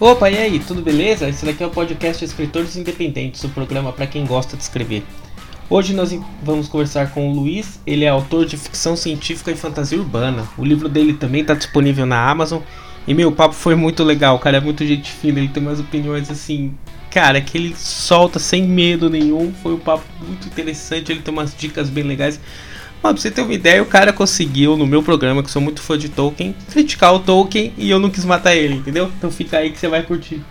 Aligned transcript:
Opa, 0.00 0.30
e 0.30 0.38
aí, 0.38 0.60
tudo 0.60 0.80
beleza? 0.80 1.28
Esse 1.28 1.44
daqui 1.44 1.60
é 1.60 1.66
o 1.66 1.70
podcast 1.70 2.24
Escritores 2.24 2.76
Independentes, 2.76 3.42
o 3.42 3.48
programa 3.48 3.92
para 3.92 4.06
quem 4.06 4.24
gosta 4.24 4.56
de 4.56 4.62
escrever. 4.62 5.02
Hoje 5.68 5.92
nós 5.92 6.16
vamos 6.40 6.68
conversar 6.68 7.10
com 7.10 7.28
o 7.28 7.34
Luiz, 7.34 7.80
ele 7.84 8.04
é 8.04 8.08
autor 8.08 8.46
de 8.46 8.56
ficção 8.56 8.94
científica 8.94 9.50
e 9.50 9.56
fantasia 9.56 9.98
urbana. 9.98 10.46
O 10.56 10.64
livro 10.64 10.88
dele 10.88 11.14
também 11.14 11.40
está 11.40 11.52
disponível 11.52 12.06
na 12.06 12.30
Amazon. 12.30 12.62
E 13.08 13.12
meu, 13.12 13.30
o 13.30 13.32
papo 13.32 13.56
foi 13.56 13.74
muito 13.74 14.04
legal, 14.04 14.36
o 14.36 14.38
cara 14.38 14.58
é 14.58 14.60
muito 14.60 14.86
gente 14.86 15.10
fina, 15.10 15.40
ele 15.40 15.48
tem 15.48 15.60
umas 15.60 15.80
opiniões 15.80 16.30
assim, 16.30 16.74
cara, 17.10 17.40
que 17.40 17.58
ele 17.58 17.74
solta 17.76 18.38
sem 18.38 18.62
medo 18.62 19.10
nenhum. 19.10 19.52
Foi 19.52 19.74
um 19.74 19.80
papo 19.80 20.04
muito 20.24 20.46
interessante, 20.46 21.10
ele 21.10 21.22
tem 21.22 21.34
umas 21.34 21.52
dicas 21.56 21.90
bem 21.90 22.04
legais. 22.04 22.38
Mas 23.02 23.12
pra 23.12 23.22
você 23.22 23.30
ter 23.30 23.42
uma 23.42 23.54
ideia, 23.54 23.82
o 23.82 23.86
cara 23.86 24.12
conseguiu, 24.12 24.76
no 24.76 24.86
meu 24.86 25.02
programa, 25.02 25.42
que 25.42 25.50
sou 25.50 25.62
muito 25.62 25.80
fã 25.80 25.96
de 25.96 26.08
Tolkien, 26.08 26.54
criticar 26.70 27.14
o 27.14 27.20
Tolkien 27.20 27.72
e 27.78 27.88
eu 27.88 27.98
não 27.98 28.10
quis 28.10 28.24
matar 28.24 28.56
ele, 28.56 28.74
entendeu? 28.74 29.10
Então 29.16 29.30
fica 29.30 29.58
aí 29.58 29.70
que 29.70 29.78
você 29.78 29.88
vai 29.88 30.02
curtir. 30.02 30.42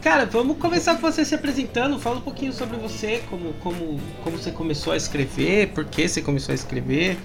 Cara, 0.00 0.26
vamos 0.26 0.58
começar 0.58 0.94
com 0.96 1.00
você 1.00 1.24
se 1.24 1.34
apresentando. 1.34 1.98
Fala 1.98 2.18
um 2.18 2.20
pouquinho 2.20 2.52
sobre 2.52 2.76
você, 2.76 3.22
como, 3.28 3.54
como, 3.54 3.98
como 4.22 4.38
você 4.38 4.50
começou 4.50 4.92
a 4.92 4.96
escrever, 4.96 5.68
por 5.68 5.84
que 5.86 6.06
você 6.06 6.22
começou 6.22 6.52
a 6.52 6.54
escrever. 6.54 7.16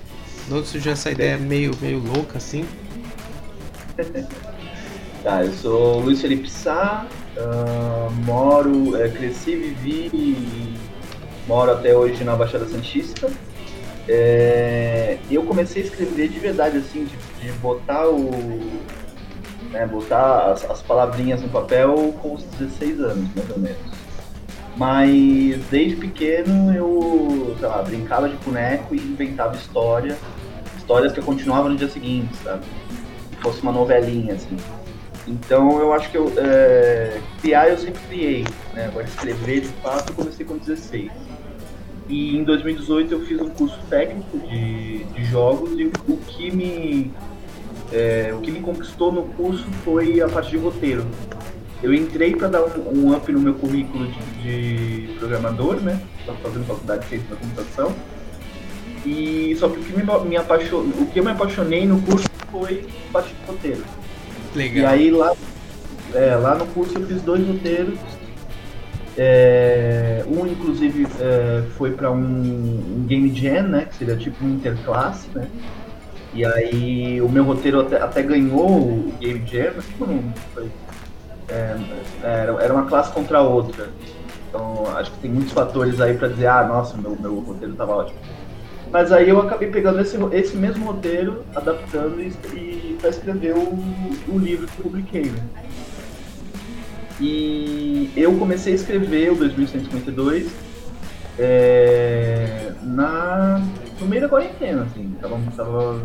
De 0.48 0.54
onde 0.54 0.68
surgiu 0.68 0.94
essa 0.94 1.12
ideia 1.12 1.38
meio, 1.38 1.72
meio 1.82 2.00
louca 2.00 2.38
assim? 2.38 2.66
tá, 5.22 5.44
eu 5.44 5.54
sou 5.54 6.00
Luiz 6.00 6.22
Felipe 6.22 6.50
Sá, 6.50 7.06
Uh, 7.38 8.12
moro, 8.26 9.02
é, 9.02 9.08
cresci, 9.10 9.56
vivi 9.56 10.10
e 10.14 10.78
moro 11.48 11.72
até 11.72 11.96
hoje 11.96 12.24
na 12.24 12.36
Baixada 12.36 12.66
Santista. 12.68 13.30
É, 14.08 15.20
eu 15.30 15.44
comecei 15.44 15.84
a 15.84 15.86
escrever 15.86 16.30
de 16.30 16.40
verdade, 16.40 16.78
assim, 16.78 17.06
de, 17.06 17.16
de 17.46 17.52
botar 17.60 18.08
o. 18.08 18.32
Né, 19.72 19.86
botar 19.86 20.52
as, 20.52 20.66
as, 20.70 20.82
palavrinhas 20.82 21.44
no 21.44 21.50
papel 21.50 22.16
com 22.20 22.34
os 22.34 22.44
16 22.44 23.00
anos, 23.02 23.30
mais 23.36 23.50
ou 23.52 23.60
menos. 23.60 23.78
Mas 24.76 25.64
desde 25.70 25.98
pequeno 25.98 26.74
eu, 26.74 27.56
sei 27.60 27.68
lá, 27.68 27.84
brincava 27.84 28.28
de 28.28 28.36
boneco 28.38 28.96
e 28.96 28.98
inventava 28.98 29.56
história, 29.56 30.18
histórias 30.76 31.14
que 31.14 31.20
eu 31.20 31.24
continuava 31.24 31.70
no 31.70 31.76
dia 31.76 31.88
seguinte, 31.88 32.36
sabe? 32.44 32.64
Se 33.30 33.36
fosse 33.42 33.62
uma 33.62 33.72
novelinha, 33.72 34.34
assim. 34.34 34.58
Então 35.30 35.80
eu 35.80 35.94
acho 35.94 36.10
que 36.10 36.18
eu 36.18 36.34
é, 36.38 37.22
criar 37.40 37.70
eu 37.70 37.78
sempre 37.78 38.02
criei, 38.08 38.46
né? 38.74 38.86
Agora 38.88 39.06
escrever 39.06 39.62
de 39.62 39.68
fato 39.68 40.10
eu 40.10 40.16
comecei 40.16 40.44
com 40.44 40.58
16. 40.58 41.12
E 42.08 42.36
em 42.36 42.44
2018 42.44 43.14
eu 43.14 43.26
fiz 43.26 43.40
um 43.40 43.50
curso 43.50 43.78
técnico 43.88 44.40
de, 44.40 45.04
de 45.04 45.26
jogos 45.26 45.80
e 45.80 45.86
o 45.86 46.18
que 46.18 46.50
me 46.50 47.14
é, 47.92 48.34
o 48.36 48.42
que 48.42 48.50
me 48.50 48.60
conquistou 48.60 49.12
no 49.12 49.24
curso 49.24 49.66
foi 49.86 50.20
a 50.20 50.28
parte 50.28 50.50
de 50.50 50.58
roteiro. 50.58 51.06
Eu 51.84 51.94
entrei 51.94 52.36
para 52.36 52.48
dar 52.48 52.64
um, 52.64 53.06
um, 53.06 53.16
up 53.16 53.32
no 53.32 53.40
meu 53.40 53.54
currículo 53.54 54.08
de, 54.08 55.08
de 55.08 55.14
programador, 55.20 55.76
né? 55.80 56.02
Estava 56.20 56.40
fazendo 56.40 56.66
faculdade 56.66 57.04
de 57.04 57.10
ciência 57.10 57.30
da 57.30 57.36
computação. 57.36 57.96
E 59.06 59.56
só 59.60 59.70
que 59.70 59.80
o 59.80 59.84
que 59.84 59.94
me, 59.94 60.04
me 60.28 60.38
apaixonou, 60.38 60.82
o 61.00 61.06
que 61.06 61.20
eu 61.20 61.24
me 61.24 61.32
apaixonei 61.32 61.86
no 61.86 62.02
curso 62.02 62.26
foi 62.52 62.86
a 63.10 63.14
parte 63.14 63.34
de 63.34 63.46
roteiro. 63.46 63.99
Legal. 64.56 64.84
E 64.84 64.86
aí 64.86 65.12
lá, 65.12 65.34
é, 66.14 66.36
lá 66.36 66.56
no 66.56 66.66
curso 66.68 66.98
eu 66.98 67.06
fiz 67.06 67.22
dois 67.22 67.46
roteiros. 67.48 68.00
É, 69.18 70.24
um 70.28 70.48
inclusive 70.48 71.06
é, 71.20 71.64
foi 71.78 71.92
para 71.92 72.10
um, 72.10 72.18
um, 72.18 73.06
game 73.06 73.34
jam, 73.36 73.64
né? 73.64 73.86
Que 73.86 73.96
seria 73.96 74.16
tipo 74.16 74.44
um 74.46 74.56
interclasse, 74.56 75.28
né? 75.36 75.48
E 76.34 76.46
aí 76.46 77.22
o 77.22 77.28
meu 77.28 77.44
roteiro 77.44 77.82
até, 77.82 78.02
até 78.02 78.22
ganhou 78.22 78.70
o 78.70 79.14
game 79.20 79.46
jam, 79.46 79.74
mas 79.76 79.86
tipo, 79.86 80.06
não 80.06 80.34
foi. 80.54 80.72
É, 81.50 81.76
era, 82.24 82.64
era 82.64 82.74
uma 82.74 82.86
classe 82.86 83.12
contra 83.12 83.40
a 83.40 83.42
outra. 83.42 83.90
Então 84.48 84.86
acho 84.96 85.12
que 85.12 85.20
tem 85.20 85.32
muitos 85.32 85.54
fatores 85.54 86.00
aí 86.00 86.18
para 86.18 86.28
dizer, 86.28 86.48
ah, 86.48 86.64
nossa, 86.64 86.98
meu, 86.98 87.18
meu 87.20 87.40
roteiro 87.40 87.76
tava 87.76 87.96
ótimo. 87.96 88.20
Mas 88.92 89.12
aí 89.12 89.30
eu 89.30 89.40
acabei 89.40 89.70
pegando 89.70 90.02
esse, 90.02 90.18
esse 90.32 90.58
mesmo 90.58 90.86
roteiro, 90.86 91.44
adaptando 91.56 92.20
e, 92.22 92.28
e 92.56 92.98
para 93.00 93.10
escrever 93.10 93.56
o, 93.56 93.62
o 94.28 94.38
livro 94.40 94.68
que 94.68 94.80
eu 94.80 94.84
publiquei, 94.84 95.26
né? 95.26 95.44
E 97.22 98.12
eu 98.16 98.36
comecei 98.38 98.74
a 98.74 98.76
escrever 98.76 99.32
o 99.32 99.36
2152 99.36 100.50
é, 101.38 102.72
na, 102.82 103.62
no 104.00 104.08
meio 104.08 104.24
da 104.24 104.30
quarentena, 104.30 104.84
assim. 104.84 105.16
Tava, 105.22 105.38
tava, 105.56 106.02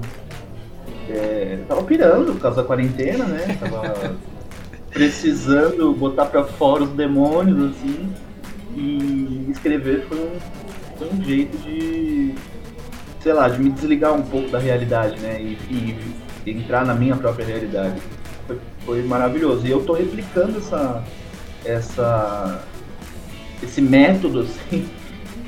é, 1.09 1.61
tava 1.67 1.83
pirando 1.85 2.33
por 2.35 2.41
causa 2.41 2.63
da 2.63 2.67
quarentena, 2.67 3.25
né? 3.25 3.57
Tava 3.59 4.17
precisando 4.91 5.93
botar 5.95 6.27
para 6.27 6.45
fora 6.45 6.83
os 6.83 6.91
demônios, 6.91 7.71
assim. 7.71 8.13
E 8.77 9.47
escrever 9.51 10.07
foi 10.09 10.19
um, 10.19 10.99
foi 10.99 11.09
um 11.13 11.23
jeito 11.23 11.57
de 11.59 12.35
sei 13.25 13.33
lá, 13.33 13.49
de 13.49 13.59
me 13.59 13.71
desligar 13.71 14.13
um 14.13 14.23
pouco 14.23 14.51
da 14.51 14.59
realidade, 14.59 15.19
né? 15.19 15.41
E, 15.41 15.59
e, 15.71 15.99
e 16.45 16.51
entrar 16.51 16.85
na 16.85 16.95
minha 16.95 17.17
própria 17.17 17.47
realidade. 17.47 17.99
Foi, 18.47 18.59
foi, 18.85 19.03
maravilhoso. 19.03 19.67
E 19.67 19.71
eu 19.71 19.83
tô 19.83 19.95
replicando 19.95 20.59
essa, 20.59 21.03
essa, 21.65 22.63
esse 23.63 23.81
método, 23.81 24.41
assim, 24.69 24.87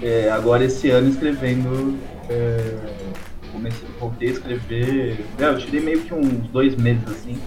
é, 0.03 0.31
agora 0.31 0.65
esse 0.65 0.89
ano 0.89 1.11
escrevendo. 1.11 1.99
É, 2.31 2.77
comecei, 3.53 3.87
voltei 4.01 4.29
a 4.29 4.33
escrever. 4.33 5.27
É, 5.39 5.45
eu 5.45 5.59
tirei 5.59 5.81
meio 5.83 6.01
que 6.01 6.15
uns 6.15 6.49
dois 6.49 6.75
meses 6.77 7.07
assim, 7.11 7.39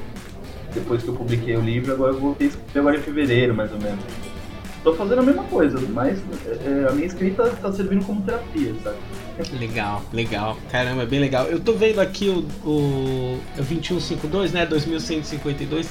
depois 0.72 1.02
que 1.02 1.10
eu 1.10 1.16
publiquei 1.16 1.58
o 1.58 1.62
livro, 1.62 1.92
agora 1.92 2.14
eu 2.14 2.20
voltei 2.20 2.46
a 2.46 2.50
escrever 2.52 2.80
agora 2.80 2.98
em 2.98 3.02
fevereiro, 3.02 3.56
mais 3.56 3.72
ou 3.72 3.80
menos. 3.80 4.29
Tô 4.84 4.94
fazendo 4.94 5.20
a 5.20 5.24
mesma 5.24 5.44
coisa, 5.44 5.80
mas 5.90 6.20
é, 6.66 6.88
a 6.90 6.94
minha 6.94 7.06
escrita 7.06 7.50
tá 7.62 7.72
servindo 7.72 8.06
como 8.06 8.22
terapia, 8.22 8.74
sabe? 8.82 8.98
Legal, 9.58 10.02
legal. 10.14 10.58
Caramba, 10.72 11.04
é 11.04 11.06
bem 11.06 11.20
legal. 11.20 11.46
Eu 11.48 11.60
tô 11.60 11.74
vendo 11.74 12.00
aqui 12.00 12.30
o, 12.30 12.46
o, 12.68 13.40
o 13.58 13.64
2152, 13.64 14.54
né? 14.54 14.66
2152. 14.66 15.90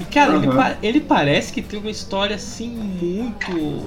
E, 0.00 0.04
cara, 0.04 0.36
uhum. 0.36 0.42
ele, 0.42 0.76
ele 0.82 1.00
parece 1.00 1.52
que 1.52 1.62
tem 1.62 1.78
uma 1.78 1.90
história 1.90 2.36
assim 2.36 2.68
muito 2.68 3.86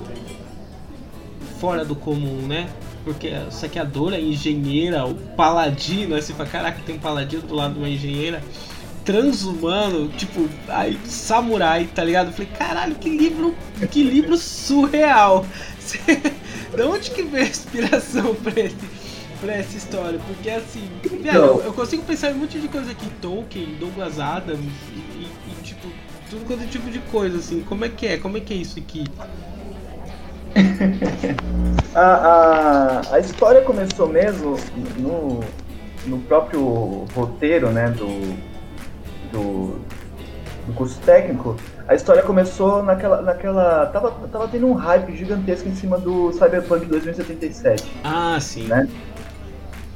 fora 1.60 1.86
do 1.86 1.96
comum, 1.96 2.48
né? 2.48 2.70
Porque 3.04 3.30
a 3.30 3.52
saqueadora, 3.52 4.16
a 4.16 4.22
engenheira, 4.22 5.06
o 5.06 5.16
paladino, 5.16 6.16
assim, 6.16 6.34
fala, 6.34 6.50
caraca, 6.50 6.82
tem 6.86 6.96
um 6.96 7.00
paladino 7.00 7.42
do 7.44 7.56
lado 7.56 7.74
de 7.74 7.80
uma 7.80 7.90
engenheira 7.90 8.42
transhumano, 9.08 10.10
tipo, 10.10 10.50
aí, 10.68 11.00
samurai, 11.06 11.88
tá 11.96 12.04
ligado? 12.04 12.28
Eu 12.28 12.34
falei, 12.34 12.52
caralho, 12.58 12.96
que 12.96 13.10
livro, 13.10 13.56
que 13.90 14.04
livro 14.04 14.36
surreal. 14.36 15.46
de 16.76 16.82
onde 16.82 17.12
que 17.12 17.24
veio 17.24 17.46
a 17.46 17.48
inspiração 17.48 18.36
pra, 18.36 18.60
esse, 18.60 18.76
pra 19.40 19.54
essa 19.54 19.78
história? 19.78 20.20
Porque 20.28 20.50
assim, 20.50 20.90
velho, 21.22 21.38
eu, 21.38 21.62
eu, 21.62 21.74
consigo 21.74 22.04
pensar 22.04 22.32
em 22.32 22.34
um 22.34 22.40
monte 22.40 22.60
de 22.60 22.68
coisa 22.68 22.92
aqui, 22.92 23.10
Tolkien, 23.22 23.78
Douglas 23.80 24.20
Adams 24.20 24.60
e, 24.60 25.00
e, 25.00 25.28
e, 25.48 25.64
tipo, 25.64 25.88
tudo 26.30 26.46
quanto 26.46 26.64
é 26.64 26.68
tipo 26.68 26.92
de 26.92 27.00
coisa, 27.00 27.38
assim. 27.38 27.62
Como 27.62 27.86
é 27.86 27.90
que 27.90 28.08
é? 28.08 28.18
Como 28.18 28.36
é 28.36 28.42
que 28.42 28.54
é 28.54 28.58
isso 28.58 28.78
aqui? 28.78 29.06
a, 31.96 32.02
a, 32.02 33.16
a 33.16 33.20
história 33.20 33.62
começou 33.62 34.10
mesmo 34.10 34.58
no, 34.98 35.40
no 36.06 36.20
próprio 36.24 37.06
roteiro, 37.16 37.70
né, 37.70 37.90
do, 37.92 38.57
do, 39.38 39.80
do 40.66 40.74
curso 40.74 41.00
técnico, 41.02 41.56
a 41.88 41.96
história 41.96 42.24
começou 42.24 42.84
naquela. 42.84 43.22
naquela 43.22 43.86
tava, 43.88 44.12
tava 44.32 44.48
tendo 44.48 44.68
um 44.68 44.74
hype 44.74 45.16
gigantesco 45.16 45.70
em 45.70 45.76
cima 45.76 45.98
do 45.98 46.32
Cyberpunk 46.34 46.86
2077. 46.86 48.02
Ah, 48.04 48.38
sim. 48.42 48.68
Né? 48.68 48.88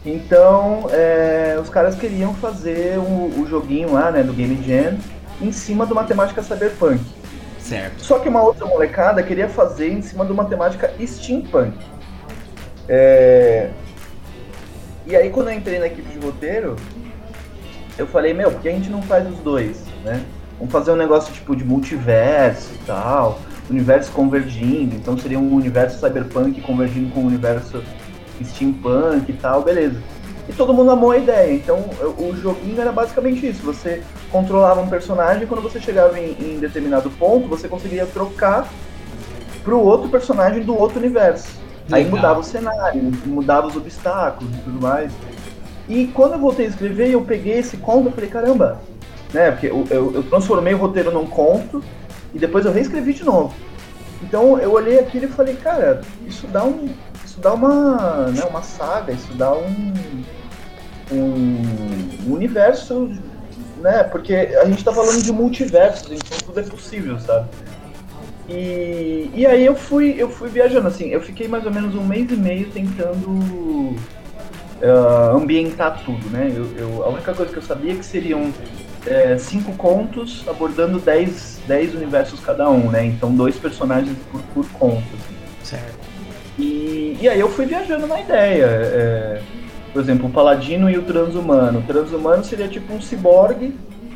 Então, 0.05 0.87
é, 0.91 1.59
os 1.61 1.69
caras 1.69 1.95
queriam 1.95 2.33
fazer 2.35 2.97
o, 2.97 3.39
o, 3.39 3.45
joguinho 3.47 3.93
lá, 3.93 4.11
né, 4.11 4.23
do 4.23 4.33
Game 4.33 4.57
Jam, 4.63 4.97
em 5.39 5.51
cima 5.51 5.85
de 5.85 5.93
uma 5.93 6.03
temática 6.03 6.41
cyberpunk. 6.41 6.99
Certo. 7.59 8.01
Só 8.01 8.17
que 8.17 8.27
uma 8.27 8.41
outra 8.41 8.65
molecada 8.65 9.21
queria 9.21 9.47
fazer 9.47 9.91
em 9.91 10.01
cima 10.01 10.25
de 10.25 10.31
uma 10.31 10.45
temática 10.45 10.91
steampunk. 11.05 11.77
É... 12.89 13.69
E 15.05 15.15
aí, 15.15 15.29
quando 15.29 15.49
eu 15.49 15.53
entrei 15.53 15.77
na 15.77 15.87
equipe 15.87 16.09
de 16.09 16.25
roteiro, 16.25 16.75
eu 17.97 18.07
falei, 18.07 18.33
meu, 18.33 18.51
por 18.51 18.61
que 18.61 18.69
a 18.69 18.71
gente 18.71 18.89
não 18.89 19.01
faz 19.01 19.29
os 19.29 19.37
dois, 19.39 19.83
né? 20.03 20.23
Vamos 20.57 20.71
fazer 20.71 20.91
um 20.91 20.95
negócio 20.95 21.33
tipo 21.33 21.55
de 21.55 21.63
multiverso 21.63 22.69
e 22.75 22.85
tal, 22.85 23.39
universo 23.69 24.11
convergindo, 24.11 24.95
então 24.95 25.17
seria 25.17 25.39
um 25.39 25.53
universo 25.53 25.99
cyberpunk 25.99 26.61
convergindo 26.61 27.11
com 27.13 27.21
um 27.21 27.27
universo 27.27 27.83
steampunk 28.43 29.31
e 29.31 29.33
tal, 29.33 29.63
beleza. 29.63 29.99
E 30.47 30.53
todo 30.53 30.73
mundo 30.73 30.91
amou 30.91 31.11
a 31.11 31.17
ideia, 31.17 31.53
então 31.53 31.79
o 32.17 32.35
joguinho 32.35 32.79
era 32.79 32.91
basicamente 32.91 33.47
isso, 33.47 33.63
você 33.63 34.03
controlava 34.31 34.81
um 34.81 34.87
personagem 34.87 35.43
e 35.43 35.45
quando 35.45 35.61
você 35.61 35.79
chegava 35.79 36.19
em, 36.19 36.31
em 36.39 36.59
determinado 36.59 37.09
ponto, 37.11 37.47
você 37.47 37.67
conseguia 37.67 38.05
trocar 38.05 38.67
pro 39.63 39.79
outro 39.79 40.09
personagem 40.09 40.63
do 40.63 40.77
outro 40.77 40.99
universo. 40.99 41.59
Legal. 41.89 41.99
Aí 41.99 42.09
mudava 42.09 42.39
o 42.39 42.43
cenário, 42.43 43.01
mudava 43.25 43.67
os 43.67 43.75
obstáculos 43.75 44.53
e 44.53 44.57
tudo 44.59 44.81
mais. 44.81 45.11
E 45.87 46.07
quando 46.07 46.33
eu 46.33 46.39
voltei 46.39 46.65
a 46.65 46.69
escrever, 46.69 47.09
eu 47.09 47.21
peguei 47.21 47.59
esse 47.59 47.77
conto 47.77 48.09
e 48.09 48.11
falei, 48.11 48.29
caramba, 48.29 48.81
né? 49.33 49.51
Porque 49.51 49.67
eu, 49.67 49.85
eu, 49.89 50.13
eu, 50.15 50.23
transformei 50.23 50.73
o 50.73 50.77
roteiro 50.77 51.11
num 51.11 51.25
conto 51.25 51.83
e 52.33 52.39
depois 52.39 52.65
eu 52.65 52.71
reescrevi 52.71 53.13
de 53.13 53.23
novo. 53.23 53.53
Então 54.21 54.59
eu 54.59 54.71
olhei 54.71 54.99
aquilo 54.99 55.25
e 55.25 55.29
falei, 55.29 55.55
cara, 55.55 56.01
isso 56.25 56.47
dá 56.47 56.63
um. 56.63 56.89
Isso 57.25 57.39
dá 57.39 57.53
uma. 57.53 58.27
Né, 58.27 58.43
uma 58.43 58.61
saga, 58.61 59.11
isso 59.11 59.33
dá 59.33 59.53
um. 59.53 59.93
um 61.11 62.33
universo, 62.33 63.11
né? 63.77 64.03
Porque 64.03 64.33
a 64.33 64.65
gente 64.65 64.83
tá 64.83 64.93
falando 64.93 65.21
de 65.21 65.31
multiversos, 65.31 66.11
então 66.11 66.37
tudo 66.45 66.59
é 66.59 66.63
possível, 66.63 67.19
sabe? 67.19 67.47
E, 68.47 69.31
e 69.33 69.45
aí 69.45 69.65
eu 69.65 69.75
fui, 69.75 70.15
eu 70.17 70.29
fui 70.29 70.49
viajando, 70.49 70.87
assim, 70.87 71.07
eu 71.09 71.21
fiquei 71.21 71.47
mais 71.47 71.65
ou 71.65 71.71
menos 71.71 71.95
um 71.95 72.03
mês 72.03 72.29
e 72.31 72.35
meio 72.35 72.69
tentando 72.69 73.95
uh, 74.81 75.37
ambientar 75.37 76.01
tudo, 76.03 76.29
né? 76.29 76.51
Eu, 76.55 76.65
eu, 76.77 77.03
a 77.03 77.09
única 77.09 77.33
coisa 77.33 77.51
que 77.51 77.57
eu 77.57 77.63
sabia 77.63 77.93
é 77.93 77.95
que 77.95 78.05
seriam 78.05 78.51
é, 79.05 79.37
cinco 79.37 79.73
contos 79.73 80.43
abordando 80.47 80.99
dez, 80.99 81.59
dez 81.67 81.93
universos 81.93 82.39
cada 82.39 82.69
um, 82.69 82.89
né? 82.89 83.05
Então 83.05 83.33
dois 83.33 83.55
personagens 83.57 84.15
por, 84.31 84.41
por 84.53 84.69
conto. 84.73 84.97
Assim. 84.97 85.35
Certo. 85.63 86.01
E, 86.59 87.17
e 87.21 87.29
aí 87.29 87.39
eu 87.39 87.49
fui 87.49 87.65
viajando 87.65 88.07
na 88.07 88.19
ideia. 88.19 88.65
É, 88.65 89.41
por 89.93 90.01
exemplo, 90.01 90.27
o 90.27 90.31
Paladino 90.31 90.89
e 90.89 90.97
o 90.97 91.03
Transhumano. 91.03 91.79
O 91.79 91.81
Transhumano 91.83 92.43
seria 92.43 92.67
tipo 92.67 92.93
um 92.93 93.01
ciborgue, 93.01 93.75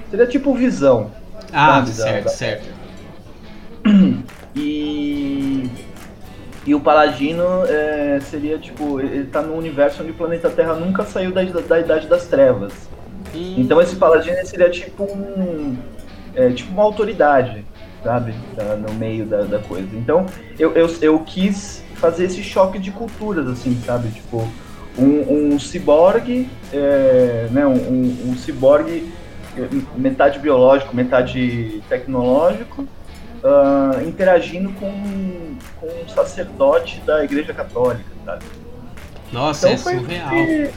seria 0.09 0.25
tipo 0.25 0.53
visão. 0.53 1.11
Ah, 1.51 1.83
sabe? 1.85 1.91
certo, 1.91 2.23
da... 2.23 2.29
certo. 2.29 2.75
E. 4.57 5.24
E 6.65 6.73
o 6.73 6.79
Paladino 6.79 7.43
é, 7.67 8.19
seria 8.21 8.57
tipo. 8.57 8.99
Ele 8.99 9.25
tá 9.25 9.41
num 9.41 9.57
universo 9.57 10.01
onde 10.01 10.11
o 10.11 10.15
planeta 10.15 10.49
Terra 10.49 10.73
nunca 10.73 11.03
saiu 11.03 11.31
da, 11.31 11.43
da 11.43 11.79
Idade 11.79 12.07
das 12.07 12.25
Trevas. 12.25 12.73
Hum. 13.35 13.55
Então 13.57 13.79
esse 13.81 13.95
Paladino 13.95 14.37
seria 14.45 14.69
tipo 14.69 15.03
um. 15.03 15.77
É, 16.33 16.49
tipo 16.49 16.71
uma 16.71 16.83
autoridade, 16.83 17.65
sabe? 18.03 18.33
Da, 18.55 18.75
no 18.75 18.93
meio 18.95 19.25
da, 19.25 19.43
da 19.43 19.59
coisa. 19.59 19.87
Então 19.93 20.25
eu, 20.57 20.73
eu, 20.73 20.89
eu 21.01 21.19
quis 21.19 21.83
fazer 21.95 22.25
esse 22.25 22.43
choque 22.43 22.79
de 22.79 22.91
culturas, 22.91 23.47
assim, 23.47 23.79
sabe? 23.85 24.09
Tipo, 24.09 24.47
um, 24.97 25.53
um 25.53 25.59
ciborgue, 25.59 26.49
é, 26.73 27.47
né? 27.51 27.65
Um, 27.65 27.73
um, 27.73 28.29
um 28.29 28.35
ciborgue 28.35 29.13
é, 29.55 29.67
metade 29.95 30.39
biológico, 30.39 30.95
metade 30.95 31.81
tecnológico, 31.87 32.87
uh, 33.45 34.07
interagindo 34.07 34.71
com, 34.73 34.91
com 35.79 35.87
um 35.87 36.09
sacerdote 36.09 36.99
da 37.01 37.23
Igreja 37.23 37.53
Católica, 37.53 38.09
sabe? 38.25 38.43
Nossa, 39.31 39.69
então, 39.69 39.91
é 39.91 39.97
surreal. 39.97 40.29
Que, 40.29 40.69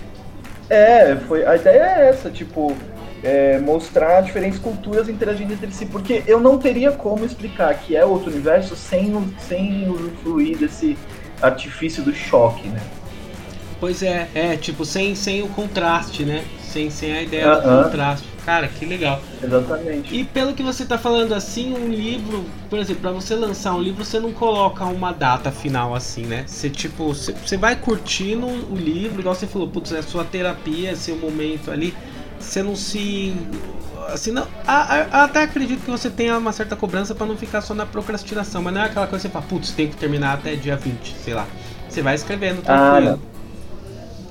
é, 0.71 1.17
foi, 1.27 1.47
a 1.47 1.57
ideia 1.57 1.83
é 1.83 2.09
essa, 2.11 2.31
tipo, 2.31 2.77
é, 3.23 3.59
mostrar 3.59 4.21
diferentes 4.21 4.59
culturas 4.59 5.09
interagindo 5.09 5.53
entre 5.55 5.73
si, 5.73 5.87
porque 5.87 6.23
eu 6.27 6.41
não 6.41 6.59
teria 6.59 6.93
como 6.93 7.25
explicar 7.25 7.75
que 7.75 7.97
é 7.97 8.05
outro 8.05 8.31
universo 8.31 8.77
sem, 8.77 9.35
sem 9.39 9.89
usufruir 9.89 10.59
desse 10.59 10.97
artifício 11.41 12.03
do 12.03 12.13
choque, 12.13 12.69
né? 12.69 12.81
Pois 13.81 14.03
é, 14.03 14.29
é, 14.35 14.57
tipo, 14.57 14.85
sem, 14.85 15.15
sem 15.15 15.43
o 15.43 15.49
contraste, 15.49 16.25
né? 16.25 16.45
Sem, 16.61 16.91
sem 16.91 17.17
a 17.17 17.23
ideia 17.23 17.59
uh 17.59 17.61
do 17.61 17.85
contraste. 17.85 18.38
Cara, 18.49 18.67
que 18.67 18.87
legal. 18.87 19.21
Exatamente. 19.43 20.17
E 20.17 20.25
pelo 20.25 20.55
que 20.55 20.63
você 20.63 20.87
tá 20.87 20.97
falando 20.97 21.35
assim, 21.35 21.75
um 21.75 21.87
livro, 21.87 22.47
por 22.71 22.79
exemplo, 22.79 23.03
para 23.03 23.11
você 23.11 23.35
lançar 23.35 23.75
um 23.75 23.83
livro, 23.83 24.03
você 24.03 24.19
não 24.19 24.33
coloca 24.33 24.87
uma 24.87 25.13
data 25.13 25.53
final 25.53 25.95
assim, 25.95 26.23
né? 26.23 26.45
Você 26.47 26.71
tipo, 26.71 27.09
você, 27.09 27.35
você 27.35 27.59
vai 27.59 27.77
curtindo 27.77 28.47
o 28.47 28.75
livro, 28.75 29.21
igual 29.21 29.35
você 29.35 29.47
falou, 29.47 29.69
putz, 29.69 29.93
é 29.93 29.99
a 29.99 30.03
sua 30.03 30.25
terapia, 30.25 30.93
é 30.93 30.95
seu 30.95 31.15
momento 31.17 31.71
ali. 31.71 31.93
Você 32.41 32.63
não 32.63 32.75
se 32.75 33.37
assim, 34.09 34.33
não, 34.33 34.49
a, 34.67 34.95
a, 34.95 35.25
até 35.25 35.43
acredito 35.43 35.85
que 35.85 35.91
você 35.91 36.09
tenha 36.09 36.39
uma 36.39 36.53
certa 36.53 36.75
cobrança 36.75 37.15
para 37.15 37.27
não 37.27 37.37
ficar 37.37 37.61
só 37.61 37.75
na 37.75 37.85
procrastinação, 37.85 38.63
mas 38.63 38.73
não 38.73 38.81
é 38.81 38.87
aquela 38.87 39.07
coisa 39.07 39.29
que 39.29 39.31
você 39.31 39.41
fala, 39.41 39.45
putz, 39.45 39.73
tem 39.73 39.89
que 39.89 39.97
terminar 39.99 40.33
até 40.33 40.57
dia 40.57 40.75
20, 40.75 41.17
sei 41.23 41.35
lá. 41.35 41.47
Você 41.87 42.01
vai 42.01 42.15
escrevendo 42.15 42.63
tranquilo. 42.63 43.21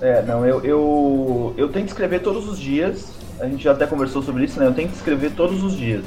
Ah, 0.01 0.05
é, 0.07 0.23
não, 0.23 0.43
eu, 0.43 0.65
eu, 0.65 1.53
eu 1.55 1.69
tenho 1.69 1.85
que 1.85 1.91
escrever 1.91 2.21
todos 2.21 2.47
os 2.47 2.57
dias, 2.57 3.16
a 3.39 3.45
gente 3.45 3.63
já 3.63 3.71
até 3.71 3.85
conversou 3.85 4.21
sobre 4.21 4.45
isso, 4.45 4.59
né? 4.59 4.65
Eu 4.65 4.73
tenho 4.73 4.89
que 4.89 4.95
escrever 4.95 5.31
todos 5.31 5.63
os 5.63 5.75
dias. 5.75 6.03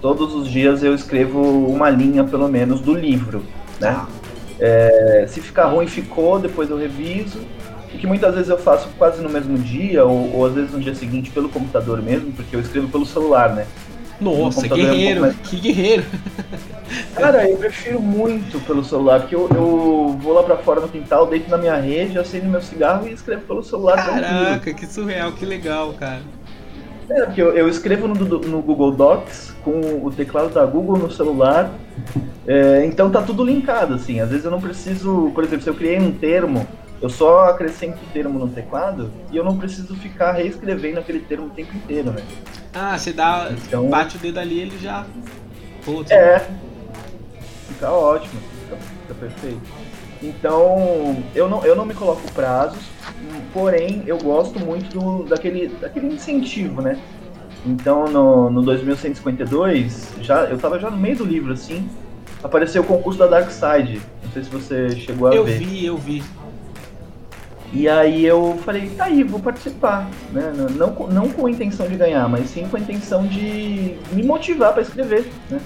Todos 0.00 0.34
os 0.34 0.48
dias 0.48 0.82
eu 0.82 0.94
escrevo 0.94 1.40
uma 1.40 1.88
linha, 1.88 2.24
pelo 2.24 2.48
menos, 2.48 2.80
do 2.80 2.92
livro, 2.92 3.44
né? 3.80 3.90
Ah. 3.90 4.06
É, 4.58 5.26
se 5.28 5.40
ficar 5.40 5.66
ruim, 5.66 5.86
ficou, 5.86 6.38
depois 6.38 6.70
eu 6.70 6.76
reviso. 6.76 7.40
O 7.94 7.98
que 7.98 8.06
muitas 8.06 8.34
vezes 8.34 8.48
eu 8.48 8.58
faço 8.58 8.88
quase 8.98 9.22
no 9.22 9.28
mesmo 9.28 9.58
dia, 9.58 10.04
ou, 10.04 10.34
ou 10.34 10.46
às 10.46 10.54
vezes 10.54 10.72
no 10.72 10.80
dia 10.80 10.94
seguinte 10.94 11.30
pelo 11.30 11.48
computador 11.48 12.00
mesmo, 12.00 12.32
porque 12.32 12.56
eu 12.56 12.60
escrevo 12.60 12.88
pelo 12.88 13.04
celular, 13.04 13.54
né? 13.54 13.66
Nossa, 14.20 14.68
guerreiro, 14.68 15.18
é 15.18 15.18
um 15.18 15.20
mais... 15.22 15.36
que 15.38 15.56
guerreiro! 15.56 16.04
Cara, 17.16 17.48
eu 17.48 17.56
prefiro 17.56 18.00
muito 18.00 18.60
pelo 18.66 18.84
celular, 18.84 19.20
porque 19.20 19.34
eu, 19.34 19.48
eu 19.54 20.18
vou 20.20 20.32
lá 20.32 20.42
pra 20.42 20.56
fora 20.58 20.80
no 20.80 20.88
quintal, 20.88 21.26
deito 21.26 21.50
na 21.50 21.58
minha 21.58 21.76
rede, 21.76 22.18
acendo 22.18 22.46
meu 22.46 22.60
cigarro 22.60 23.08
e 23.08 23.12
escrevo 23.12 23.42
pelo 23.42 23.62
celular. 23.62 23.96
Caraca, 23.96 24.60
tranquilo. 24.60 24.78
que 24.78 24.86
surreal, 24.86 25.32
que 25.32 25.44
legal, 25.44 25.92
cara. 25.94 26.20
É, 27.12 27.26
porque 27.26 27.42
eu, 27.42 27.54
eu 27.54 27.68
escrevo 27.68 28.08
no, 28.08 28.14
no, 28.14 28.62
Google 28.62 28.92
Docs 28.92 29.54
com 29.62 30.00
o 30.02 30.10
teclado 30.10 30.48
da 30.48 30.64
Google 30.64 30.96
no 30.96 31.10
celular, 31.10 31.70
é, 32.46 32.84
então 32.86 33.10
tá 33.10 33.20
tudo 33.20 33.44
linkado, 33.44 33.94
assim. 33.94 34.20
Às 34.20 34.30
vezes 34.30 34.44
eu 34.44 34.50
não 34.50 34.60
preciso, 34.60 35.30
por 35.34 35.44
exemplo, 35.44 35.62
se 35.62 35.68
eu 35.68 35.74
criei 35.74 35.98
um 35.98 36.10
termo, 36.10 36.66
eu 37.02 37.10
só 37.10 37.50
acrescento 37.50 37.98
o 38.02 38.12
termo 38.12 38.38
no 38.38 38.48
teclado 38.48 39.10
e 39.30 39.36
eu 39.36 39.44
não 39.44 39.58
preciso 39.58 39.94
ficar 39.96 40.32
reescrevendo 40.32 41.00
aquele 41.00 41.20
termo 41.20 41.46
o 41.46 41.50
tempo 41.50 41.76
inteiro, 41.76 42.12
né? 42.12 42.22
Ah, 42.72 42.96
você 42.96 43.12
dá, 43.12 43.50
então, 43.50 43.88
bate 43.90 44.16
o 44.16 44.20
dedo 44.20 44.40
ali 44.40 44.60
ele 44.60 44.78
já. 44.78 45.04
Putz. 45.84 46.10
É, 46.10 46.48
fica 47.68 47.90
ótimo, 47.90 48.40
fica, 48.64 48.76
fica 48.76 49.14
perfeito. 49.14 49.81
Então, 50.22 51.16
eu 51.34 51.48
não, 51.48 51.64
eu 51.64 51.74
não 51.74 51.84
me 51.84 51.94
coloco 51.94 52.20
prazos, 52.32 52.82
porém 53.52 54.02
eu 54.06 54.18
gosto 54.18 54.60
muito 54.60 54.98
do, 54.98 55.24
daquele, 55.24 55.68
daquele 55.68 56.06
incentivo, 56.06 56.80
né? 56.80 56.98
Então 57.64 58.06
no, 58.06 58.50
no 58.50 58.62
2152, 58.62 60.14
já, 60.20 60.44
eu 60.44 60.58
tava 60.58 60.78
já 60.78 60.90
no 60.90 60.96
meio 60.96 61.16
do 61.16 61.24
livro, 61.24 61.52
assim, 61.52 61.88
apareceu 62.42 62.82
o 62.82 62.84
concurso 62.84 63.18
da 63.18 63.26
Dark 63.26 63.50
Side. 63.50 64.00
Não 64.24 64.32
sei 64.32 64.44
se 64.44 64.50
você 64.50 64.90
chegou 64.96 65.28
a 65.28 65.34
eu 65.34 65.44
ver. 65.44 65.54
Eu 65.54 65.58
vi, 65.58 65.86
eu 65.86 65.96
vi. 65.96 66.22
E 67.72 67.88
aí 67.88 68.24
eu 68.24 68.58
falei, 68.64 68.90
tá 68.90 69.04
aí, 69.04 69.22
vou 69.22 69.40
participar. 69.40 70.08
Né? 70.30 70.52
Não, 70.76 71.08
não 71.08 71.28
com 71.30 71.46
a 71.46 71.50
intenção 71.50 71.88
de 71.88 71.96
ganhar, 71.96 72.28
mas 72.28 72.50
sim 72.50 72.68
com 72.68 72.76
a 72.76 72.80
intenção 72.80 73.26
de 73.26 73.96
me 74.12 74.22
motivar 74.22 74.72
para 74.72 74.82
escrever. 74.82 75.30
Né? 75.48 75.58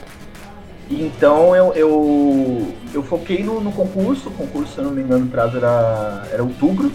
Então 0.91 1.55
eu, 1.57 1.73
eu, 1.75 2.75
eu 2.95 3.03
foquei 3.03 3.43
no, 3.43 3.61
no, 3.61 3.73
concurso, 3.73 4.29
o 4.29 4.33
concurso, 4.33 4.73
se 4.73 4.79
eu 4.79 4.85
não 4.85 4.93
me 4.93 5.03
engano, 5.03 5.27
o 5.27 5.29
prazo 5.29 5.57
era, 5.57 6.27
era 6.33 6.43
outubro, 6.43 6.93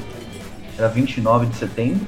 era 0.77 0.87
29 0.87 1.47
de 1.47 1.55
setembro. 1.55 2.01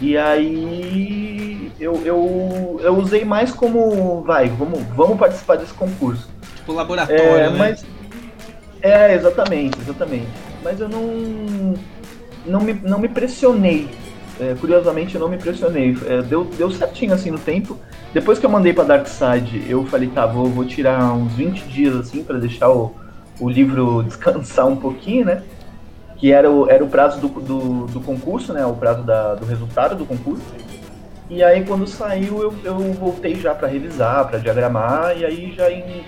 E 0.00 0.16
aí 0.16 1.72
eu, 1.78 2.02
eu, 2.04 2.80
eu 2.82 2.96
usei 2.96 3.24
mais 3.24 3.50
como, 3.50 4.22
vai, 4.22 4.48
vamos, 4.48 4.82
vamos 4.94 5.18
participar 5.18 5.56
desse 5.56 5.74
concurso. 5.74 6.28
Tipo 6.56 6.72
laboratório, 6.72 7.22
é, 7.22 7.50
né? 7.50 7.58
Mas, 7.58 7.84
é, 8.80 9.14
exatamente, 9.14 9.78
exatamente. 9.80 10.28
Mas 10.62 10.80
eu 10.80 10.88
não, 10.88 11.74
não, 12.46 12.60
me, 12.60 12.72
não 12.72 12.98
me 12.98 13.08
pressionei. 13.08 13.88
É, 14.38 14.54
curiosamente 14.60 15.14
eu 15.14 15.20
não 15.20 15.28
me 15.28 15.36
pressionei. 15.36 15.96
É, 16.06 16.22
deu, 16.22 16.44
deu 16.44 16.70
certinho 16.70 17.14
assim 17.14 17.30
no 17.30 17.38
tempo. 17.38 17.78
Depois 18.12 18.38
que 18.38 18.46
eu 18.46 18.50
mandei 18.50 18.72
pra 18.72 18.84
Darkseid, 18.84 19.64
eu 19.68 19.84
falei, 19.86 20.08
tá, 20.08 20.26
vou, 20.26 20.46
vou 20.46 20.64
tirar 20.64 21.12
uns 21.12 21.32
20 21.32 21.62
dias 21.68 21.96
assim 21.96 22.22
para 22.22 22.38
deixar 22.38 22.70
o, 22.70 22.94
o 23.40 23.48
livro 23.48 24.02
descansar 24.06 24.66
um 24.66 24.76
pouquinho, 24.76 25.26
né? 25.26 25.42
que 26.16 26.32
era 26.32 26.50
o, 26.50 26.68
era 26.68 26.82
o 26.82 26.88
prazo 26.88 27.20
do, 27.20 27.28
do, 27.28 27.86
do 27.86 28.00
concurso, 28.00 28.52
né? 28.52 28.64
O 28.66 28.74
prazo 28.74 29.02
da, 29.02 29.34
do 29.34 29.44
resultado 29.44 29.94
do 29.94 30.06
concurso. 30.06 30.42
E 31.28 31.42
aí 31.42 31.64
quando 31.64 31.86
saiu 31.86 32.42
eu, 32.42 32.54
eu 32.64 32.78
voltei 32.94 33.34
já 33.34 33.54
para 33.54 33.68
revisar, 33.68 34.26
para 34.28 34.38
diagramar, 34.38 35.16
e 35.16 35.24
aí 35.24 35.52
já 35.56 35.70
em 35.70 36.04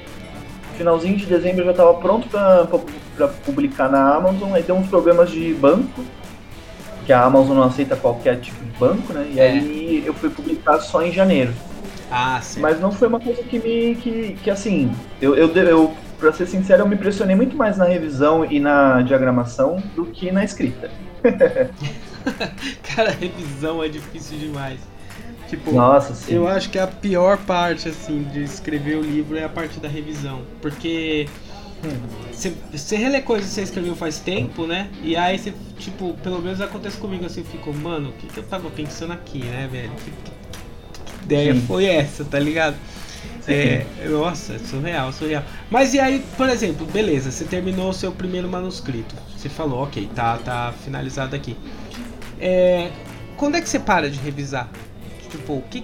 finalzinho 0.76 1.16
de 1.16 1.26
dezembro 1.26 1.62
eu 1.62 1.66
já 1.66 1.70
estava 1.72 1.94
pronto 1.94 2.28
para 2.28 3.28
publicar 3.44 3.90
na 3.90 4.14
Amazon, 4.14 4.54
aí 4.54 4.62
deu 4.62 4.76
uns 4.76 4.88
problemas 4.88 5.30
de 5.30 5.52
banco, 5.54 6.02
que 7.08 7.12
a 7.14 7.24
Amazon 7.24 7.56
não 7.56 7.62
aceita 7.62 7.96
qualquer 7.96 8.38
tipo 8.38 8.62
de 8.62 8.70
banco, 8.72 9.14
né? 9.14 9.26
E 9.32 9.40
é. 9.40 9.48
aí 9.48 10.02
eu 10.04 10.12
fui 10.12 10.28
publicar 10.28 10.78
só 10.78 11.02
em 11.02 11.10
janeiro. 11.10 11.54
Ah, 12.10 12.38
sim. 12.42 12.60
Mas 12.60 12.78
não 12.78 12.92
foi 12.92 13.08
uma 13.08 13.18
coisa 13.18 13.42
que 13.42 13.58
me. 13.58 13.94
que, 13.94 14.36
que 14.44 14.50
assim, 14.50 14.92
eu, 15.18 15.34
eu, 15.34 15.48
eu 15.56 15.94
pra 16.18 16.34
ser 16.34 16.44
sincero, 16.46 16.82
eu 16.82 16.86
me 16.86 16.96
impressionei 16.96 17.34
muito 17.34 17.56
mais 17.56 17.78
na 17.78 17.86
revisão 17.86 18.44
e 18.44 18.60
na 18.60 19.00
diagramação 19.00 19.82
do 19.96 20.04
que 20.04 20.30
na 20.30 20.44
escrita. 20.44 20.90
Cara, 22.94 23.10
revisão 23.12 23.82
é 23.82 23.88
difícil 23.88 24.36
demais. 24.36 24.78
Tipo, 25.48 25.72
Nossa, 25.72 26.12
sim. 26.12 26.34
eu 26.34 26.46
acho 26.46 26.68
que 26.68 26.78
a 26.78 26.86
pior 26.86 27.38
parte 27.38 27.88
assim 27.88 28.22
de 28.24 28.42
escrever 28.42 28.98
o 28.98 29.00
livro 29.00 29.38
é 29.38 29.44
a 29.44 29.48
parte 29.48 29.80
da 29.80 29.88
revisão, 29.88 30.42
porque 30.60 31.26
Você, 32.32 32.52
você 32.72 32.96
relê 32.96 33.20
coisas 33.20 33.48
que 33.48 33.54
você 33.54 33.62
escreveu 33.62 33.96
faz 33.96 34.18
tempo, 34.18 34.66
né? 34.66 34.88
E 35.02 35.16
aí 35.16 35.38
você, 35.38 35.52
tipo, 35.78 36.14
pelo 36.22 36.40
menos 36.40 36.60
acontece 36.60 36.96
comigo 36.96 37.24
assim, 37.26 37.40
eu 37.40 37.46
fico, 37.46 37.72
mano, 37.72 38.10
o 38.10 38.12
que, 38.12 38.26
que 38.26 38.38
eu 38.38 38.44
tava 38.44 38.68
pensando 38.70 39.12
aqui, 39.12 39.44
né, 39.44 39.68
velho? 39.70 39.90
Que, 39.90 40.10
que, 40.10 40.38
ideia 41.24 41.54
Sim. 41.54 41.60
foi 41.66 41.84
essa, 41.84 42.24
tá 42.24 42.38
ligado? 42.38 42.76
É, 43.46 43.86
nossa, 44.08 44.54
é 44.54 44.58
surreal, 44.58 45.12
surreal. 45.12 45.42
Mas 45.70 45.94
e 45.94 46.00
aí, 46.00 46.22
por 46.36 46.48
exemplo, 46.48 46.86
beleza, 46.86 47.30
você 47.30 47.44
terminou 47.44 47.90
o 47.90 47.94
seu 47.94 48.12
primeiro 48.12 48.48
manuscrito. 48.48 49.14
Você 49.36 49.48
falou, 49.48 49.84
ok, 49.84 50.08
tá, 50.14 50.36
tá 50.38 50.74
finalizado 50.84 51.34
aqui. 51.34 51.56
É, 52.40 52.90
quando 53.36 53.56
é 53.56 53.60
que 53.60 53.68
você 53.68 53.78
para 53.78 54.10
de 54.10 54.18
revisar? 54.18 54.68
Tipo, 55.30 55.62
que, 55.70 55.82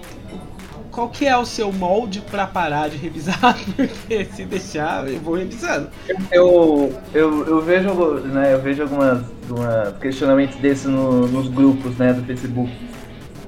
qual 0.95 1.09
que 1.09 1.27
é 1.27 1.37
o 1.37 1.45
seu 1.45 1.73
molde 1.73 2.21
para 2.21 2.47
parar 2.47 2.89
de 2.89 2.95
revisar? 2.95 3.57
Porque 3.75 4.23
se 4.33 4.45
deixar, 4.45 5.05
eu 5.05 5.19
vou 5.19 5.35
revisando. 5.35 5.89
Eu, 6.31 6.97
eu, 7.13 7.45
eu 7.45 7.61
vejo, 7.61 7.93
né, 8.21 8.53
eu 8.53 8.61
vejo 8.61 8.83
algumas, 8.83 9.21
algumas 9.49 9.97
questionamentos 9.97 10.55
desses 10.55 10.85
no, 10.85 11.27
nos 11.27 11.49
grupos 11.49 11.97
né, 11.97 12.13
do 12.13 12.23
Facebook. 12.23 12.71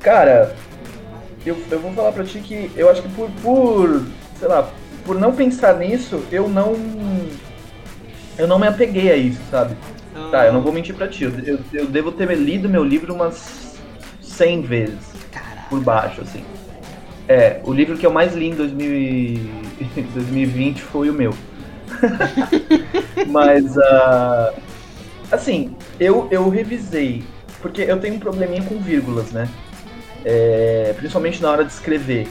Cara, 0.02 0.54
eu, 1.46 1.58
eu 1.72 1.80
vou 1.80 1.94
falar 1.94 2.12
pra 2.12 2.26
ti 2.26 2.40
que 2.40 2.70
eu 2.76 2.90
acho 2.90 3.02
que 3.02 3.10
por, 3.10 3.30
por, 3.42 4.06
sei 4.38 4.48
lá, 4.50 4.70
por 5.06 5.18
não 5.18 5.34
pensar 5.34 5.78
nisso, 5.78 6.22
eu 6.30 6.50
não. 6.50 6.76
Eu 8.38 8.46
não 8.46 8.60
me 8.60 8.68
apeguei 8.68 9.10
a 9.10 9.16
isso, 9.16 9.40
sabe? 9.50 9.76
Ah. 10.14 10.28
Tá, 10.32 10.46
eu 10.46 10.54
não 10.54 10.62
vou 10.62 10.74
mentir 10.74 10.94
pra 10.94 11.08
ti. 11.08 11.24
Eu, 11.24 11.32
eu, 11.40 11.60
eu, 11.74 11.86
devo 11.88 12.12
ter 12.12 12.30
lido 12.38 12.68
meu 12.68 12.84
livro 12.84 13.14
umas 13.14 13.78
100 14.22 14.62
vezes. 14.64 15.14
Caraca. 15.32 15.70
Por 15.70 15.80
baixo, 15.80 16.22
assim. 16.22 16.44
É, 17.28 17.60
o 17.64 17.74
livro 17.74 17.98
que 17.98 18.06
eu 18.06 18.12
mais 18.12 18.34
li 18.34 18.48
em 18.48 18.56
2020 18.56 20.82
foi 20.82 21.10
o 21.10 21.14
meu. 21.14 21.34
Mas, 23.28 23.76
uh, 23.76 24.54
assim, 25.32 25.76
eu, 26.00 26.28
eu 26.32 26.48
revisei, 26.50 27.24
porque 27.62 27.82
eu 27.82 28.00
tenho 28.00 28.16
um 28.16 28.20
probleminha 28.20 28.64
com 28.64 28.80
vírgulas, 28.80 29.32
né? 29.32 29.50
É, 30.24 30.94
principalmente 30.98 31.42
na 31.42 31.52
hora 31.52 31.66
de 31.66 31.72
escrever. 31.72 32.28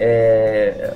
É, 0.00 0.92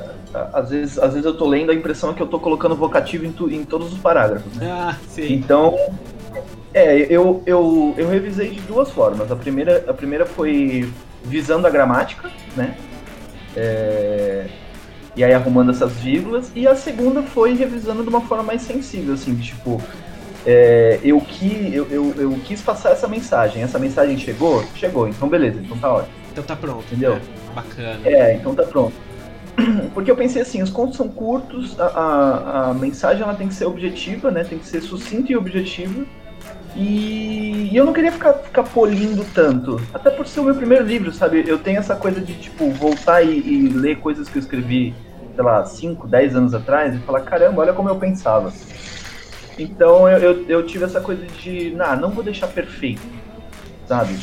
às, 0.52 0.70
vezes, 0.70 0.98
às 0.98 1.12
vezes 1.12 1.24
eu 1.24 1.36
tô 1.36 1.46
lendo, 1.46 1.70
a 1.70 1.74
impressão 1.74 2.10
é 2.10 2.14
que 2.14 2.22
eu 2.22 2.26
tô 2.26 2.38
colocando 2.38 2.74
vocativo 2.74 3.26
em, 3.26 3.32
tu, 3.32 3.50
em 3.50 3.64
todos 3.64 3.92
os 3.92 3.98
parágrafos. 3.98 4.54
Né? 4.56 4.70
Ah, 4.70 4.96
sim. 5.08 5.32
Então, 5.32 5.76
é, 6.74 7.06
eu, 7.10 7.42
eu, 7.46 7.94
eu 7.96 8.08
revisei 8.08 8.50
de 8.50 8.60
duas 8.60 8.90
formas. 8.90 9.30
A 9.30 9.36
primeira, 9.36 9.84
a 9.88 9.94
primeira 9.94 10.26
foi 10.26 10.88
visando 11.24 11.66
a 11.66 11.70
gramática, 11.70 12.30
né? 12.56 12.76
É, 13.56 14.46
e 15.14 15.22
aí 15.22 15.32
arrumando 15.32 15.70
essas 15.70 15.92
vírgulas. 15.92 16.50
E 16.54 16.66
a 16.66 16.74
segunda 16.74 17.22
foi 17.22 17.54
revisando 17.54 18.02
de 18.02 18.08
uma 18.08 18.22
forma 18.22 18.44
mais 18.44 18.62
sensível, 18.62 19.14
assim, 19.14 19.34
tipo, 19.36 19.80
é, 20.46 20.98
eu, 21.02 21.20
que, 21.20 21.70
eu, 21.74 21.86
eu, 21.90 22.14
eu, 22.16 22.30
quis 22.44 22.60
passar 22.60 22.90
essa 22.90 23.06
mensagem. 23.06 23.62
Essa 23.62 23.78
mensagem 23.78 24.18
chegou? 24.18 24.64
Chegou, 24.74 25.08
então 25.08 25.28
beleza, 25.28 25.60
então 25.60 25.76
tá 25.78 25.92
ótimo. 25.92 26.14
Então 26.32 26.44
tá 26.44 26.56
pronto. 26.56 26.84
Entendeu? 26.86 27.14
É, 27.14 27.54
bacana. 27.54 28.00
É, 28.04 28.34
então 28.34 28.54
tá 28.54 28.64
pronto. 28.64 28.94
Porque 29.92 30.10
eu 30.10 30.16
pensei 30.16 30.42
assim, 30.42 30.62
os 30.62 30.70
contos 30.70 30.96
são 30.96 31.08
curtos, 31.08 31.78
a, 31.78 31.86
a, 31.86 32.70
a, 32.70 32.74
mensagem 32.74 33.22
ela 33.22 33.34
tem 33.34 33.48
que 33.48 33.54
ser 33.54 33.66
objetiva, 33.66 34.30
né? 34.30 34.44
Tem 34.44 34.58
que 34.58 34.66
ser 34.66 34.80
sucinta 34.80 35.30
e 35.30 35.36
objetiva. 35.36 36.04
E, 36.74 37.70
eu 37.72 37.84
não 37.84 37.92
queria 37.92 38.12
ficar, 38.12 38.34
ficar 38.34 38.62
polindo 38.64 39.24
tanto. 39.34 39.80
Até 39.92 40.10
por 40.10 40.26
ser 40.26 40.40
o 40.40 40.44
meu 40.44 40.54
primeiro 40.54 40.84
livro, 40.84 41.12
sabe? 41.12 41.44
Eu 41.46 41.58
tenho 41.58 41.78
essa 41.78 41.94
coisa 41.94 42.20
de, 42.20 42.34
tipo, 42.34 42.70
voltar 42.70 43.22
e, 43.22 43.38
e 43.38 43.68
ler 43.68 43.98
coisas 43.98 44.28
que 44.28 44.36
eu 44.36 44.40
escrevi, 44.40 44.94
sei 45.34 45.44
lá, 45.44 45.64
5, 45.64 46.06
10 46.06 46.36
anos 46.36 46.54
atrás 46.54 46.94
e 46.94 46.98
falar, 47.00 47.20
caramba, 47.20 47.60
olha 47.62 47.72
como 47.72 47.88
eu 47.88 47.96
pensava. 47.96 48.52
Então 49.58 50.08
eu, 50.08 50.18
eu, 50.18 50.46
eu 50.48 50.66
tive 50.66 50.84
essa 50.84 51.00
coisa 51.00 51.26
de, 51.26 51.70
nah, 51.70 51.94
não 51.94 52.10
vou 52.10 52.24
deixar 52.24 52.48
perfeito, 52.48 53.02
sabe? 53.86 54.16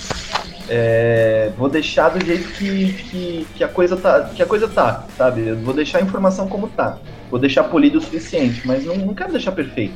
É, 0.68 1.52
vou 1.58 1.70
deixar 1.70 2.10
do 2.10 2.24
jeito 2.24 2.48
que, 2.50 2.94
que, 2.94 3.48
que, 3.56 3.64
a 3.64 3.68
coisa 3.68 3.96
tá, 3.98 4.30
que 4.36 4.42
a 4.42 4.46
coisa 4.46 4.68
tá, 4.68 5.06
sabe? 5.18 5.48
Eu 5.48 5.58
vou 5.58 5.74
deixar 5.74 6.00
a 6.00 6.02
informação 6.02 6.48
como 6.48 6.68
tá. 6.68 6.98
Vou 7.30 7.40
deixar 7.40 7.64
polido 7.66 8.00
o 8.00 8.02
suficiente, 8.02 8.66
mas 8.66 8.86
não, 8.86 8.96
não 8.96 9.14
quero 9.14 9.32
deixar 9.32 9.52
perfeito. 9.52 9.94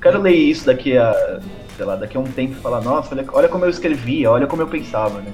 Quero 0.00 0.20
ler 0.20 0.34
isso 0.34 0.66
daqui 0.66 0.96
a, 0.96 1.40
sei 1.80 1.86
lá, 1.86 1.96
daqui 1.96 2.14
a 2.14 2.20
um 2.20 2.24
tempo 2.24 2.56
falar, 2.56 2.82
nossa, 2.82 3.14
olha, 3.14 3.24
olha 3.32 3.48
como 3.48 3.64
eu 3.64 3.70
escrevia, 3.70 4.30
olha 4.30 4.46
como 4.46 4.60
eu 4.60 4.66
pensava, 4.66 5.22
né? 5.22 5.32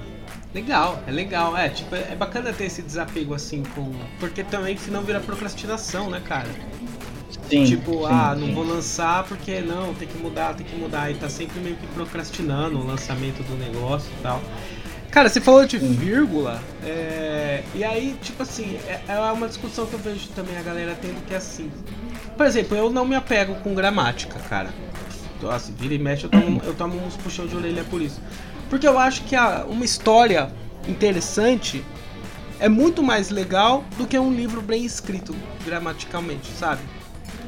Legal, 0.54 1.02
é 1.04 1.10
legal, 1.10 1.56
é, 1.56 1.68
tipo, 1.68 1.92
é 1.96 2.14
bacana 2.14 2.52
ter 2.52 2.66
esse 2.66 2.82
desapego 2.82 3.34
assim 3.34 3.64
com. 3.74 3.92
Porque 4.20 4.44
também 4.44 4.76
senão 4.76 5.02
vira 5.02 5.18
procrastinação, 5.18 6.08
né, 6.08 6.22
cara? 6.24 6.46
Sim, 7.50 7.64
tipo, 7.64 7.90
sim, 7.90 8.04
ah, 8.08 8.36
não 8.38 8.46
sim. 8.46 8.54
vou 8.54 8.64
lançar 8.64 9.24
porque 9.24 9.60
não, 9.60 9.92
tem 9.92 10.06
que 10.06 10.16
mudar, 10.18 10.54
tem 10.54 10.64
que 10.64 10.76
mudar. 10.76 11.10
E 11.10 11.14
tá 11.14 11.28
sempre 11.28 11.58
meio 11.58 11.74
que 11.74 11.86
procrastinando 11.88 12.78
o 12.78 12.86
lançamento 12.86 13.42
do 13.42 13.56
negócio 13.56 14.08
e 14.18 14.22
tal. 14.22 14.40
Cara, 15.10 15.28
você 15.28 15.40
falou 15.40 15.66
de 15.66 15.78
vírgula, 15.78 16.62
é... 16.84 17.64
e 17.74 17.82
aí, 17.82 18.16
tipo 18.22 18.42
assim, 18.42 18.78
é, 18.86 19.00
é 19.08 19.18
uma 19.32 19.48
discussão 19.48 19.84
que 19.86 19.94
eu 19.94 19.98
vejo 19.98 20.28
também 20.28 20.56
a 20.56 20.62
galera 20.62 20.96
tendo 21.00 21.26
que 21.26 21.34
é 21.34 21.38
assim. 21.38 21.70
Por 22.36 22.46
exemplo, 22.46 22.76
eu 22.76 22.88
não 22.88 23.04
me 23.04 23.16
apego 23.16 23.56
com 23.56 23.74
gramática, 23.74 24.38
cara. 24.48 24.70
Assim, 25.50 25.74
vira 25.78 25.94
e 25.94 25.98
mexe, 25.98 26.24
eu 26.24 26.30
tomo, 26.30 26.62
eu 26.64 26.74
tomo 26.74 27.06
uns 27.06 27.16
puxão 27.16 27.46
de 27.46 27.56
orelha 27.56 27.84
por 27.84 28.00
isso. 28.00 28.20
Porque 28.70 28.86
eu 28.86 28.98
acho 28.98 29.24
que 29.24 29.36
a, 29.36 29.64
uma 29.68 29.84
história 29.84 30.50
interessante 30.88 31.84
é 32.58 32.68
muito 32.68 33.02
mais 33.02 33.30
legal 33.30 33.84
do 33.98 34.06
que 34.06 34.18
um 34.18 34.32
livro 34.32 34.62
bem 34.62 34.84
escrito 34.84 35.34
gramaticalmente, 35.64 36.48
sabe? 36.58 36.80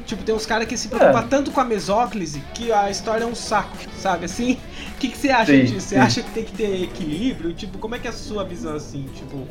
Tipo, 0.05 0.23
tem 0.23 0.33
uns 0.33 0.45
caras 0.45 0.67
que 0.67 0.75
se 0.75 0.87
preocupam 0.87 1.19
é. 1.19 1.27
tanto 1.27 1.51
com 1.51 1.59
a 1.59 1.65
mesóclise 1.65 2.41
que 2.53 2.71
a 2.71 2.89
história 2.89 3.23
é 3.23 3.27
um 3.27 3.35
saco, 3.35 3.77
sabe? 3.95 4.25
Assim, 4.25 4.53
o 4.53 4.97
que, 4.99 5.09
que 5.09 5.17
você 5.17 5.29
acha 5.29 5.51
sim, 5.51 5.65
disso? 5.65 5.81
Você 5.81 5.95
sim. 5.95 6.01
acha 6.01 6.23
que 6.23 6.31
tem 6.31 6.43
que 6.43 6.53
ter 6.53 6.83
equilíbrio? 6.83 7.53
Tipo, 7.53 7.77
como 7.77 7.95
é 7.95 7.99
que 7.99 8.07
é 8.07 8.09
a 8.09 8.13
sua 8.13 8.43
visão 8.43 8.75
assim? 8.75 9.07
Tipo, 9.15 9.47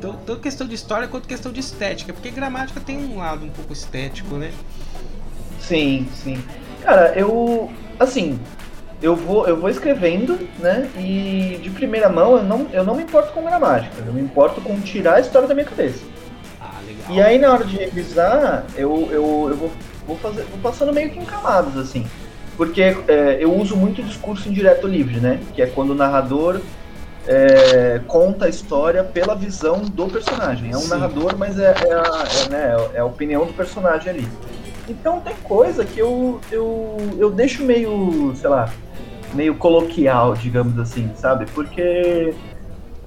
tanto 0.00 0.36
questão 0.36 0.66
de 0.66 0.74
história 0.74 1.08
quanto 1.08 1.26
questão 1.26 1.50
de 1.50 1.60
estética, 1.60 2.12
porque 2.12 2.30
gramática 2.30 2.80
tem 2.80 2.98
um 2.98 3.18
lado 3.18 3.46
um 3.46 3.50
pouco 3.50 3.72
estético, 3.72 4.36
né? 4.36 4.52
Sim, 5.60 6.06
sim. 6.14 6.42
Cara, 6.82 7.12
eu. 7.16 7.70
Assim, 7.98 8.38
eu 9.02 9.16
vou, 9.16 9.46
eu 9.46 9.56
vou 9.56 9.70
escrevendo, 9.70 10.38
né? 10.58 10.88
E 10.96 11.58
de 11.62 11.70
primeira 11.70 12.08
mão 12.08 12.36
eu 12.36 12.42
não, 12.42 12.66
eu 12.72 12.84
não 12.84 12.94
me 12.94 13.02
importo 13.02 13.32
com 13.32 13.42
gramática, 13.42 13.94
eu 14.06 14.12
me 14.12 14.20
importo 14.20 14.60
com 14.60 14.78
tirar 14.80 15.14
a 15.14 15.20
história 15.20 15.48
da 15.48 15.54
minha 15.54 15.66
cabeça. 15.66 16.04
E 17.08 17.20
aí 17.20 17.38
na 17.38 17.52
hora 17.52 17.64
de 17.64 17.76
revisar, 17.76 18.64
eu, 18.76 19.08
eu, 19.10 19.46
eu 19.50 19.56
vou, 19.56 19.72
vou, 20.06 20.16
fazer, 20.16 20.44
vou 20.44 20.60
passando 20.62 20.92
meio 20.92 21.10
que 21.10 21.18
em 21.18 21.24
camadas, 21.24 21.76
assim. 21.76 22.06
Porque 22.56 22.82
é, 23.08 23.38
eu 23.40 23.54
uso 23.54 23.74
muito 23.74 24.02
o 24.02 24.04
discurso 24.04 24.48
indireto 24.48 24.86
livre, 24.86 25.18
né? 25.18 25.40
Que 25.54 25.62
é 25.62 25.66
quando 25.66 25.90
o 25.90 25.94
narrador 25.94 26.60
é, 27.26 28.00
conta 28.06 28.44
a 28.44 28.48
história 28.48 29.02
pela 29.02 29.34
visão 29.34 29.80
do 29.80 30.08
personagem. 30.08 30.70
É 30.70 30.76
um 30.76 30.80
Sim. 30.80 30.90
narrador, 30.90 31.36
mas 31.38 31.58
é, 31.58 31.74
é, 31.74 31.92
a, 31.94 32.24
é, 32.46 32.48
né, 32.50 32.90
é 32.94 33.00
a 33.00 33.04
opinião 33.04 33.46
do 33.46 33.52
personagem 33.54 34.10
ali. 34.10 34.28
Então 34.90 35.20
tem 35.20 35.34
coisa 35.44 35.84
que 35.84 36.00
eu, 36.00 36.40
eu, 36.50 36.96
eu 37.16 37.30
deixo 37.30 37.62
meio, 37.62 38.34
sei 38.34 38.50
lá, 38.50 38.72
meio 39.32 39.54
coloquial, 39.54 40.34
digamos 40.34 40.76
assim, 40.80 41.08
sabe? 41.14 41.46
Porque 41.54 42.34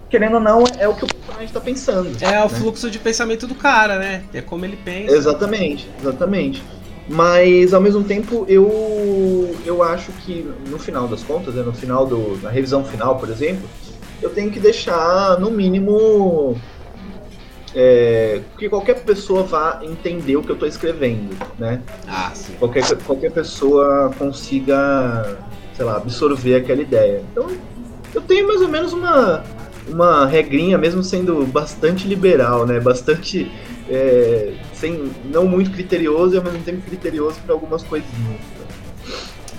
querendo 0.09 0.35
ou 0.35 0.39
não, 0.39 0.63
é 0.79 0.87
o 0.87 0.95
que 0.95 1.03
o 1.03 1.07
personagem 1.07 1.45
está 1.45 1.59
pensando. 1.59 2.09
É 2.21 2.31
né? 2.31 2.45
o 2.45 2.47
fluxo 2.47 2.89
de 2.89 2.99
pensamento 2.99 3.45
do 3.45 3.55
cara, 3.55 3.99
né? 3.99 4.23
É 4.33 4.41
como 4.41 4.63
ele 4.63 4.77
pensa. 4.77 5.13
Exatamente, 5.13 5.89
exatamente. 5.99 6.63
Mas 7.09 7.73
ao 7.73 7.81
mesmo 7.81 8.03
tempo 8.03 8.45
eu 8.47 9.53
eu 9.65 9.83
acho 9.83 10.13
que 10.13 10.49
no 10.69 10.79
final 10.79 11.05
das 11.05 11.21
contas, 11.21 11.55
né, 11.55 11.63
no 11.63 11.73
final 11.73 12.05
do 12.07 12.39
na 12.41 12.49
revisão 12.49 12.85
final, 12.85 13.17
por 13.17 13.29
exemplo, 13.29 13.67
eu 14.21 14.29
tenho 14.29 14.49
que 14.49 14.59
deixar 14.59 15.37
no 15.37 15.51
mínimo 15.51 16.55
é, 17.75 18.41
que 18.57 18.69
qualquer 18.69 19.03
pessoa 19.03 19.43
vá 19.43 19.79
entender 19.83 20.35
o 20.35 20.43
que 20.43 20.49
eu 20.49 20.53
estou 20.53 20.67
escrevendo, 20.67 21.35
né? 21.57 21.81
Ah, 22.07 22.31
sim. 22.33 22.53
Qualquer, 22.59 22.83
qualquer 23.03 23.31
pessoa 23.31 24.13
consiga, 24.17 25.37
sei 25.75 25.85
lá, 25.85 25.97
absorver 25.97 26.55
aquela 26.55 26.81
ideia. 26.81 27.23
Então, 27.31 27.47
eu 28.13 28.21
tenho 28.21 28.47
mais 28.47 28.61
ou 28.61 28.69
menos 28.69 28.93
uma, 28.93 29.43
uma 29.87 30.25
regrinha, 30.25 30.77
mesmo 30.77 31.03
sendo 31.03 31.45
bastante 31.47 32.07
liberal, 32.07 32.65
né? 32.65 32.79
Bastante. 32.79 33.51
É, 33.89 34.53
sem, 34.73 35.11
não 35.25 35.45
muito 35.45 35.71
criterioso 35.71 36.35
e 36.35 36.37
ao 36.37 36.43
mesmo 36.43 36.59
tempo 36.59 36.81
criterioso 36.81 37.39
para 37.41 37.53
algumas 37.53 37.83
coisinhas. 37.83 38.39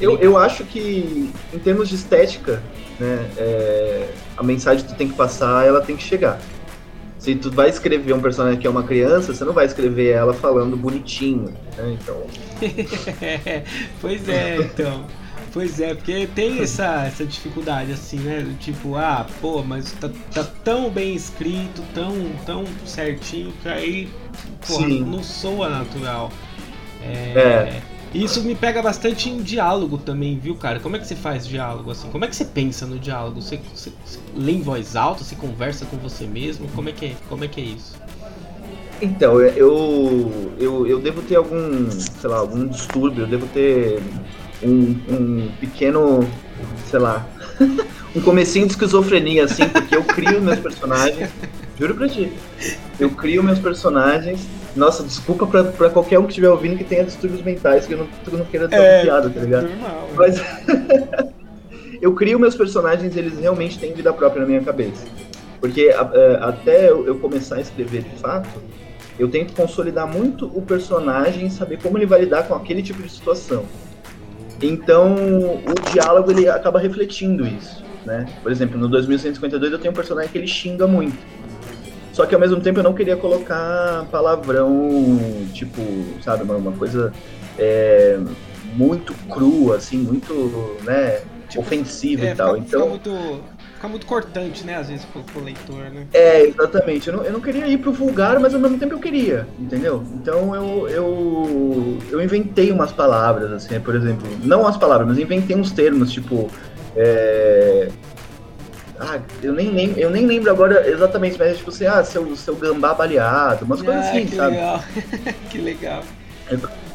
Eu, 0.00 0.18
eu 0.18 0.38
acho 0.38 0.64
que, 0.64 1.30
em 1.52 1.59
termos 1.59 1.88
de 1.88 1.94
estética, 1.94 2.62
né, 2.99 3.30
é, 3.37 4.09
a 4.37 4.42
mensagem 4.42 4.85
que 4.85 4.92
tu 4.92 4.97
tem 4.97 5.09
que 5.09 5.14
passar, 5.14 5.66
ela 5.66 5.80
tem 5.80 5.94
que 5.94 6.02
chegar. 6.02 6.40
Se 7.25 7.35
tu 7.35 7.50
vai 7.50 7.71
escrever 7.71 8.12
um 8.12 8.21
personagem 8.21 8.61
que 8.61 8.66
é 8.66 8.71
uma 8.71 8.83
criança, 8.83 9.33
você 9.33 9.47
não 9.47 9.54
vai 9.54 9.64
escrever 9.64 10.11
ela 10.11 10.35
falando 10.35 10.76
bonitinho, 10.76 11.54
né? 11.75 11.97
Então. 11.99 12.23
pois 13.99 14.28
é, 14.28 14.57
então. 14.59 15.07
Pois 15.50 15.81
é, 15.81 15.95
porque 15.95 16.28
tem 16.35 16.61
essa, 16.61 17.07
essa 17.07 17.25
dificuldade, 17.25 17.93
assim, 17.93 18.19
né? 18.19 18.54
Tipo, 18.61 18.97
ah, 18.97 19.26
pô, 19.40 19.62
mas 19.62 19.93
tá, 19.93 20.11
tá 20.35 20.45
tão 20.62 20.90
bem 20.90 21.14
escrito, 21.14 21.81
tão, 21.95 22.12
tão 22.45 22.64
certinho, 22.85 23.54
que 23.62 23.71
aí, 23.71 24.11
porra, 24.66 24.87
não 24.87 25.23
soa 25.23 25.71
natural. 25.71 26.31
É, 27.00 27.38
é. 27.38 27.83
Isso 28.14 28.42
me 28.42 28.54
pega 28.54 28.80
bastante 28.80 29.28
em 29.28 29.42
diálogo 29.42 29.99
também, 29.99 30.38
viu, 30.38 30.54
cara? 30.54 30.78
Como 30.78 30.94
é 30.94 31.00
que 31.00 31.06
você 31.06 31.16
faz 31.16 31.44
diálogo 31.44 31.90
assim? 31.90 32.09
Como 32.11 32.25
é 32.25 32.28
que 32.28 32.37
você 32.37 32.44
pensa 32.44 32.87
no 32.87 32.97
diálogo? 32.97 33.42
Você, 33.42 33.59
você, 33.75 33.90
você 34.04 34.21
lê 34.37 34.52
em 34.52 34.62
voz 34.62 34.94
alta? 34.94 35.25
Você 35.25 35.35
conversa 35.35 35.85
com 35.85 35.97
você 35.97 36.25
mesmo? 36.25 36.68
Como 36.76 36.88
é 36.88 36.92
que 36.92 37.06
é, 37.06 37.12
como 37.28 37.42
é, 37.42 37.49
que 37.49 37.61
é 37.61 37.64
isso? 37.64 37.97
Então, 39.02 39.40
eu, 39.40 40.54
eu, 40.61 40.87
eu 40.87 41.00
devo 41.00 41.23
ter 41.23 41.35
algum, 41.35 41.90
sei 41.90 42.30
lá, 42.30 42.37
algum 42.37 42.68
distúrbio, 42.68 43.25
eu 43.25 43.26
devo 43.26 43.49
ter 43.49 44.00
um, 44.62 44.97
um 45.11 45.50
pequeno, 45.59 46.21
sei 46.88 47.00
lá, 47.00 47.26
um 48.14 48.21
comecinho 48.21 48.66
de 48.66 48.75
esquizofrenia, 48.75 49.44
assim, 49.44 49.68
porque 49.68 49.97
eu 49.97 50.04
crio 50.04 50.40
meus 50.40 50.61
personagens, 50.61 51.28
juro 51.78 51.95
pra 51.95 52.09
ti, 52.09 52.33
eu 52.99 53.11
crio 53.11 53.43
meus 53.43 53.59
personagens, 53.59 54.47
nossa, 54.76 55.02
desculpa 55.02 55.47
pra, 55.47 55.64
pra 55.64 55.90
qualquer 55.90 56.19
um 56.19 56.23
que 56.23 56.31
estiver 56.31 56.49
ouvindo 56.49 56.76
que 56.76 56.85
tenha 56.85 57.04
distúrbios 57.04 57.43
mentais, 57.43 57.87
que 57.87 57.95
eu 57.95 57.99
não, 57.99 58.09
eu 58.31 58.38
não 58.38 58.45
queira 58.45 58.69
ter 58.69 58.76
é, 58.76 59.02
piada, 59.02 59.31
tá 59.31 59.40
ligado? 59.40 59.69
Normal. 59.69 60.09
Mas 60.14 60.43
eu 62.00 62.12
crio 62.14 62.38
meus 62.38 62.54
personagens, 62.54 63.16
eles 63.16 63.38
realmente 63.38 63.78
têm 63.78 63.93
vida 63.93 64.12
própria 64.12 64.43
na 64.43 64.47
minha 64.47 64.62
cabeça. 64.62 65.04
Porque 65.61 65.95
até 66.40 66.90
eu 66.90 67.19
começar 67.19 67.57
a 67.57 67.61
escrever 67.61 68.02
de 68.02 68.21
fato, 68.21 68.50
eu 69.19 69.31
tento 69.31 69.54
consolidar 69.54 70.07
muito 70.07 70.47
o 70.47 70.61
personagem 70.61 71.47
e 71.47 71.50
saber 71.50 71.78
como 71.81 71.97
ele 71.97 72.07
vai 72.07 72.21
lidar 72.21 72.49
com 72.49 72.54
aquele 72.54 72.83
tipo 72.83 73.02
de 73.02 73.09
situação. 73.09 73.64
Então, 74.62 75.14
o 75.14 75.93
diálogo 75.93 76.31
ele 76.31 76.49
acaba 76.49 76.78
refletindo 76.78 77.47
isso, 77.47 77.85
né? 78.04 78.26
Por 78.43 78.50
exemplo, 78.50 78.78
no 78.78 78.88
2152 78.88 79.73
eu 79.73 79.78
tenho 79.78 79.93
um 79.93 79.95
personagem 79.95 80.31
que 80.31 80.38
ele 80.38 80.47
xinga 80.47 80.87
muito. 80.87 81.16
Só 82.14 82.25
que 82.25 82.35
ao 82.35 82.40
mesmo 82.40 82.61
tempo 82.61 82.78
eu 82.78 82.85
não 82.85 82.94
queria 82.94 83.16
colocar 83.16 84.06
palavrão, 84.09 85.18
tipo, 85.52 85.83
sabe, 86.23 86.44
uma, 86.44 86.54
uma 86.54 86.71
coisa 86.71 87.12
é, 87.59 88.16
muito 88.75 89.12
crua, 89.28 89.78
assim, 89.78 89.99
muito, 89.99 90.76
né, 90.85 91.23
tipo, 91.49 91.61
ofensiva 91.61 92.25
é, 92.25 92.30
e 92.30 92.35
tal. 92.37 92.54
Fica, 92.54 92.66
então, 92.68 92.80
fica 92.80 92.88
muito, 92.88 93.42
fica 93.75 93.88
muito 93.88 94.06
cortante, 94.06 94.64
né, 94.64 94.76
às 94.76 94.88
vezes, 94.88 95.04
pro, 95.06 95.25
pro 95.25 95.42
leitor, 95.42 95.90
né? 95.90 96.06
É, 96.14 96.42
exatamente. 96.42 97.09
Eu 97.09 97.16
não, 97.16 97.25
eu 97.25 97.33
não 97.33 97.40
queria 97.40 97.66
ir 97.66 97.78
pro 97.78 97.90
vulgar, 97.90 98.38
mas 98.38 98.54
ao 98.54 98.61
mesmo 98.61 98.78
tempo 98.78 98.94
eu 98.94 99.00
queria, 99.00 99.49
entendeu? 99.59 100.04
Então 100.14 100.54
eu, 100.54 100.88
eu, 100.88 101.99
eu 102.12 102.23
inventei 102.23 102.71
umas 102.71 102.92
palavras, 102.92 103.50
assim, 103.50 103.80
por 103.80 103.97
exemplo, 103.97 104.28
não 104.44 104.68
as 104.68 104.76
palavras, 104.76 105.09
mas 105.09 105.18
inventei 105.18 105.56
uns 105.56 105.73
termos, 105.73 106.12
tipo, 106.12 106.49
é, 106.94 107.88
ah, 108.99 109.21
eu 109.43 109.53
nem, 109.53 109.71
lembro, 109.71 109.99
eu 109.99 110.11
nem 110.11 110.27
lembro 110.27 110.51
agora 110.51 110.89
exatamente, 110.89 111.37
mas 111.39 111.53
é 111.53 111.55
tipo 111.55 111.71
assim, 111.71 111.87
ah, 111.87 112.05
seu, 112.05 112.37
seu 112.37 112.55
gambá 112.55 112.95
baleado, 112.95 113.65
umas 113.65 113.81
ah, 113.81 113.85
coisas 113.85 114.07
assim, 114.07 114.27
que 114.27 114.37
sabe? 114.37 114.57
Legal. 114.57 114.85
que 115.51 115.59
legal. 115.59 116.03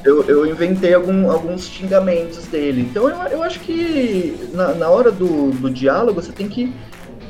Eu, 0.03 0.23
eu 0.25 0.45
inventei 0.45 0.93
algum, 0.93 1.29
alguns 1.29 1.67
xingamentos 1.67 2.45
dele. 2.47 2.87
Então 2.89 3.09
eu, 3.09 3.17
eu 3.27 3.43
acho 3.43 3.59
que 3.59 4.49
na, 4.53 4.73
na 4.73 4.89
hora 4.89 5.11
do, 5.11 5.51
do 5.51 5.69
diálogo 5.69 6.21
você 6.21 6.31
tem 6.31 6.47
que. 6.47 6.73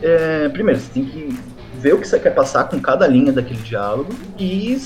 É, 0.01 0.47
primeiro, 0.49 0.79
você 0.79 0.91
tem 0.91 1.05
que 1.05 1.39
ver 1.79 1.93
o 1.93 1.99
que 1.99 2.07
você 2.07 2.19
quer 2.19 2.35
passar 2.35 2.65
com 2.65 2.79
cada 2.79 3.07
linha 3.07 3.31
daquele 3.31 3.61
diálogo 3.61 4.13
e 4.37 4.79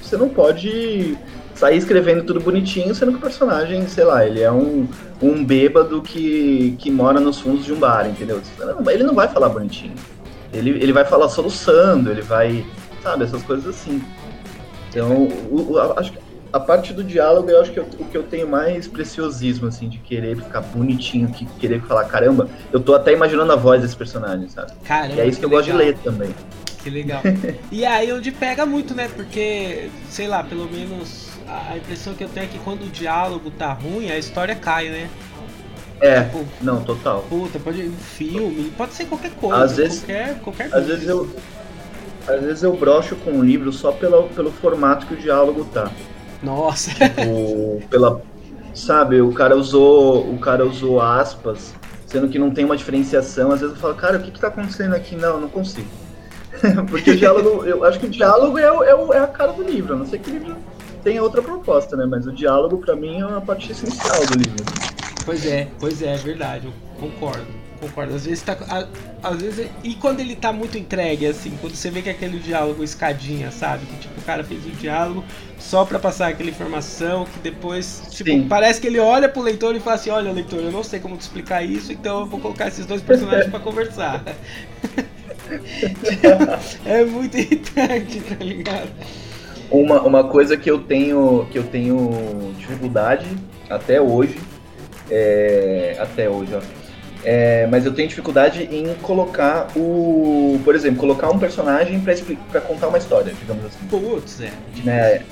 você 0.00 0.16
não 0.16 0.28
pode 0.28 1.18
sair 1.54 1.76
escrevendo 1.76 2.24
tudo 2.24 2.40
bonitinho, 2.40 2.94
sendo 2.94 3.12
que 3.12 3.18
o 3.18 3.20
personagem, 3.20 3.86
sei 3.86 4.04
lá, 4.04 4.26
ele 4.26 4.42
é 4.42 4.50
um, 4.50 4.86
um 5.22 5.44
bêbado 5.44 6.02
que, 6.02 6.76
que 6.78 6.90
mora 6.90 7.20
nos 7.20 7.40
fundos 7.40 7.64
de 7.64 7.72
um 7.72 7.78
bar, 7.78 8.08
entendeu? 8.08 8.40
Ele 8.90 9.04
não 9.04 9.14
vai 9.14 9.28
falar 9.28 9.48
bonitinho. 9.48 9.94
Ele, 10.52 10.70
ele 10.70 10.92
vai 10.92 11.04
falar 11.04 11.28
soluçando, 11.28 12.10
ele 12.10 12.22
vai. 12.22 12.64
Sabe, 13.02 13.24
essas 13.24 13.42
coisas 13.42 13.66
assim. 13.66 14.02
Então, 14.88 15.28
o, 15.50 15.72
o, 15.72 15.98
acho 15.98 16.12
que 16.12 16.18
a 16.52 16.60
parte 16.60 16.92
do 16.92 17.02
diálogo 17.02 17.50
eu 17.50 17.60
acho 17.60 17.72
que 17.72 17.80
eu, 17.80 17.84
o 17.98 18.04
que 18.04 18.16
eu 18.16 18.22
tenho 18.22 18.48
mais 18.48 18.86
preciosismo, 18.86 19.66
assim, 19.66 19.88
de 19.88 19.98
querer 19.98 20.36
ficar 20.36 20.60
bonitinho, 20.60 21.28
que 21.28 21.44
querer 21.58 21.82
falar, 21.82 22.04
caramba, 22.04 22.48
eu 22.72 22.78
tô 22.78 22.94
até 22.94 23.12
imaginando 23.12 23.52
a 23.52 23.56
voz 23.56 23.82
desse 23.82 23.96
personagem, 23.96 24.48
sabe? 24.48 24.72
Caramba, 24.84 25.14
e 25.14 25.20
é 25.20 25.26
isso 25.26 25.40
que, 25.40 25.46
que 25.46 25.52
eu 25.52 25.58
legal. 25.58 25.64
gosto 25.64 25.72
de 25.72 25.76
ler 25.76 25.98
também. 25.98 26.34
Que 26.82 26.90
legal. 26.90 27.22
e 27.72 27.84
aí 27.84 28.12
onde 28.12 28.30
pega 28.30 28.64
muito, 28.64 28.94
né? 28.94 29.10
Porque, 29.16 29.90
sei 30.08 30.28
lá, 30.28 30.44
pelo 30.44 30.70
menos 30.70 31.23
a 31.48 31.76
impressão 31.76 32.14
que 32.14 32.24
eu 32.24 32.28
tenho 32.28 32.46
é 32.46 32.48
que 32.48 32.58
quando 32.58 32.84
o 32.84 32.88
diálogo 32.88 33.50
tá 33.50 33.72
ruim, 33.72 34.10
a 34.10 34.18
história 34.18 34.54
cai, 34.54 34.88
né? 34.88 35.10
É, 36.00 36.24
tipo, 36.24 36.44
não, 36.60 36.82
total. 36.82 37.24
Puta, 37.28 37.58
pode 37.58 37.82
um 37.82 37.92
filme, 37.92 38.70
pode 38.76 38.94
ser 38.94 39.06
qualquer 39.06 39.30
coisa, 39.32 39.64
às 39.64 39.76
vezes, 39.76 40.00
qualquer, 40.00 40.40
qualquer 40.40 40.74
às 40.74 40.86
vezes 40.86 41.08
eu 41.08 41.28
Às 42.26 42.40
vezes 42.42 42.62
eu 42.62 42.76
brocho 42.76 43.16
com 43.16 43.30
um 43.30 43.42
livro 43.42 43.72
só 43.72 43.92
pelo, 43.92 44.24
pelo 44.28 44.50
formato 44.50 45.06
que 45.06 45.14
o 45.14 45.16
diálogo 45.16 45.64
tá. 45.72 45.90
Nossa. 46.42 46.90
Tipo, 46.90 47.82
pela 47.88 48.20
sabe, 48.74 49.20
o 49.20 49.32
cara 49.32 49.56
usou, 49.56 50.28
o 50.30 50.38
cara 50.38 50.66
usou 50.66 51.00
aspas, 51.00 51.74
sendo 52.06 52.28
que 52.28 52.38
não 52.38 52.50
tem 52.50 52.64
uma 52.64 52.76
diferenciação. 52.76 53.52
Às 53.52 53.60
vezes 53.60 53.76
eu 53.76 53.80
falo, 53.80 53.94
cara, 53.94 54.18
o 54.18 54.22
que 54.22 54.30
que 54.30 54.40
tá 54.40 54.48
acontecendo 54.48 54.94
aqui? 54.94 55.14
Não, 55.14 55.40
não 55.40 55.48
consigo. 55.48 55.88
Porque 56.90 57.12
o 57.12 57.16
diálogo, 57.16 57.64
eu 57.64 57.84
acho 57.84 58.00
que 58.00 58.06
o 58.06 58.10
diálogo 58.10 58.58
é, 58.58 58.64
é, 58.64 59.16
é 59.16 59.18
a 59.20 59.26
cara 59.26 59.52
do 59.52 59.62
livro. 59.62 59.94
A 59.94 59.96
não 59.96 60.06
sei 60.06 60.18
que 60.18 60.30
o 60.30 60.32
livro 60.34 60.56
tem 61.04 61.20
outra 61.20 61.42
proposta, 61.42 61.96
né? 61.96 62.06
Mas 62.06 62.26
o 62.26 62.32
diálogo, 62.32 62.78
para 62.78 62.96
mim, 62.96 63.20
é 63.20 63.26
uma 63.26 63.40
parte 63.40 63.70
essencial 63.70 64.26
do 64.26 64.38
livro. 64.38 64.64
Pois 65.24 65.46
é, 65.46 65.68
pois 65.78 66.02
é, 66.02 66.14
é 66.14 66.16
verdade, 66.16 66.66
eu 66.66 66.72
concordo. 66.98 67.46
Concordo. 67.80 68.14
Às 68.14 68.24
vezes 68.24 68.42
tá. 68.42 68.56
Às 69.22 69.42
vezes. 69.42 69.68
E 69.82 69.94
quando 69.94 70.20
ele 70.20 70.34
tá 70.34 70.52
muito 70.52 70.78
entregue, 70.78 71.26
assim, 71.26 71.56
quando 71.60 71.74
você 71.74 71.90
vê 71.90 72.00
que 72.02 72.08
é 72.08 72.12
aquele 72.12 72.38
diálogo 72.38 72.82
escadinha, 72.82 73.50
sabe? 73.50 73.84
Que 73.84 73.96
tipo, 73.98 74.20
o 74.20 74.24
cara 74.24 74.42
fez 74.42 74.64
o 74.64 74.70
diálogo 74.70 75.24
só 75.58 75.84
para 75.84 75.98
passar 75.98 76.28
aquela 76.28 76.48
informação, 76.48 77.24
que 77.26 77.38
depois, 77.40 78.02
tipo, 78.10 78.30
Sim. 78.30 78.46
parece 78.48 78.80
que 78.80 78.86
ele 78.86 78.98
olha 78.98 79.28
pro 79.28 79.42
leitor 79.42 79.74
e 79.74 79.80
fala 79.80 79.96
assim, 79.96 80.10
olha, 80.10 80.32
leitor, 80.32 80.60
eu 80.60 80.72
não 80.72 80.82
sei 80.82 81.00
como 81.00 81.16
te 81.16 81.22
explicar 81.22 81.62
isso, 81.62 81.92
então 81.92 82.20
eu 82.20 82.26
vou 82.26 82.40
colocar 82.40 82.68
esses 82.68 82.86
dois 82.86 83.02
personagens 83.02 83.50
para 83.50 83.60
conversar. 83.60 84.22
é 86.84 87.04
muito 87.04 87.36
irritante, 87.38 88.20
tá 88.20 88.44
ligado? 88.44 88.90
Uma, 89.74 90.02
uma 90.02 90.24
coisa 90.24 90.56
que 90.56 90.70
eu 90.70 90.78
tenho 90.78 91.46
que 91.50 91.58
eu 91.58 91.64
tenho 91.64 92.54
dificuldade 92.58 93.26
até 93.68 94.00
hoje, 94.00 94.38
é, 95.10 95.96
até 95.98 96.28
hoje, 96.28 96.54
ó, 96.54 96.60
é, 97.24 97.66
mas 97.70 97.86
eu 97.86 97.92
tenho 97.92 98.06
dificuldade 98.06 98.68
em 98.70 98.94
colocar 99.00 99.68
o, 99.74 100.60
por 100.62 100.74
exemplo, 100.74 101.00
colocar 101.00 101.30
um 101.30 101.38
personagem 101.38 102.00
para 102.50 102.60
contar 102.60 102.88
uma 102.88 102.98
história, 102.98 103.32
digamos 103.32 103.64
assim. 103.64 103.78
Putz, 103.88 104.42
é. 104.42 104.52
Né? 104.84 105.22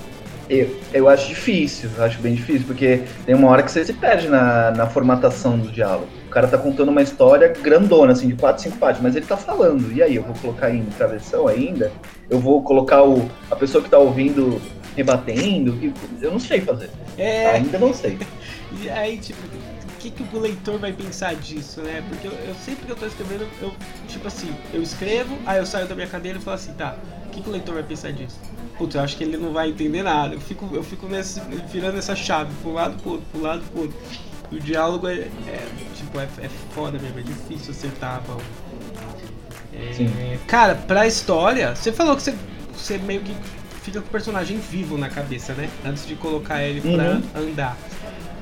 Eu, 0.48 0.74
eu 0.92 1.08
acho 1.08 1.28
difícil, 1.28 1.90
eu 1.96 2.04
acho 2.04 2.18
bem 2.20 2.34
difícil, 2.34 2.66
porque 2.66 3.02
tem 3.26 3.34
uma 3.34 3.48
hora 3.48 3.62
que 3.62 3.70
você 3.70 3.84
se 3.84 3.92
perde 3.92 4.28
na, 4.28 4.70
na 4.70 4.86
formatação 4.86 5.58
do 5.58 5.70
diálogo. 5.70 6.08
O 6.32 6.34
cara 6.34 6.48
tá 6.48 6.56
contando 6.56 6.88
uma 6.88 7.02
história 7.02 7.48
grandona, 7.48 8.12
assim, 8.12 8.26
de 8.26 8.34
4, 8.36 8.62
5 8.62 8.78
páginas, 8.78 9.02
mas 9.02 9.16
ele 9.16 9.26
tá 9.26 9.36
falando. 9.36 9.92
E 9.92 10.02
aí, 10.02 10.16
eu 10.16 10.22
vou 10.22 10.34
colocar 10.36 10.74
em 10.74 10.82
travessão 10.86 11.46
ainda? 11.46 11.92
Eu 12.30 12.40
vou 12.40 12.62
colocar 12.62 13.04
o, 13.04 13.30
a 13.50 13.54
pessoa 13.54 13.84
que 13.84 13.90
tá 13.90 13.98
ouvindo 13.98 14.58
rebatendo? 14.96 15.78
Eu 16.22 16.32
não 16.32 16.40
sei 16.40 16.62
fazer. 16.62 16.88
É... 17.18 17.50
Ainda 17.50 17.78
não 17.78 17.92
sei. 17.92 18.18
e 18.82 18.88
aí, 18.88 19.18
tipo, 19.18 19.38
o 19.42 19.96
que, 19.98 20.10
que 20.10 20.34
o 20.34 20.40
leitor 20.40 20.78
vai 20.78 20.94
pensar 20.94 21.34
disso, 21.34 21.82
né? 21.82 22.02
Porque 22.08 22.26
eu, 22.26 22.32
eu 22.48 22.54
sempre 22.54 22.86
que 22.86 22.92
eu 22.92 22.96
tô 22.96 23.04
escrevendo, 23.04 23.46
eu, 23.60 23.70
tipo 24.08 24.26
assim, 24.26 24.54
eu 24.72 24.80
escrevo, 24.80 25.36
aí 25.44 25.58
eu 25.58 25.66
saio 25.66 25.86
da 25.86 25.94
minha 25.94 26.06
cadeira 26.06 26.38
e 26.38 26.40
falo 26.40 26.54
assim, 26.54 26.72
tá, 26.72 26.96
o 27.26 27.28
que, 27.28 27.42
que 27.42 27.48
o 27.50 27.52
leitor 27.52 27.74
vai 27.74 27.82
pensar 27.82 28.10
disso? 28.10 28.40
putz, 28.78 28.94
eu 28.94 29.02
acho 29.02 29.18
que 29.18 29.24
ele 29.24 29.36
não 29.36 29.52
vai 29.52 29.68
entender 29.68 30.02
nada. 30.02 30.34
Eu 30.34 30.40
fico, 30.40 30.66
eu 30.72 30.82
fico 30.82 31.06
nesse, 31.06 31.40
virando 31.70 31.98
essa 31.98 32.16
chave, 32.16 32.50
pro 32.62 32.72
lado 32.72 32.96
pro 33.02 33.12
outro, 33.12 33.26
pro 33.30 33.42
lado 33.42 33.62
pro 33.70 33.82
outro. 33.82 33.96
O 34.52 34.60
diálogo 34.60 35.08
é, 35.08 35.14
é 35.14 35.66
tipo, 35.96 36.20
é, 36.20 36.28
é 36.42 36.48
foda 36.74 36.98
mesmo, 36.98 37.18
é 37.18 37.22
difícil 37.22 37.70
acertar 37.70 38.22
a 38.28 38.36
É, 39.74 40.38
cara, 40.46 40.74
pra 40.74 41.06
história, 41.06 41.74
você 41.74 41.90
falou 41.90 42.14
que 42.14 42.22
você, 42.22 42.34
você 42.74 42.98
meio 42.98 43.22
que 43.22 43.34
fica 43.82 44.00
com 44.00 44.06
o 44.06 44.10
personagem 44.10 44.58
vivo 44.58 44.98
na 44.98 45.08
cabeça, 45.08 45.54
né? 45.54 45.70
Antes 45.84 46.06
de 46.06 46.14
colocar 46.14 46.62
ele 46.62 46.80
pra 46.80 46.90
uhum. 46.90 47.22
andar. 47.34 47.76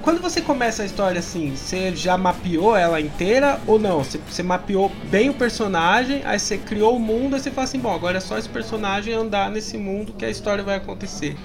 Quando 0.02 0.20
você 0.20 0.40
começa 0.40 0.82
a 0.82 0.86
história 0.86 1.18
assim, 1.18 1.54
você 1.54 1.94
já 1.94 2.16
mapeou 2.16 2.74
ela 2.74 3.00
inteira 3.00 3.60
ou 3.66 3.78
não? 3.78 4.02
Você, 4.02 4.18
você, 4.18 4.42
mapeou 4.42 4.90
bem 5.10 5.28
o 5.28 5.34
personagem, 5.34 6.22
aí 6.24 6.38
você 6.38 6.56
criou 6.56 6.96
o 6.96 7.00
mundo, 7.00 7.36
aí 7.36 7.40
você 7.40 7.50
fala 7.50 7.64
assim, 7.66 7.78
bom, 7.78 7.94
agora 7.94 8.16
é 8.16 8.20
só 8.20 8.38
esse 8.38 8.48
personagem 8.48 9.12
andar 9.12 9.50
nesse 9.50 9.76
mundo 9.76 10.14
que 10.14 10.24
a 10.24 10.30
história 10.30 10.64
vai 10.64 10.76
acontecer. 10.76 11.36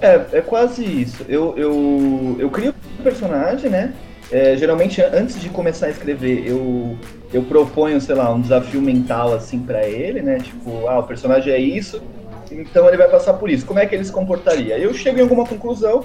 É, 0.00 0.26
é 0.32 0.40
quase 0.40 0.84
isso. 0.84 1.24
Eu, 1.28 1.56
eu, 1.56 2.36
eu 2.38 2.50
crio 2.50 2.72
personagem, 3.02 3.70
né? 3.70 3.94
É, 4.30 4.56
geralmente, 4.56 5.00
antes 5.00 5.40
de 5.40 5.48
começar 5.48 5.86
a 5.86 5.90
escrever, 5.90 6.46
eu, 6.46 6.98
eu 7.32 7.42
proponho, 7.42 8.00
sei 8.00 8.14
lá, 8.14 8.30
um 8.32 8.40
desafio 8.40 8.80
mental, 8.80 9.34
assim, 9.34 9.60
para 9.60 9.86
ele, 9.86 10.20
né? 10.20 10.38
Tipo, 10.38 10.86
ah, 10.86 10.98
o 10.98 11.02
personagem 11.04 11.52
é 11.52 11.58
isso, 11.58 12.02
então 12.50 12.86
ele 12.88 12.98
vai 12.98 13.08
passar 13.08 13.34
por 13.34 13.48
isso. 13.48 13.64
Como 13.64 13.78
é 13.78 13.86
que 13.86 13.94
ele 13.94 14.04
se 14.04 14.12
comportaria? 14.12 14.78
Eu 14.78 14.92
chego 14.92 15.18
em 15.18 15.22
alguma 15.22 15.46
conclusão, 15.46 16.04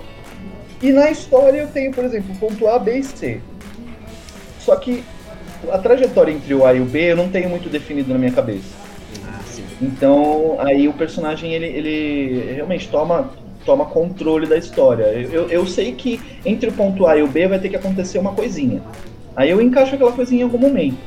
e 0.81 0.91
na 0.91 1.11
história 1.11 1.59
eu 1.59 1.67
tenho, 1.67 1.91
por 1.91 2.03
exemplo, 2.03 2.35
ponto 2.35 2.67
A, 2.67 2.79
B 2.79 2.99
e 2.99 3.03
C. 3.03 3.41
Só 4.59 4.75
que 4.77 5.03
a 5.71 5.77
trajetória 5.77 6.31
entre 6.31 6.53
o 6.53 6.65
A 6.65 6.73
e 6.73 6.81
o 6.81 6.85
B 6.85 7.11
eu 7.11 7.15
não 7.17 7.29
tenho 7.29 7.49
muito 7.49 7.69
definido 7.69 8.11
na 8.11 8.19
minha 8.19 8.31
cabeça. 8.31 8.73
Ah, 9.25 9.39
então 9.81 10.57
aí 10.59 10.87
o 10.87 10.93
personagem 10.93 11.53
ele, 11.53 11.67
ele 11.67 12.53
realmente 12.53 12.87
toma 12.89 13.29
toma 13.63 13.85
controle 13.85 14.45
da 14.45 14.57
história. 14.57 15.03
Eu, 15.03 15.49
eu 15.49 15.65
sei 15.65 15.93
que 15.93 16.19
entre 16.45 16.69
o 16.69 16.73
ponto 16.73 17.05
A 17.05 17.17
e 17.17 17.23
o 17.23 17.27
B 17.27 17.47
vai 17.47 17.59
ter 17.59 17.69
que 17.69 17.75
acontecer 17.75 18.19
uma 18.19 18.33
coisinha. 18.33 18.81
Aí 19.35 19.49
eu 19.49 19.61
encaixo 19.61 19.95
aquela 19.95 20.11
coisinha 20.11 20.41
em 20.41 20.43
algum 20.43 20.57
momento. 20.57 20.97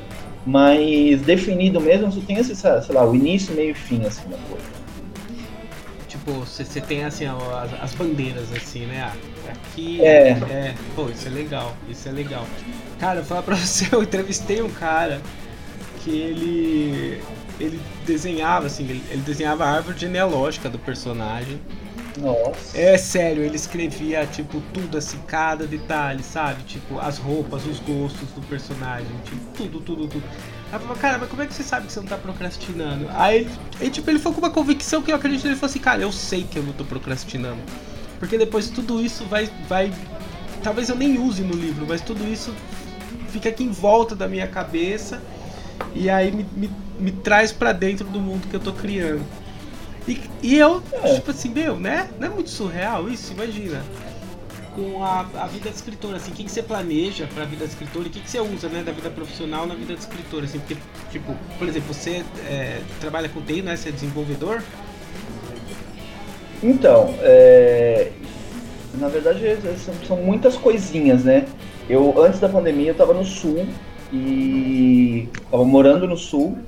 Mas 0.45 1.23
definido 1.23 1.81
mesmo, 1.81 2.11
você 2.11 2.21
tem 2.21 2.37
esse, 2.37 2.55
sei 2.55 2.71
lá, 2.91 3.05
o 3.05 3.15
início, 3.15 3.55
meio 3.55 3.71
e 3.71 3.75
fim, 3.75 4.05
assim, 4.07 4.29
da 4.29 4.37
coisa. 4.49 4.77
Tipo, 6.07 6.33
você 6.41 6.81
tem 6.81 7.05
assim 7.05 7.25
as, 7.27 7.83
as, 7.83 7.95
bandeiras 7.95 8.53
assim, 8.53 8.87
né? 8.87 9.13
Ah, 9.13 9.51
aqui 9.53 10.05
é. 10.05 10.31
é. 10.31 10.75
Pô, 10.95 11.09
isso 11.09 11.27
é 11.27 11.31
legal, 11.31 11.77
isso 11.89 12.09
é 12.09 12.13
legal. 12.13 12.47
Cara, 12.99 13.21
eu 13.21 13.25
falar 13.25 13.43
pra 13.43 13.57
você, 13.57 13.89
eu 13.95 14.03
entrevistei 14.03 14.63
um 14.63 14.71
cara 14.71 15.21
que 16.03 16.11
ele. 16.11 17.21
ele 17.61 17.81
desenhava, 18.05 18.67
assim, 18.67 18.85
ele, 18.85 19.03
ele 19.11 19.23
desenhava 19.23 19.65
a 19.65 19.71
árvore 19.71 19.99
genealógica 19.99 20.69
do 20.69 20.79
personagem. 20.79 21.61
Nossa. 22.17 22.79
É 22.79 22.97
sério, 22.97 23.43
ele 23.43 23.57
escrevia, 23.57 24.27
tipo, 24.27 24.61
tudo 24.73 24.97
assim, 24.97 25.19
cada 25.27 25.67
detalhe, 25.67 26.23
sabe? 26.23 26.63
Tipo, 26.65 26.99
as 26.99 27.19
roupas, 27.19 27.67
os 27.67 27.79
gostos 27.81 28.29
do 28.31 28.41
personagem, 28.49 29.09
tipo, 29.25 29.41
tudo, 29.57 29.81
tudo, 29.81 30.09
tudo. 30.09 30.25
Aí 30.73 30.81
eu 30.81 30.97
cara, 30.97 31.19
mas 31.19 31.29
como 31.29 31.43
é 31.43 31.47
que 31.47 31.55
você 31.55 31.63
sabe 31.63 31.87
que 31.87 31.93
você 31.93 32.01
não 32.01 32.07
tá 32.07 32.17
procrastinando? 32.17 33.07
Aí, 33.11 33.49
aí 33.81 33.91
tipo, 33.91 34.11
ele 34.11 34.19
foi 34.19 34.33
com 34.33 34.39
uma 34.39 34.51
convicção 34.51 35.03
que 35.03 35.13
eu 35.13 35.17
acredito, 35.17 35.47
ele 35.47 35.55
falou 35.55 35.71
assim, 35.71 35.79
cara, 35.79 36.03
eu 36.03 36.11
sei 36.11 36.45
que 36.45 36.59
eu 36.59 36.63
não 36.63 36.73
tô 36.73 36.85
procrastinando. 36.85 37.61
Porque 38.19 38.39
depois 38.39 38.71
tudo 38.71 39.05
isso 39.05 39.25
vai, 39.27 39.49
vai. 39.69 39.93
Talvez 40.63 40.89
eu 40.89 40.97
nem 40.97 41.19
use 41.19 41.43
no 41.43 41.55
livro, 41.55 41.87
mas 41.87 42.01
tudo 42.01 42.27
isso 42.27 42.53
fica 43.29 43.51
aqui 43.51 43.63
em 43.63 43.71
volta 43.71 44.17
da 44.17 44.27
minha 44.27 44.47
cabeça 44.47 45.23
e 45.95 46.09
aí 46.09 46.33
me, 46.33 46.47
me, 46.57 46.71
me 46.99 47.13
traz 47.13 47.53
para 47.53 47.73
dentro 47.73 48.07
do 48.07 48.19
mundo 48.19 48.49
que 48.49 48.57
eu 48.57 48.61
tô 48.61 48.73
criando. 48.73 49.23
E, 50.09 50.21
e 50.43 50.59
eu, 50.59 50.83
é. 50.93 51.15
tipo 51.15 51.31
assim, 51.31 51.49
meu, 51.49 51.77
né? 51.77 52.09
Não 52.19 52.29
é 52.29 52.31
muito 52.31 52.51
surreal 52.51 53.09
isso? 53.09 53.33
Imagina. 53.33 53.83
Com 54.75 55.03
a, 55.03 55.21
a 55.21 55.47
vida 55.47 55.71
de 55.71 55.77
escritor, 55.77 56.15
assim, 56.15 56.31
o 56.31 56.35
que, 56.35 56.45
que 56.45 56.51
você 56.51 56.63
planeja 56.63 57.27
pra 57.35 57.45
vida 57.45 57.65
de 57.67 57.73
escritor 57.73 58.05
e 58.05 58.09
o 58.09 58.11
que, 58.11 58.21
que 58.21 58.31
você 58.31 58.41
usa, 58.41 58.69
né, 58.69 58.83
da 58.83 58.93
vida 58.93 59.09
profissional 59.09 59.67
na 59.67 59.75
vida 59.75 59.95
de 59.95 60.01
escritor, 60.01 60.45
assim, 60.45 60.59
porque, 60.59 60.77
tipo, 61.11 61.35
por 61.59 61.67
exemplo, 61.67 61.95
você 61.95 62.23
é, 62.47 62.83
trabalha 63.01 63.29
com 63.29 63.41
TI, 63.41 63.63
né? 63.63 63.75
Você 63.75 63.89
é 63.89 63.93
desenvolvedor? 63.93 64.63
Então, 66.63 67.15
é, 67.21 68.13
na 68.95 69.09
verdade 69.09 69.47
é, 69.47 69.57
são, 69.77 69.95
são, 70.07 70.17
muitas 70.19 70.57
coisinhas, 70.57 71.25
né? 71.25 71.47
Eu, 71.89 72.23
antes 72.23 72.41
da 72.41 72.49
pandemia, 72.49 72.91
eu 72.91 72.95
tava 72.95 73.15
no 73.15 73.25
sul 73.25 73.67
e 74.13 75.29
tava 75.51 75.65
morando 75.65 76.07
no 76.07 76.17
sul 76.17 76.59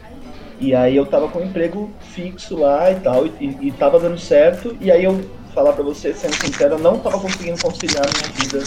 e 0.60 0.74
aí 0.74 0.96
eu 0.96 1.06
tava 1.06 1.28
com 1.28 1.40
um 1.40 1.44
emprego 1.44 1.90
fixo 2.00 2.56
lá 2.56 2.90
e 2.90 2.96
tal, 2.96 3.26
e, 3.26 3.58
e 3.60 3.72
tava 3.72 3.98
dando 3.98 4.18
certo, 4.18 4.76
e 4.80 4.90
aí 4.90 5.04
eu, 5.04 5.20
falar 5.54 5.72
para 5.72 5.84
você, 5.84 6.12
sendo 6.12 6.34
sincero, 6.34 6.74
eu 6.74 6.78
não 6.78 6.98
tava 6.98 7.18
conseguindo 7.18 7.60
conciliar 7.60 8.04
a 8.04 8.10
minha 8.18 8.32
vida 8.34 8.64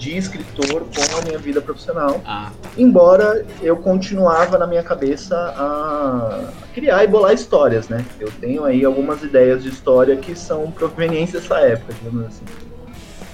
de 0.00 0.16
escritor 0.16 0.86
com 0.94 1.18
a 1.18 1.22
minha 1.22 1.38
vida 1.38 1.60
profissional. 1.60 2.20
Ah. 2.24 2.50
Embora 2.76 3.44
eu 3.60 3.76
continuava 3.76 4.56
na 4.56 4.66
minha 4.66 4.82
cabeça 4.82 5.36
a 5.36 6.50
criar 6.74 7.04
e 7.04 7.06
bolar 7.06 7.34
histórias, 7.34 7.88
né? 7.88 8.04
Eu 8.18 8.30
tenho 8.40 8.64
aí 8.64 8.82
algumas 8.82 9.22
ideias 9.22 9.62
de 9.62 9.68
história 9.68 10.16
que 10.16 10.34
são 10.34 10.70
provenientes 10.70 11.34
dessa 11.34 11.58
época, 11.58 11.92
digamos 11.92 12.26
assim. 12.26 12.44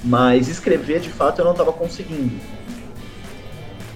Mas 0.02 0.48
escrever, 0.48 1.00
de 1.00 1.10
fato, 1.10 1.40
eu 1.40 1.44
não 1.44 1.52
estava 1.52 1.72
conseguindo. 1.72 2.34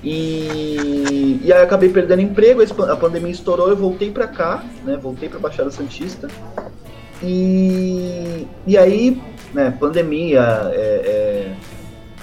E, 0.03 1.41
e 1.45 1.53
aí 1.53 1.63
acabei 1.63 1.91
perdendo 1.91 2.23
emprego, 2.23 2.63
a 2.63 2.97
pandemia 2.97 3.31
estourou, 3.31 3.69
eu 3.69 3.77
voltei 3.77 4.11
para 4.11 4.27
cá, 4.27 4.65
né? 4.85 4.97
Voltei 4.97 5.29
para 5.29 5.39
Baixada 5.39 5.71
Santista. 5.71 6.29
E, 7.23 8.47
e 8.67 8.79
aí, 8.79 9.21
né, 9.53 9.77
pandemia, 9.79 10.41
é, 10.73 10.77
é, 10.77 11.55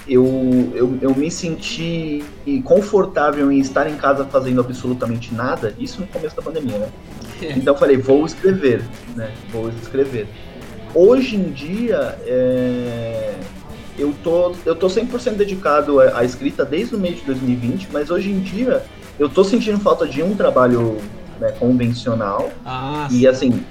eu, 0.08 0.72
eu, 0.74 0.98
eu 1.00 1.14
me 1.14 1.30
senti 1.30 2.24
confortável 2.64 3.52
em 3.52 3.60
estar 3.60 3.88
em 3.88 3.96
casa 3.96 4.24
fazendo 4.24 4.60
absolutamente 4.60 5.32
nada, 5.32 5.72
isso 5.78 6.00
no 6.00 6.06
começo 6.08 6.34
da 6.34 6.42
pandemia, 6.42 6.78
né? 6.78 6.88
Então 7.56 7.74
eu 7.74 7.78
falei, 7.78 7.96
vou 7.96 8.26
escrever, 8.26 8.82
né? 9.14 9.30
Vou 9.52 9.68
escrever. 9.68 10.26
Hoje 10.92 11.36
em 11.36 11.52
dia, 11.52 12.18
é, 12.26 13.34
eu 13.98 14.14
tô, 14.22 14.54
eu 14.64 14.74
tô 14.74 14.86
100% 14.86 15.34
dedicado 15.34 16.00
à, 16.00 16.18
à 16.18 16.24
escrita 16.24 16.64
desde 16.64 16.94
o 16.94 16.98
mês 16.98 17.16
de 17.16 17.22
2020, 17.22 17.88
mas 17.92 18.10
hoje 18.10 18.30
em 18.30 18.40
dia 18.40 18.82
eu 19.18 19.28
tô 19.28 19.42
sentindo 19.42 19.78
falta 19.80 20.06
de 20.06 20.22
um 20.22 20.34
trabalho 20.34 20.98
né, 21.40 21.52
convencional. 21.52 22.50
Ah, 22.64 23.08
e 23.10 23.26
assim, 23.26 23.64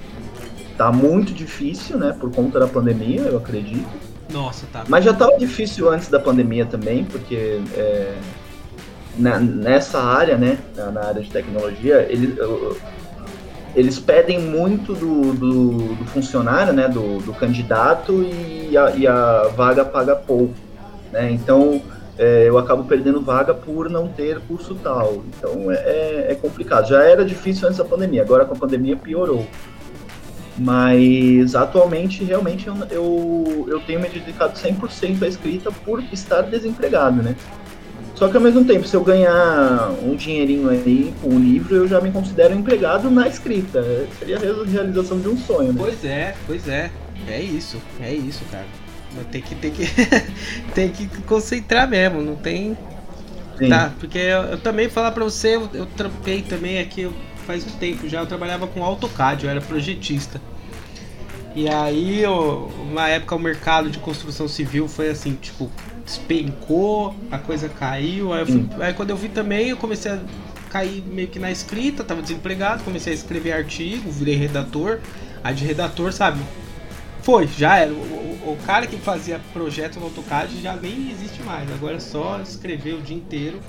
tá 0.76 0.92
muito 0.92 1.32
difícil, 1.32 1.98
né, 1.98 2.14
por 2.18 2.30
conta 2.30 2.60
da 2.60 2.66
pandemia, 2.66 3.22
eu 3.22 3.38
acredito. 3.38 3.88
Nossa, 4.32 4.66
tá. 4.72 4.84
Mas 4.88 5.04
já 5.04 5.14
tava 5.14 5.38
difícil 5.38 5.90
antes 5.90 6.08
da 6.08 6.20
pandemia 6.20 6.66
também, 6.66 7.04
porque 7.04 7.60
é, 7.74 8.14
na, 9.16 9.40
nessa 9.40 10.00
área, 10.00 10.36
né, 10.36 10.58
na, 10.76 10.90
na, 10.90 11.04
área 11.06 11.22
de 11.22 11.30
tecnologia, 11.30 12.06
ele, 12.08 12.34
eu, 12.38 12.76
eles 13.78 13.96
pedem 14.00 14.40
muito 14.40 14.92
do, 14.92 15.32
do, 15.34 15.94
do 15.94 16.04
funcionário, 16.06 16.72
né, 16.72 16.88
do, 16.88 17.20
do 17.20 17.32
candidato 17.32 18.24
e 18.24 18.76
a, 18.76 18.90
e 18.90 19.06
a, 19.06 19.52
vaga 19.56 19.84
paga 19.84 20.16
pouco, 20.16 20.52
né? 21.12 21.30
Então 21.30 21.80
é, 22.18 22.48
eu 22.48 22.58
acabo 22.58 22.82
perdendo 22.82 23.20
vaga 23.20 23.54
por 23.54 23.88
não 23.88 24.08
ter 24.08 24.40
curso 24.40 24.74
tal. 24.82 25.22
Então 25.28 25.70
é, 25.70 25.76
é, 25.76 26.26
é 26.30 26.34
complicado. 26.34 26.88
Já 26.88 27.04
era 27.04 27.24
difícil 27.24 27.68
antes 27.68 27.78
da 27.78 27.84
pandemia, 27.84 28.22
agora 28.22 28.44
com 28.44 28.54
a 28.54 28.58
pandemia 28.58 28.96
piorou. 28.96 29.46
Mas 30.58 31.54
atualmente 31.54 32.24
realmente 32.24 32.66
eu, 32.66 32.74
eu, 32.90 33.66
eu 33.68 33.80
tenho 33.82 34.00
me 34.00 34.08
dedicado 34.08 34.58
100% 34.58 35.22
à 35.22 35.28
escrita 35.28 35.70
por 35.70 36.02
estar 36.12 36.42
desempregado, 36.42 37.22
né? 37.22 37.36
Só 38.18 38.26
que 38.26 38.36
ao 38.36 38.42
mesmo 38.42 38.64
tempo, 38.64 38.84
se 38.84 38.96
eu 38.96 39.04
ganhar 39.04 39.92
um 40.02 40.16
dinheirinho 40.16 40.68
aí 40.68 41.14
com 41.22 41.28
o 41.28 41.38
livro, 41.38 41.76
eu 41.76 41.86
já 41.86 42.00
me 42.00 42.10
considero 42.10 42.52
empregado 42.52 43.08
na 43.08 43.28
escrita. 43.28 43.80
Seria 44.18 44.36
a 44.36 44.64
realização 44.66 45.20
de 45.20 45.28
um 45.28 45.38
sonho, 45.38 45.72
né? 45.72 45.78
Pois 45.78 46.04
é, 46.04 46.34
pois 46.44 46.66
é. 46.66 46.90
É 47.28 47.40
isso, 47.40 47.80
é 48.00 48.12
isso, 48.12 48.42
cara. 48.50 48.66
Tem 49.30 49.40
que, 49.40 49.54
tem 49.54 49.70
que, 49.70 49.84
tem 50.74 50.88
que 50.88 51.06
concentrar 51.22 51.88
mesmo, 51.88 52.20
não 52.20 52.34
tem. 52.34 52.76
Sim. 53.56 53.68
Tá, 53.68 53.92
porque 54.00 54.18
eu, 54.18 54.42
eu, 54.42 54.58
também 54.58 54.88
falar 54.88 55.12
pra 55.12 55.22
você, 55.22 55.54
eu, 55.54 55.68
eu 55.72 55.86
trampei 55.86 56.42
também 56.42 56.80
aqui 56.80 57.02
eu, 57.02 57.12
faz 57.46 57.64
um 57.64 57.70
tempo 57.78 58.08
já, 58.08 58.18
eu 58.18 58.26
trabalhava 58.26 58.66
com 58.66 58.82
AutoCAD, 58.82 59.44
eu 59.44 59.50
era 59.50 59.60
projetista. 59.60 60.40
E 61.54 61.68
aí, 61.68 62.20
eu, 62.20 62.68
uma 62.90 63.08
época 63.08 63.36
o 63.36 63.38
mercado 63.38 63.88
de 63.90 63.98
construção 63.98 64.48
civil 64.48 64.88
foi 64.88 65.08
assim, 65.08 65.34
tipo, 65.34 65.70
despencou, 66.08 67.14
a 67.30 67.36
coisa 67.36 67.68
caiu. 67.68 68.32
Aí, 68.32 68.46
fui, 68.46 68.66
aí, 68.80 68.94
quando 68.94 69.10
eu 69.10 69.16
vi 69.16 69.28
também, 69.28 69.68
eu 69.68 69.76
comecei 69.76 70.10
a 70.10 70.18
cair 70.70 71.02
meio 71.02 71.28
que 71.28 71.38
na 71.38 71.50
escrita, 71.50 72.02
tava 72.02 72.22
desempregado, 72.22 72.82
comecei 72.82 73.12
a 73.12 73.16
escrever 73.16 73.52
artigo, 73.52 74.10
virei 74.10 74.34
redator. 74.34 75.00
Aí 75.44 75.54
de 75.54 75.64
redator, 75.64 76.12
sabe? 76.12 76.40
Foi, 77.22 77.46
já 77.46 77.76
era. 77.76 77.92
O, 77.92 77.96
o, 77.96 78.52
o 78.52 78.66
cara 78.66 78.86
que 78.86 78.96
fazia 78.96 79.38
projeto 79.52 80.00
no 80.00 80.06
AutoCAD 80.06 80.60
já 80.62 80.74
nem 80.74 81.10
existe 81.10 81.42
mais. 81.42 81.70
Agora 81.70 81.96
é 81.96 82.00
só 82.00 82.40
escrever 82.40 82.94
o 82.94 83.02
dia 83.02 83.16
inteiro. 83.16 83.60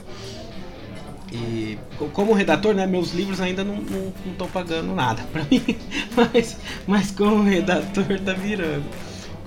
E 1.31 1.77
como 2.13 2.33
redator, 2.33 2.73
né, 2.73 2.87
meus 2.87 3.13
livros 3.13 3.39
ainda 3.39 3.63
não 3.63 3.83
estão 4.25 4.47
pagando 4.47 4.95
nada 4.95 5.21
para 5.31 5.43
mim, 5.43 5.63
mas, 6.17 6.57
mas 6.87 7.11
como 7.11 7.43
redator 7.43 8.19
tá 8.21 8.33
virando. 8.33 8.85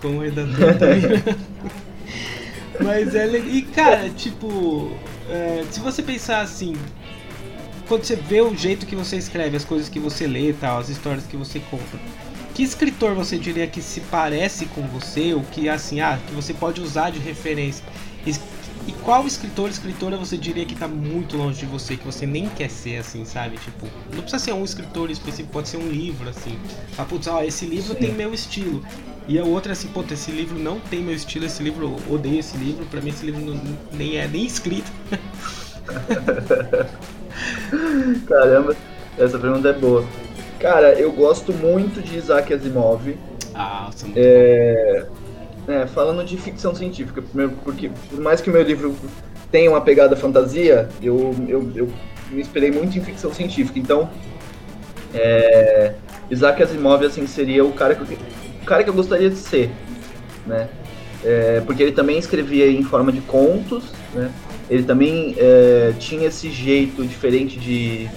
Como 0.00 0.20
redator 0.20 0.78
tá 0.78 0.86
virando. 0.86 1.52
Mas 2.80 3.14
é 3.14 3.26
legal. 3.26 3.48
E 3.48 3.62
cara, 3.62 4.10
tipo, 4.10 4.90
é, 5.28 5.64
se 5.70 5.80
você 5.80 6.02
pensar 6.02 6.40
assim, 6.40 6.74
quando 7.86 8.04
você 8.04 8.16
vê 8.16 8.40
o 8.40 8.54
jeito 8.56 8.86
que 8.86 8.96
você 8.96 9.16
escreve, 9.16 9.56
as 9.56 9.64
coisas 9.64 9.88
que 9.88 9.98
você 9.98 10.26
lê 10.26 10.52
tal, 10.52 10.78
as 10.78 10.88
histórias 10.88 11.26
que 11.26 11.36
você 11.36 11.60
conta, 11.70 11.98
que 12.54 12.62
escritor 12.62 13.14
você 13.14 13.38
diria 13.38 13.66
que 13.66 13.82
se 13.82 14.00
parece 14.00 14.66
com 14.66 14.82
você, 14.82 15.34
ou 15.34 15.42
que 15.42 15.68
assim, 15.68 16.00
ah, 16.00 16.18
que 16.26 16.34
você 16.34 16.52
pode 16.54 16.80
usar 16.80 17.10
de 17.10 17.18
referência? 17.18 17.84
E, 18.86 18.92
qual 19.04 19.26
escritor, 19.26 19.70
escritora 19.70 20.16
você 20.16 20.36
diria 20.36 20.64
que 20.64 20.74
tá 20.74 20.88
muito 20.88 21.36
longe 21.36 21.60
de 21.60 21.66
você, 21.66 21.96
que 21.96 22.04
você 22.04 22.26
nem 22.26 22.48
quer 22.48 22.68
ser 22.68 22.98
assim, 22.98 23.24
sabe? 23.24 23.56
Tipo, 23.58 23.86
não 24.12 24.22
precisa 24.22 24.42
ser 24.42 24.52
um 24.52 24.64
escritor 24.64 25.08
específico, 25.10 25.52
pode 25.52 25.68
ser 25.68 25.76
um 25.76 25.88
livro, 25.88 26.28
assim. 26.28 26.58
Ah, 26.98 27.04
putz, 27.04 27.28
ó, 27.28 27.42
esse 27.42 27.64
livro 27.64 27.94
Sim. 27.94 28.00
tem 28.00 28.12
meu 28.12 28.34
estilo. 28.34 28.82
E 29.28 29.38
a 29.38 29.44
outra 29.44 29.70
é 29.72 29.74
assim, 29.74 29.86
pô, 29.88 30.02
esse 30.10 30.32
livro 30.32 30.58
não 30.58 30.80
tem 30.80 31.00
meu 31.00 31.14
estilo, 31.14 31.46
esse 31.46 31.62
livro, 31.62 31.96
eu 32.08 32.14
odeio 32.14 32.40
esse 32.40 32.56
livro, 32.56 32.84
pra 32.86 33.00
mim 33.00 33.10
esse 33.10 33.24
livro 33.24 33.40
não, 33.40 33.60
nem 33.92 34.16
é 34.16 34.26
nem 34.26 34.44
escrito. 34.44 34.90
Caramba, 38.26 38.76
essa 39.16 39.38
pergunta 39.38 39.68
é 39.68 39.72
boa. 39.72 40.04
Cara, 40.58 40.92
eu 40.94 41.12
gosto 41.12 41.52
muito 41.52 42.02
de 42.02 42.16
Isaac 42.16 42.52
Asimov. 42.52 43.16
Ah, 43.54 43.88
você 43.90 44.06
é... 44.16 44.16
é, 44.16 45.06
falando 45.86 46.24
de 46.24 46.36
ficção 46.36 46.74
científica, 46.74 47.22
primeiro, 47.22 47.52
porque 47.64 47.90
por 48.10 48.20
mais 48.20 48.40
que 48.40 48.50
meu 48.50 48.62
livro 48.62 48.94
tenha 49.50 49.70
uma 49.70 49.80
pegada 49.80 50.16
fantasia, 50.16 50.88
eu, 51.02 51.34
eu, 51.46 51.70
eu 51.74 51.88
me 52.30 52.40
inspirei 52.40 52.70
muito 52.70 52.96
em 52.96 53.00
ficção 53.00 53.32
científica. 53.32 53.78
Então, 53.78 54.10
é... 55.14 55.94
Isaac 56.30 56.62
Asimov 56.62 57.04
assim 57.04 57.26
seria 57.26 57.64
o 57.64 57.72
cara 57.72 57.94
que 57.94 58.00
eu 58.00 58.18
o 58.62 58.64
cara 58.64 58.84
que 58.84 58.90
eu 58.90 58.94
gostaria 58.94 59.28
de 59.28 59.36
ser. 59.36 59.70
né? 60.46 60.68
É, 61.24 61.62
porque 61.64 61.82
ele 61.82 61.92
também 61.92 62.18
escrevia 62.18 62.68
em 62.68 62.82
forma 62.82 63.12
de 63.12 63.20
contos, 63.20 63.84
né? 64.14 64.30
Ele 64.68 64.82
também 64.82 65.34
é, 65.38 65.92
tinha 65.98 66.26
esse 66.28 66.50
jeito 66.50 67.04
diferente 67.04 67.58
de, 67.58 68.08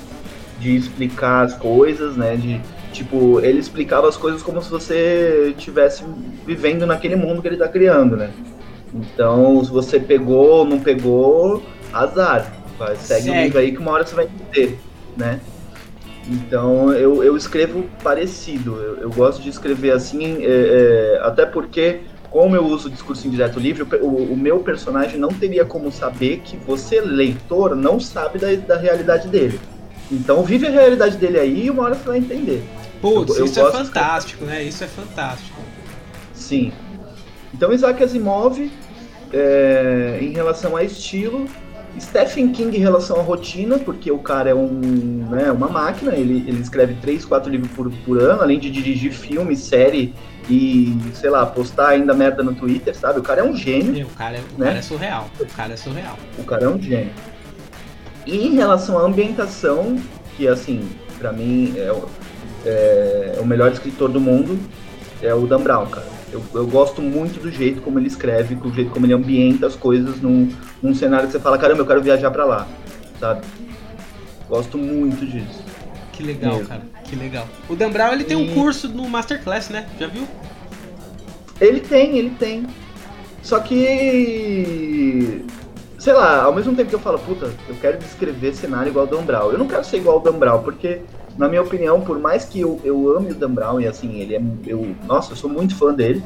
de 0.60 0.76
explicar 0.76 1.46
as 1.46 1.56
coisas, 1.56 2.16
né? 2.16 2.36
De, 2.36 2.62
tipo, 2.96 3.40
ele 3.42 3.60
explicava 3.60 4.08
as 4.08 4.18
coisas 4.18 4.42
como 4.42 4.62
se 4.62 4.70
você 4.70 5.54
estivesse 5.58 6.04
vivendo 6.46 6.86
naquele 6.86 7.16
mundo 7.16 7.42
que 7.42 7.48
ele 7.48 7.56
está 7.56 7.68
criando, 7.68 8.16
né? 8.16 8.32
Então, 8.94 9.64
se 9.64 9.72
você 9.72 10.00
pegou 10.00 10.60
ou 10.60 10.66
não 10.66 10.80
pegou, 10.80 11.62
azar. 11.92 12.52
Vai, 12.80 12.96
segue, 12.96 13.24
segue 13.24 13.30
o 13.30 13.44
livro 13.44 13.60
aí 13.60 13.72
que 13.72 13.80
uma 13.80 13.92
hora 13.92 14.06
você 14.06 14.16
vai 14.16 14.26
entender, 14.26 14.80
né? 15.18 15.40
Então 16.28 16.92
eu, 16.92 17.24
eu 17.24 17.38
escrevo 17.38 17.86
parecido. 18.04 18.76
Eu, 18.76 18.98
eu 18.98 19.10
gosto 19.10 19.42
de 19.42 19.50
escrever 19.50 19.92
assim, 19.92 20.44
é, 20.44 21.20
é, 21.20 21.20
até 21.22 21.46
porque, 21.46 22.02
como 22.32 22.56
eu 22.56 22.66
uso 22.66 22.88
o 22.88 22.92
discurso 22.92 23.28
indireto 23.28 23.60
livre, 23.60 23.84
o, 24.02 24.08
o, 24.08 24.38
meu 24.38 24.60
personagem 24.60 25.20
não 25.20 25.30
teria 25.30 25.64
como 25.64 25.92
saber 25.92 26.42
que 26.44 26.58
você, 26.58 27.00
leitor, 27.00 27.76
não 27.76 28.00
sabe 28.00 28.40
da, 28.40 28.54
da 28.56 28.78
realidade 28.78 29.28
dele. 29.28 29.60
Então 30.12 30.44
vive 30.44 30.68
a 30.68 30.72
realidade 30.72 31.18
dele 31.18 31.40
aí 31.40 31.66
e 31.66 31.70
uma 31.70 31.84
hora 31.84 31.96
você 31.96 32.08
vai 32.08 32.18
entender. 32.18 32.64
Putz, 33.02 33.38
eu, 33.38 33.46
isso 33.46 33.60
é 33.60 33.72
fantástico, 33.72 34.46
né? 34.46 34.64
Isso 34.64 34.84
é 34.84 34.88
fantástico. 34.88 35.60
Sim. 36.34 36.72
Então 37.54 37.72
Isaac 37.72 38.04
Asimov, 38.04 38.70
é, 39.32 40.20
em 40.22 40.32
relação 40.32 40.76
a 40.76 40.84
estilo, 40.84 41.48
Stephen 42.00 42.52
King 42.52 42.76
em 42.76 42.80
relação 42.80 43.20
à 43.20 43.24
rotina, 43.24 43.80
porque 43.80 44.12
o 44.12 44.20
cara 44.20 44.50
é 44.50 44.56
um, 44.56 44.70
né, 45.30 45.52
uma 45.52 45.70
máquina, 45.70 46.14
ele, 46.14 46.44
ele 46.48 46.62
escreve 46.62 46.96
3, 46.96 47.24
4 47.24 47.50
livros 47.50 47.72
por, 47.72 47.90
por 48.06 48.22
ano, 48.22 48.42
além 48.42 48.60
de 48.60 48.70
dirigir 48.70 49.14
filme, 49.14 49.56
série 49.56 50.14
e, 50.50 50.96
sei 51.14 51.30
lá, 51.30 51.46
postar 51.46 51.90
ainda 51.90 52.14
merda 52.14 52.44
no 52.44 52.54
Twitter, 52.54 52.96
sabe? 52.96 53.20
O 53.20 53.24
cara 53.24 53.42
é 53.42 53.44
um 53.44 53.56
gênio. 53.56 54.08
O 54.08 54.18
cara, 54.18 54.38
é, 54.38 54.40
o 54.40 54.60
né? 54.60 54.68
cara 54.68 54.80
é 54.80 54.82
surreal. 54.82 55.30
O 55.40 55.46
cara 55.46 55.74
é 55.74 55.78
surreal. 55.78 56.18
O 56.38 56.44
cara 56.44 56.66
é 56.66 56.68
um 56.68 56.82
gênio. 56.82 57.14
E 58.26 58.48
em 58.48 58.56
relação 58.56 58.98
à 58.98 59.02
ambientação, 59.02 59.98
que 60.36 60.48
assim, 60.48 60.88
para 61.18 61.32
mim 61.32 61.74
é, 61.78 61.94
é, 62.66 63.38
o 63.40 63.46
melhor 63.46 63.72
escritor 63.72 64.10
do 64.10 64.20
mundo, 64.20 64.60
é 65.22 65.34
o 65.34 65.46
Dan 65.48 65.62
Brown, 65.62 65.86
cara. 65.88 66.08
Eu, 66.32 66.44
eu, 66.54 66.68
gosto 66.68 67.02
muito 67.02 67.40
do 67.40 67.50
jeito 67.50 67.82
como 67.82 67.98
ele 67.98 68.08
escreve, 68.08 68.56
do 68.56 68.74
jeito 68.74 68.92
como 68.92 69.06
ele 69.06 69.14
ambienta 69.14 69.68
as 69.68 69.76
coisas 69.76 70.22
num, 70.22 70.52
num 70.82 70.94
cenário 70.94 71.28
que 71.28 71.32
você 71.32 71.40
fala, 71.40 71.58
caramba, 71.58 71.82
eu 71.82 71.86
quero 71.86 72.02
viajar 72.02 72.30
para 72.32 72.44
lá, 72.44 72.68
sabe? 73.20 73.46
Gosto 74.50 74.78
muito 74.78 75.26
disso. 75.26 75.64
Que 76.12 76.24
legal, 76.24 76.56
Mesmo. 76.56 76.68
cara. 76.68 76.82
Que 77.04 77.16
legal. 77.16 77.48
O 77.70 77.76
Dan 77.76 77.92
Brown, 77.92 78.14
ele 78.14 78.24
tem 78.24 78.38
um 78.38 78.54
curso 78.54 78.88
no 78.90 79.08
Masterclass, 79.08 79.70
né? 79.70 79.88
Já 80.00 80.08
viu? 80.08 80.28
Ele 81.60 81.80
tem, 81.80 82.18
ele 82.18 82.32
tem. 82.32 82.66
Só 83.42 83.60
que. 83.60 85.46
Sei 86.00 86.14
lá, 86.14 86.44
ao 86.44 86.54
mesmo 86.54 86.76
tempo 86.76 86.90
que 86.90 86.96
eu 86.96 87.00
falo, 87.00 87.18
puta, 87.20 87.52
eu 87.68 87.76
quero 87.82 87.98
descrever 87.98 88.54
cenário 88.54 88.90
igual 88.90 89.06
ao 89.06 89.12
Dan 89.12 89.24
Brown. 89.24 89.52
Eu 89.52 89.58
não 89.58 89.68
quero 89.68 89.84
ser 89.84 89.98
igual 89.98 90.18
ao 90.18 90.24
Dan 90.24 90.38
Brown, 90.38 90.62
porque 90.62 91.02
na 91.38 91.50
minha 91.50 91.62
opinião, 91.62 92.02
por 92.02 92.20
mais 92.20 92.46
que 92.46 92.62
eu, 92.62 92.80
eu 92.84 93.18
ame 93.18 93.32
o 93.32 93.36
Dan 93.36 93.52
Brown 93.52 93.82
e 93.82 93.88
assim, 93.88 94.20
ele 94.20 94.36
é. 94.36 94.42
Eu, 94.66 94.96
nossa, 95.06 95.34
eu 95.34 95.36
sou 95.36 95.50
muito 95.50 95.76
fã 95.76 95.94
dele. 95.94 96.24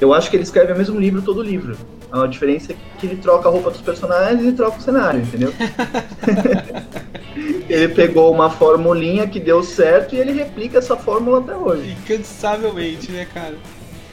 Eu 0.00 0.12
acho 0.12 0.30
que 0.30 0.36
ele 0.36 0.42
escreve 0.42 0.72
o 0.72 0.76
mesmo 0.76 0.98
livro 0.98 1.22
todo 1.22 1.42
livro. 1.42 1.76
A 2.10 2.26
diferença 2.26 2.72
é 2.72 2.76
que 2.98 3.06
ele 3.06 3.16
troca 3.16 3.48
a 3.48 3.52
roupa 3.52 3.70
dos 3.70 3.80
personagens 3.80 4.46
e 4.46 4.52
troca 4.52 4.78
o 4.78 4.80
cenário, 4.80 5.20
entendeu? 5.20 5.52
ele 7.68 7.88
pegou 7.88 8.32
uma 8.32 8.48
formulinha 8.48 9.26
que 9.26 9.40
deu 9.40 9.62
certo 9.62 10.14
e 10.14 10.18
ele 10.18 10.32
replica 10.32 10.78
essa 10.78 10.96
fórmula 10.96 11.40
até 11.40 11.56
hoje. 11.56 11.96
Incansavelmente, 12.04 13.10
né, 13.10 13.26
cara? 13.32 13.56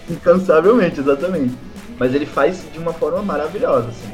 Incansavelmente, 0.09 0.99
exatamente. 0.99 1.55
Mas 1.97 2.13
ele 2.13 2.25
faz 2.25 2.65
de 2.71 2.79
uma 2.79 2.93
forma 2.93 3.21
maravilhosa, 3.21 3.89
assim. 3.89 4.12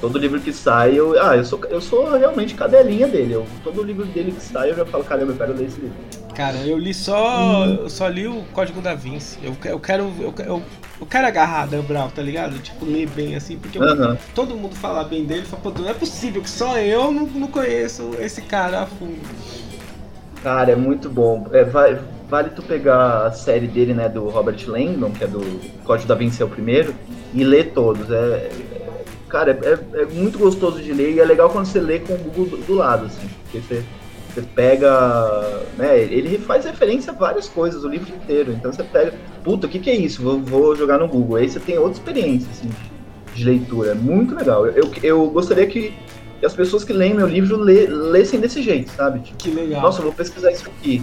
Todo 0.00 0.18
livro 0.18 0.40
que 0.40 0.52
sai, 0.52 0.94
eu. 0.94 1.20
Ah, 1.20 1.36
eu 1.36 1.44
sou, 1.44 1.60
eu 1.68 1.80
sou 1.80 2.16
realmente 2.16 2.54
cadelinha 2.54 3.08
dele. 3.08 3.34
Eu, 3.34 3.46
todo 3.64 3.82
livro 3.82 4.04
dele 4.06 4.30
que 4.30 4.40
sai, 4.40 4.70
eu 4.70 4.76
já 4.76 4.86
falo, 4.86 5.02
caramba, 5.02 5.32
eu 5.32 5.36
quero 5.36 5.54
ler 5.54 5.66
esse 5.66 5.80
livro. 5.80 5.96
Cara, 6.34 6.56
eu 6.58 6.78
li 6.78 6.94
só. 6.94 7.64
Hum. 7.64 7.78
Eu 7.82 7.90
só 7.90 8.06
li 8.06 8.28
o 8.28 8.44
Código 8.52 8.80
da 8.80 8.94
Vinci. 8.94 9.38
Eu, 9.42 9.56
eu 9.64 9.80
quero. 9.80 10.04
Eu, 10.20 10.32
eu, 10.46 10.62
eu 11.00 11.06
quero 11.06 11.26
agarrar 11.26 11.66
Dan 11.66 11.82
Brown, 11.82 12.08
tá 12.10 12.22
ligado? 12.22 12.58
Tipo, 12.60 12.84
ler 12.84 13.08
bem 13.08 13.34
assim, 13.34 13.58
porque 13.58 13.78
uh 13.78 13.82
-huh. 13.82 14.16
todo 14.34 14.54
mundo 14.54 14.76
fala 14.76 15.02
bem 15.02 15.24
dele, 15.24 15.42
fala, 15.42 15.62
pô, 15.62 15.70
não 15.70 15.88
é 15.88 15.94
possível 15.94 16.42
que 16.42 16.50
só 16.50 16.78
eu 16.78 17.10
não, 17.10 17.26
não 17.26 17.48
conheço 17.48 18.10
esse 18.20 18.42
cara 18.42 18.82
a 18.82 18.86
fundo. 18.86 19.18
Cara, 20.42 20.72
é 20.72 20.76
muito 20.76 21.10
bom. 21.10 21.46
É, 21.52 21.64
vai, 21.64 21.98
vale 22.28 22.50
tu 22.50 22.62
pegar 22.62 23.26
a 23.26 23.32
série 23.32 23.66
dele, 23.66 23.94
né, 23.94 24.08
do 24.08 24.28
Robert 24.28 24.58
Langdon, 24.66 25.10
que 25.10 25.24
é 25.24 25.26
do 25.26 25.40
Código 25.84 26.08
da 26.08 26.14
Vinci 26.14 26.42
é 26.42 26.44
o 26.44 26.48
primeiro, 26.48 26.94
e 27.34 27.42
ler 27.42 27.72
todos. 27.72 28.10
É, 28.10 28.50
cara, 29.28 29.58
é, 29.62 30.02
é, 30.02 30.04
muito 30.06 30.38
gostoso 30.38 30.80
de 30.80 30.92
ler 30.92 31.14
e 31.14 31.20
é 31.20 31.24
legal 31.24 31.50
quando 31.50 31.66
você 31.66 31.80
lê 31.80 31.98
com 32.00 32.14
o 32.14 32.18
Google 32.18 32.46
do, 32.46 32.56
do 32.58 32.74
lado, 32.74 33.06
assim, 33.06 33.28
porque 33.42 33.60
você, 33.60 33.84
você 34.32 34.42
pega, 34.42 35.62
né, 35.76 36.00
ele 36.00 36.38
faz 36.38 36.64
referência 36.64 37.12
a 37.12 37.16
várias 37.16 37.48
coisas 37.48 37.84
o 37.84 37.88
livro 37.88 38.08
inteiro, 38.14 38.52
então 38.52 38.72
você 38.72 38.82
pega, 38.82 39.14
puta, 39.44 39.66
o 39.66 39.70
que, 39.70 39.78
que 39.78 39.90
é 39.90 39.96
isso? 39.96 40.22
Vou, 40.22 40.40
vou 40.40 40.76
jogar 40.76 40.98
no 40.98 41.08
Google, 41.08 41.36
aí 41.36 41.48
você 41.48 41.60
tem 41.60 41.78
outra 41.78 41.92
experiência, 41.92 42.48
assim, 42.50 42.68
de, 42.68 43.38
de 43.38 43.44
leitura, 43.44 43.92
é 43.92 43.94
muito 43.94 44.34
legal. 44.34 44.66
Eu, 44.66 44.84
eu, 44.84 44.92
eu 45.02 45.30
gostaria 45.30 45.66
que, 45.66 45.94
as 46.44 46.54
pessoas 46.54 46.84
que 46.84 46.92
leem 46.92 47.14
meu 47.14 47.26
livro 47.26 47.56
lê, 47.56 47.86
lessem 47.86 48.38
desse 48.38 48.62
jeito, 48.62 48.90
sabe? 48.92 49.20
Tipo, 49.20 49.36
que 49.38 49.50
legal. 49.50 49.82
Nossa, 49.82 49.98
eu 49.98 50.04
vou 50.04 50.12
pesquisar 50.12 50.52
isso 50.52 50.68
aqui, 50.68 51.02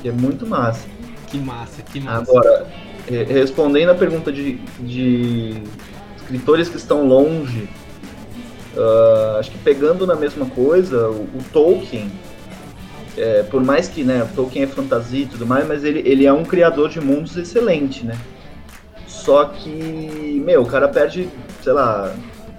que 0.00 0.08
é 0.08 0.12
muito 0.12 0.46
massa. 0.46 0.86
Que 1.28 1.38
massa, 1.38 1.82
que 1.82 2.00
massa. 2.00 2.30
Agora, 2.30 2.66
respondendo 3.06 3.90
a 3.90 3.94
pergunta 3.94 4.32
de, 4.32 4.54
de 4.80 5.62
escritores 6.32 6.68
que 6.68 6.76
estão 6.76 7.06
longe. 7.06 7.68
Uh, 8.74 9.38
acho 9.38 9.50
que 9.50 9.58
pegando 9.58 10.06
na 10.06 10.14
mesma 10.14 10.46
coisa, 10.46 11.08
o, 11.08 11.24
o 11.24 11.44
Tolkien, 11.52 12.10
é, 13.18 13.42
por 13.42 13.62
mais 13.62 13.88
que 13.88 14.02
né, 14.02 14.22
o 14.22 14.34
Tolkien 14.34 14.64
é 14.64 14.66
fantasia 14.66 15.24
e 15.24 15.26
tudo 15.26 15.46
mais, 15.46 15.66
mas 15.68 15.84
ele, 15.84 16.02
ele 16.06 16.24
é 16.24 16.32
um 16.32 16.42
criador 16.42 16.88
de 16.88 16.98
mundos 16.98 17.36
excelente, 17.36 18.06
né? 18.06 18.18
Só 19.06 19.44
que, 19.44 20.42
meu, 20.42 20.62
o 20.62 20.66
cara 20.66 20.88
perde, 20.88 21.28
sei 21.62 21.74
lá, 21.74 22.14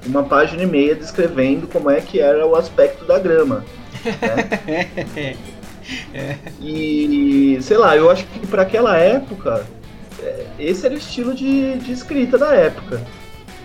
uma 0.06 0.24
página 0.24 0.62
e 0.62 0.68
meia 0.68 0.94
descrevendo 0.94 1.68
como 1.68 1.90
é 1.90 2.00
que 2.00 2.20
era 2.20 2.46
o 2.46 2.56
aspecto 2.56 3.06
da 3.06 3.18
grama. 3.18 3.66
Né? 4.06 4.88
é. 6.14 6.38
E, 6.62 7.58
sei 7.62 7.78
lá, 7.78 7.98
eu 7.98 8.10
acho 8.12 8.24
que 8.28 8.46
para 8.46 8.62
aquela 8.62 8.96
época, 8.96 9.66
é, 10.22 10.46
esse 10.60 10.86
era 10.86 10.94
o 10.94 10.98
estilo 10.98 11.34
de, 11.34 11.80
de 11.80 11.92
escrita 11.92 12.38
da 12.38 12.54
época. 12.54 13.02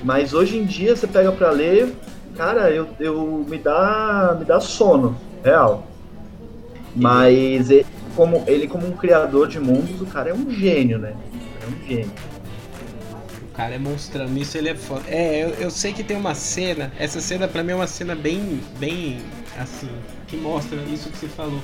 Mas 0.02 0.32
hoje 0.32 0.56
em 0.56 0.64
dia 0.64 0.94
você 0.94 1.06
pega 1.06 1.32
para 1.32 1.50
ler, 1.50 1.94
cara, 2.36 2.70
eu, 2.70 2.88
eu 3.00 3.44
me 3.48 3.58
dá 3.58 4.36
me 4.38 4.44
dá 4.44 4.60
sono, 4.60 5.16
real. 5.42 5.86
Mas 6.94 7.70
ele 7.70 7.86
como, 8.18 8.42
ele 8.48 8.66
como 8.66 8.84
um 8.84 8.96
criador 8.96 9.46
de 9.46 9.60
mundos, 9.60 10.00
o 10.00 10.06
cara 10.06 10.30
é 10.30 10.34
um 10.34 10.50
gênio, 10.50 10.98
né? 10.98 11.14
É 11.62 11.66
um 11.66 11.86
gênio. 11.86 12.10
O 13.42 13.54
cara 13.54 13.76
é 13.76 13.78
monstrão, 13.78 14.26
nisso 14.26 14.58
ele 14.58 14.70
é 14.70 14.74
foda. 14.74 15.02
É, 15.06 15.44
eu, 15.44 15.50
eu 15.50 15.70
sei 15.70 15.92
que 15.92 16.02
tem 16.02 16.16
uma 16.16 16.34
cena, 16.34 16.92
essa 16.98 17.20
cena 17.20 17.46
pra 17.46 17.62
mim 17.62 17.72
é 17.72 17.74
uma 17.76 17.86
cena 17.86 18.16
bem, 18.16 18.60
bem, 18.78 19.18
assim, 19.56 19.88
que 20.26 20.36
mostra 20.36 20.78
isso 20.92 21.10
que 21.10 21.18
você 21.18 21.28
falou. 21.28 21.60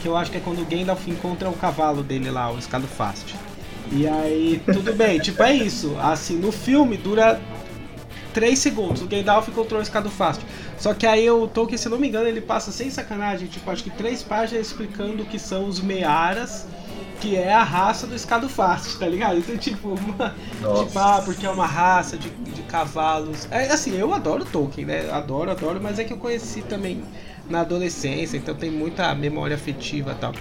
Que 0.00 0.06
eu 0.06 0.16
acho 0.16 0.30
que 0.30 0.36
é 0.36 0.40
quando 0.40 0.62
o 0.62 0.64
Gandalf 0.64 1.06
encontra 1.08 1.48
o 1.48 1.54
cavalo 1.54 2.04
dele 2.04 2.30
lá, 2.30 2.52
o 2.52 2.58
Escalofast. 2.58 3.34
E 3.90 4.06
aí, 4.06 4.62
tudo 4.72 4.94
bem, 4.94 5.18
tipo, 5.20 5.42
é 5.42 5.52
isso. 5.52 5.96
Assim, 6.00 6.36
no 6.36 6.52
filme 6.52 6.96
dura 6.96 7.40
3 8.32 8.58
segundos. 8.58 9.02
O 9.02 9.06
Gandalf 9.06 9.48
encontrou 9.48 9.80
o 9.80 9.82
escado 9.82 10.10
fácil. 10.10 10.42
Só 10.78 10.94
que 10.94 11.06
aí 11.06 11.30
o 11.30 11.46
Tolkien, 11.46 11.78
se 11.78 11.88
não 11.88 11.98
me 11.98 12.08
engano, 12.08 12.28
ele 12.28 12.40
passa 12.40 12.72
sem 12.72 12.90
sacanagem, 12.90 13.48
tipo, 13.48 13.70
acho 13.70 13.84
que 13.84 13.90
três 13.90 14.22
páginas 14.22 14.66
explicando 14.66 15.22
o 15.22 15.26
que 15.26 15.38
são 15.38 15.66
os 15.66 15.80
Mearas, 15.80 16.66
que 17.20 17.36
é 17.36 17.52
a 17.52 17.62
raça 17.62 18.06
do 18.06 18.14
escado 18.14 18.48
fácil, 18.48 18.98
tá 18.98 19.06
ligado? 19.06 19.38
Então, 19.38 19.56
tipo, 19.56 19.88
uma, 19.90 20.34
tipo, 20.84 20.98
ah, 20.98 21.22
porque 21.24 21.44
é 21.44 21.50
uma 21.50 21.66
raça 21.66 22.16
de, 22.16 22.30
de 22.30 22.62
cavalos. 22.62 23.46
É 23.50 23.70
assim, 23.70 23.96
eu 23.96 24.14
adoro 24.14 24.44
Tolkien, 24.44 24.86
né? 24.86 25.10
Adoro, 25.10 25.50
adoro, 25.50 25.80
mas 25.82 25.98
é 25.98 26.04
que 26.04 26.12
eu 26.12 26.18
conheci 26.18 26.62
também 26.62 27.02
na 27.48 27.60
adolescência, 27.60 28.36
então 28.36 28.54
tem 28.54 28.70
muita 28.70 29.14
memória 29.14 29.54
afetiva 29.54 30.12
e 30.12 30.14
tal. 30.14 30.32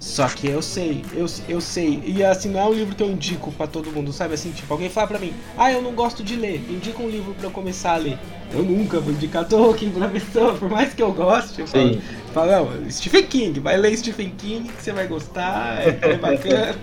Só 0.00 0.26
que 0.28 0.48
eu 0.48 0.62
sei, 0.62 1.04
eu, 1.12 1.26
eu 1.46 1.60
sei. 1.60 2.02
E 2.06 2.24
assim, 2.24 2.48
não 2.48 2.60
é 2.60 2.64
um 2.64 2.72
livro 2.72 2.96
que 2.96 3.02
eu 3.02 3.10
indico 3.10 3.52
para 3.52 3.66
todo 3.66 3.92
mundo, 3.92 4.14
sabe? 4.14 4.32
Assim, 4.32 4.50
tipo, 4.50 4.72
alguém 4.72 4.88
fala 4.88 5.08
pra 5.08 5.18
mim, 5.18 5.34
ah, 5.58 5.70
eu 5.70 5.82
não 5.82 5.92
gosto 5.92 6.24
de 6.24 6.36
ler, 6.36 6.64
indica 6.70 7.02
um 7.02 7.08
livro 7.08 7.34
para 7.34 7.46
eu 7.46 7.50
começar 7.50 7.92
a 7.92 7.96
ler. 7.98 8.18
Eu 8.50 8.62
nunca 8.62 8.98
vou 8.98 9.12
indicar 9.12 9.46
Tolkien 9.46 9.90
pra 9.90 10.08
pessoa, 10.10 10.54
por 10.54 10.70
mais 10.70 10.94
que 10.94 11.02
eu 11.02 11.12
goste. 11.12 11.60
Eu 11.60 11.66
falo, 11.66 12.00
falo, 12.32 12.50
não, 12.50 12.90
Stephen 12.90 13.24
King, 13.24 13.60
vai 13.60 13.76
ler 13.76 13.94
Stephen 13.98 14.30
King 14.38 14.72
que 14.72 14.82
você 14.82 14.90
vai 14.90 15.06
gostar, 15.06 15.82
é, 15.82 15.98
é 16.00 16.16
bacana. 16.16 16.76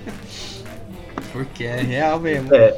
Porque 1.31 1.63
é 1.63 1.81
real 1.81 2.19
mesmo. 2.19 2.53
É. 2.53 2.77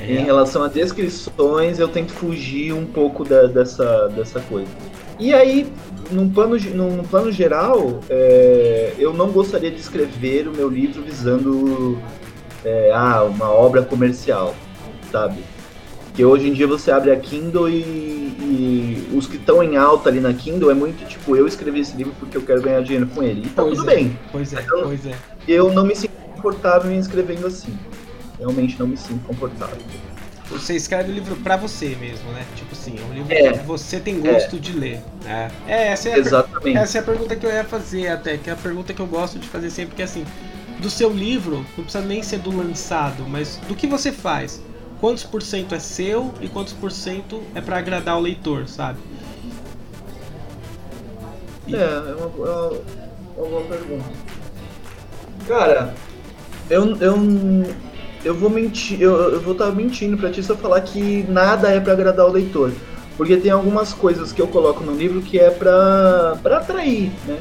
É 0.00 0.12
em 0.14 0.24
relação 0.24 0.62
a 0.62 0.68
descrições, 0.68 1.78
eu 1.78 1.86
tento 1.86 2.12
fugir 2.12 2.72
um 2.72 2.86
pouco 2.86 3.22
da, 3.22 3.42
dessa, 3.42 4.08
dessa 4.08 4.40
coisa. 4.40 4.70
E 5.18 5.34
aí, 5.34 5.70
num 6.10 6.28
plano, 6.28 6.56
num 6.74 7.02
plano 7.04 7.30
geral, 7.30 8.00
é, 8.08 8.94
eu 8.98 9.12
não 9.12 9.30
gostaria 9.30 9.70
de 9.70 9.80
escrever 9.80 10.48
o 10.48 10.52
meu 10.52 10.68
livro 10.68 11.02
visando 11.02 11.98
é, 12.64 12.90
ah, 12.92 13.22
uma 13.24 13.50
obra 13.50 13.82
comercial, 13.82 14.54
sabe? 15.10 15.38
Que 16.14 16.24
hoje 16.24 16.48
em 16.48 16.52
dia 16.52 16.66
você 16.66 16.90
abre 16.90 17.12
a 17.12 17.16
Kindle 17.16 17.68
e, 17.68 17.80
e 17.80 19.08
os 19.14 19.26
que 19.26 19.36
estão 19.36 19.62
em 19.62 19.76
alta 19.76 20.08
ali 20.08 20.20
na 20.20 20.32
Kindle 20.32 20.70
é 20.70 20.74
muito 20.74 21.06
tipo, 21.06 21.36
eu 21.36 21.46
escrevi 21.46 21.80
esse 21.80 21.96
livro 21.96 22.12
porque 22.18 22.36
eu 22.36 22.42
quero 22.42 22.60
ganhar 22.60 22.82
dinheiro 22.82 23.06
com 23.06 23.22
ele. 23.22 23.46
E 23.46 23.48
tá 23.48 23.62
pois 23.62 23.78
tudo 23.78 23.90
é, 23.90 23.94
bem. 23.94 24.18
Pois 24.32 24.52
é, 24.52 24.60
eu, 24.60 24.82
pois 24.82 25.06
é. 25.06 25.14
Eu 25.46 25.72
não 25.72 25.84
me 25.84 25.94
sinto 25.94 26.12
confortável 26.34 26.90
em 26.90 26.98
escrevendo 26.98 27.46
assim. 27.46 27.76
Realmente 28.38 28.78
não 28.78 28.86
me 28.86 28.96
sinto 28.96 29.24
confortável. 29.26 29.78
Você 30.50 30.74
escreve 30.74 31.12
o 31.12 31.14
livro 31.14 31.36
para 31.36 31.56
você 31.56 31.96
mesmo, 32.00 32.30
né? 32.32 32.44
Tipo 32.56 32.72
assim, 32.72 32.96
é 32.98 33.04
um 33.04 33.14
livro 33.14 33.32
é, 33.32 33.52
que 33.52 33.64
você 33.64 34.00
tem 34.00 34.20
gosto 34.20 34.56
é. 34.56 34.58
de 34.58 34.72
ler. 34.72 35.00
Né? 35.22 35.50
É, 35.68 35.88
essa 35.88 36.08
é, 36.08 36.18
Exatamente. 36.18 36.76
essa 36.76 36.98
é 36.98 37.00
a 37.00 37.04
pergunta 37.04 37.36
que 37.36 37.46
eu 37.46 37.50
ia 37.50 37.64
fazer 37.64 38.08
até, 38.08 38.36
que 38.36 38.50
é 38.50 38.52
a 38.52 38.56
pergunta 38.56 38.92
que 38.92 39.00
eu 39.00 39.06
gosto 39.06 39.38
de 39.38 39.46
fazer 39.48 39.70
sempre, 39.70 39.94
que 39.94 40.02
é 40.02 40.04
assim, 40.04 40.26
do 40.80 40.90
seu 40.90 41.10
livro, 41.10 41.64
não 41.76 41.84
precisa 41.84 42.04
nem 42.04 42.22
ser 42.22 42.38
do 42.38 42.56
lançado, 42.56 43.22
mas 43.28 43.60
do 43.68 43.76
que 43.76 43.86
você 43.86 44.10
faz. 44.10 44.60
Quantos 45.00 45.22
por 45.22 45.40
cento 45.40 45.74
é 45.74 45.78
seu 45.78 46.34
e 46.40 46.48
quantos 46.48 46.72
por 46.72 46.90
cento 46.90 47.42
é 47.54 47.60
para 47.60 47.78
agradar 47.78 48.18
o 48.18 48.20
leitor, 48.20 48.68
sabe? 48.68 48.98
E... 51.66 51.74
É, 51.74 51.78
é 51.78 52.14
uma, 52.16 52.24
é 53.36 53.40
uma 53.40 53.48
boa 53.48 53.64
pergunta. 53.64 54.04
Cara, 55.46 55.94
eu, 56.68 56.96
eu 56.96 57.16
eu 58.24 58.34
vou 58.34 58.50
mentir, 58.50 59.00
eu, 59.00 59.14
eu 59.32 59.40
vou 59.40 59.52
estar 59.52 59.66
tá 59.66 59.72
mentindo 59.72 60.16
para 60.16 60.30
ti 60.30 60.42
se 60.42 60.50
eu 60.50 60.56
falar 60.56 60.80
que 60.82 61.24
nada 61.28 61.68
é 61.68 61.80
para 61.80 61.92
agradar 61.92 62.26
o 62.26 62.32
leitor. 62.32 62.72
Porque 63.16 63.36
tem 63.36 63.50
algumas 63.50 63.92
coisas 63.92 64.32
que 64.32 64.40
eu 64.40 64.46
coloco 64.46 64.82
no 64.82 64.92
livro 64.92 65.20
que 65.20 65.38
é 65.38 65.50
para 65.50 66.38
atrair, 66.44 67.10
né? 67.26 67.38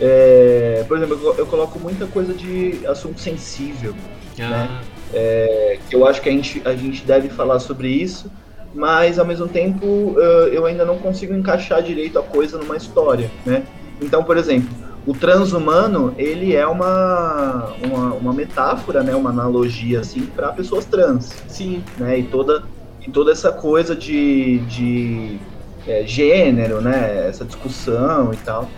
É, 0.00 0.84
por 0.88 0.96
exemplo, 0.96 1.18
eu, 1.22 1.34
eu, 1.38 1.46
coloco 1.46 1.78
muita 1.78 2.06
coisa 2.06 2.32
de 2.32 2.80
assunto 2.86 3.20
sensível, 3.20 3.94
ah. 4.38 4.48
né? 4.48 4.80
É, 5.12 5.78
que 5.88 5.96
eu 5.96 6.06
acho 6.06 6.22
que 6.22 6.28
a 6.28 6.32
gente, 6.32 6.62
a 6.64 6.74
gente 6.74 7.04
deve 7.04 7.28
falar 7.28 7.58
sobre 7.58 7.88
isso, 7.88 8.30
mas 8.72 9.18
ao 9.18 9.26
mesmo 9.26 9.48
tempo 9.48 10.14
eu 10.52 10.64
ainda 10.64 10.84
não 10.84 10.96
consigo 10.96 11.34
encaixar 11.34 11.82
direito 11.82 12.18
a 12.18 12.22
coisa 12.22 12.56
numa 12.56 12.76
história, 12.76 13.30
né? 13.44 13.64
Então, 14.00 14.22
por 14.22 14.36
exemplo, 14.36 14.70
o 15.06 15.14
transhumano 15.14 16.14
ele 16.18 16.54
é 16.54 16.66
uma, 16.66 17.72
uma, 17.82 18.14
uma 18.14 18.32
metáfora, 18.32 19.02
né, 19.02 19.14
uma 19.14 19.30
analogia 19.30 20.00
assim 20.00 20.26
para 20.26 20.52
pessoas 20.52 20.84
trans. 20.84 21.32
Sim. 21.48 21.82
Né, 21.98 22.18
e 22.18 22.22
toda 22.24 22.62
e 23.06 23.10
toda 23.10 23.32
essa 23.32 23.50
coisa 23.50 23.96
de, 23.96 24.58
de 24.60 25.38
é, 25.86 26.04
gênero, 26.06 26.80
né, 26.80 27.28
essa 27.28 27.44
discussão 27.44 28.32
e 28.32 28.36
tal. 28.38 28.68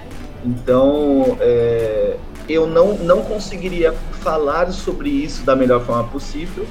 Então, 0.44 1.36
é, 1.40 2.16
eu 2.48 2.66
não, 2.66 2.94
não 2.98 3.22
conseguiria 3.22 3.92
falar 4.22 4.70
sobre 4.72 5.08
isso 5.08 5.44
da 5.44 5.56
melhor 5.56 5.84
forma 5.84 6.04
possível, 6.04 6.66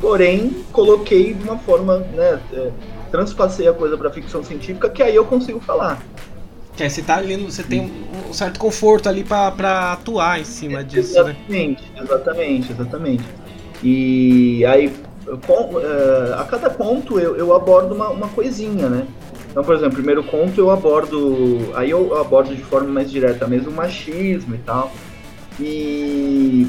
porém 0.00 0.64
coloquei 0.72 1.34
de 1.34 1.44
uma 1.44 1.58
forma, 1.58 1.98
né, 1.98 2.40
é, 2.52 2.70
transpassei 3.10 3.68
a 3.68 3.72
coisa 3.72 3.96
para 3.96 4.10
ficção 4.10 4.42
científica 4.42 4.88
que 4.88 5.02
aí 5.02 5.14
eu 5.14 5.24
consigo 5.24 5.60
falar. 5.60 6.02
Aí 6.78 6.90
você 6.90 7.02
tá 7.02 7.16
ali, 7.16 7.36
você 7.36 7.62
tem 7.62 7.92
um 8.28 8.32
certo 8.32 8.58
conforto 8.58 9.08
ali 9.08 9.22
para 9.22 9.92
atuar 9.92 10.40
em 10.40 10.44
cima 10.44 10.82
disso, 10.82 11.12
exatamente, 11.12 11.82
né? 11.94 12.02
Exatamente, 12.02 12.72
exatamente. 12.72 13.24
E 13.82 14.64
aí, 14.64 14.92
com, 15.46 15.74
uh, 15.74 16.34
a 16.38 16.44
cada 16.44 16.70
conto 16.70 17.20
eu, 17.20 17.36
eu 17.36 17.54
abordo 17.54 17.94
uma, 17.94 18.08
uma 18.08 18.28
coisinha, 18.28 18.88
né? 18.88 19.06
Então, 19.52 19.62
por 19.62 19.74
exemplo, 19.74 19.96
primeiro 19.96 20.24
conto 20.24 20.58
eu 20.58 20.70
abordo. 20.70 21.72
Aí 21.74 21.90
eu 21.90 22.18
abordo 22.18 22.54
de 22.54 22.62
forma 22.62 22.88
mais 22.88 23.10
direta 23.10 23.46
mesmo 23.46 23.70
o 23.70 23.74
machismo 23.74 24.54
e 24.54 24.58
tal. 24.58 24.90
E. 25.60 26.66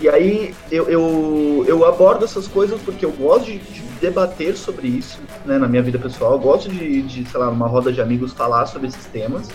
E 0.00 0.08
aí 0.08 0.54
eu, 0.70 0.88
eu, 0.88 1.64
eu 1.66 1.86
abordo 1.86 2.24
essas 2.24 2.48
coisas 2.48 2.80
porque 2.82 3.04
eu 3.04 3.12
gosto 3.12 3.46
de, 3.46 3.58
de 3.58 3.81
debater 4.02 4.56
sobre 4.56 4.88
isso, 4.88 5.20
né, 5.46 5.56
na 5.58 5.68
minha 5.68 5.82
vida 5.82 5.98
pessoal. 5.98 6.32
Eu 6.32 6.40
gosto 6.40 6.68
de, 6.68 7.02
de, 7.02 7.24
sei 7.24 7.38
lá, 7.38 7.46
numa 7.46 7.68
roda 7.68 7.92
de 7.92 8.00
amigos 8.00 8.32
falar 8.32 8.66
sobre 8.66 8.88
esses 8.88 9.06
temas. 9.06 9.48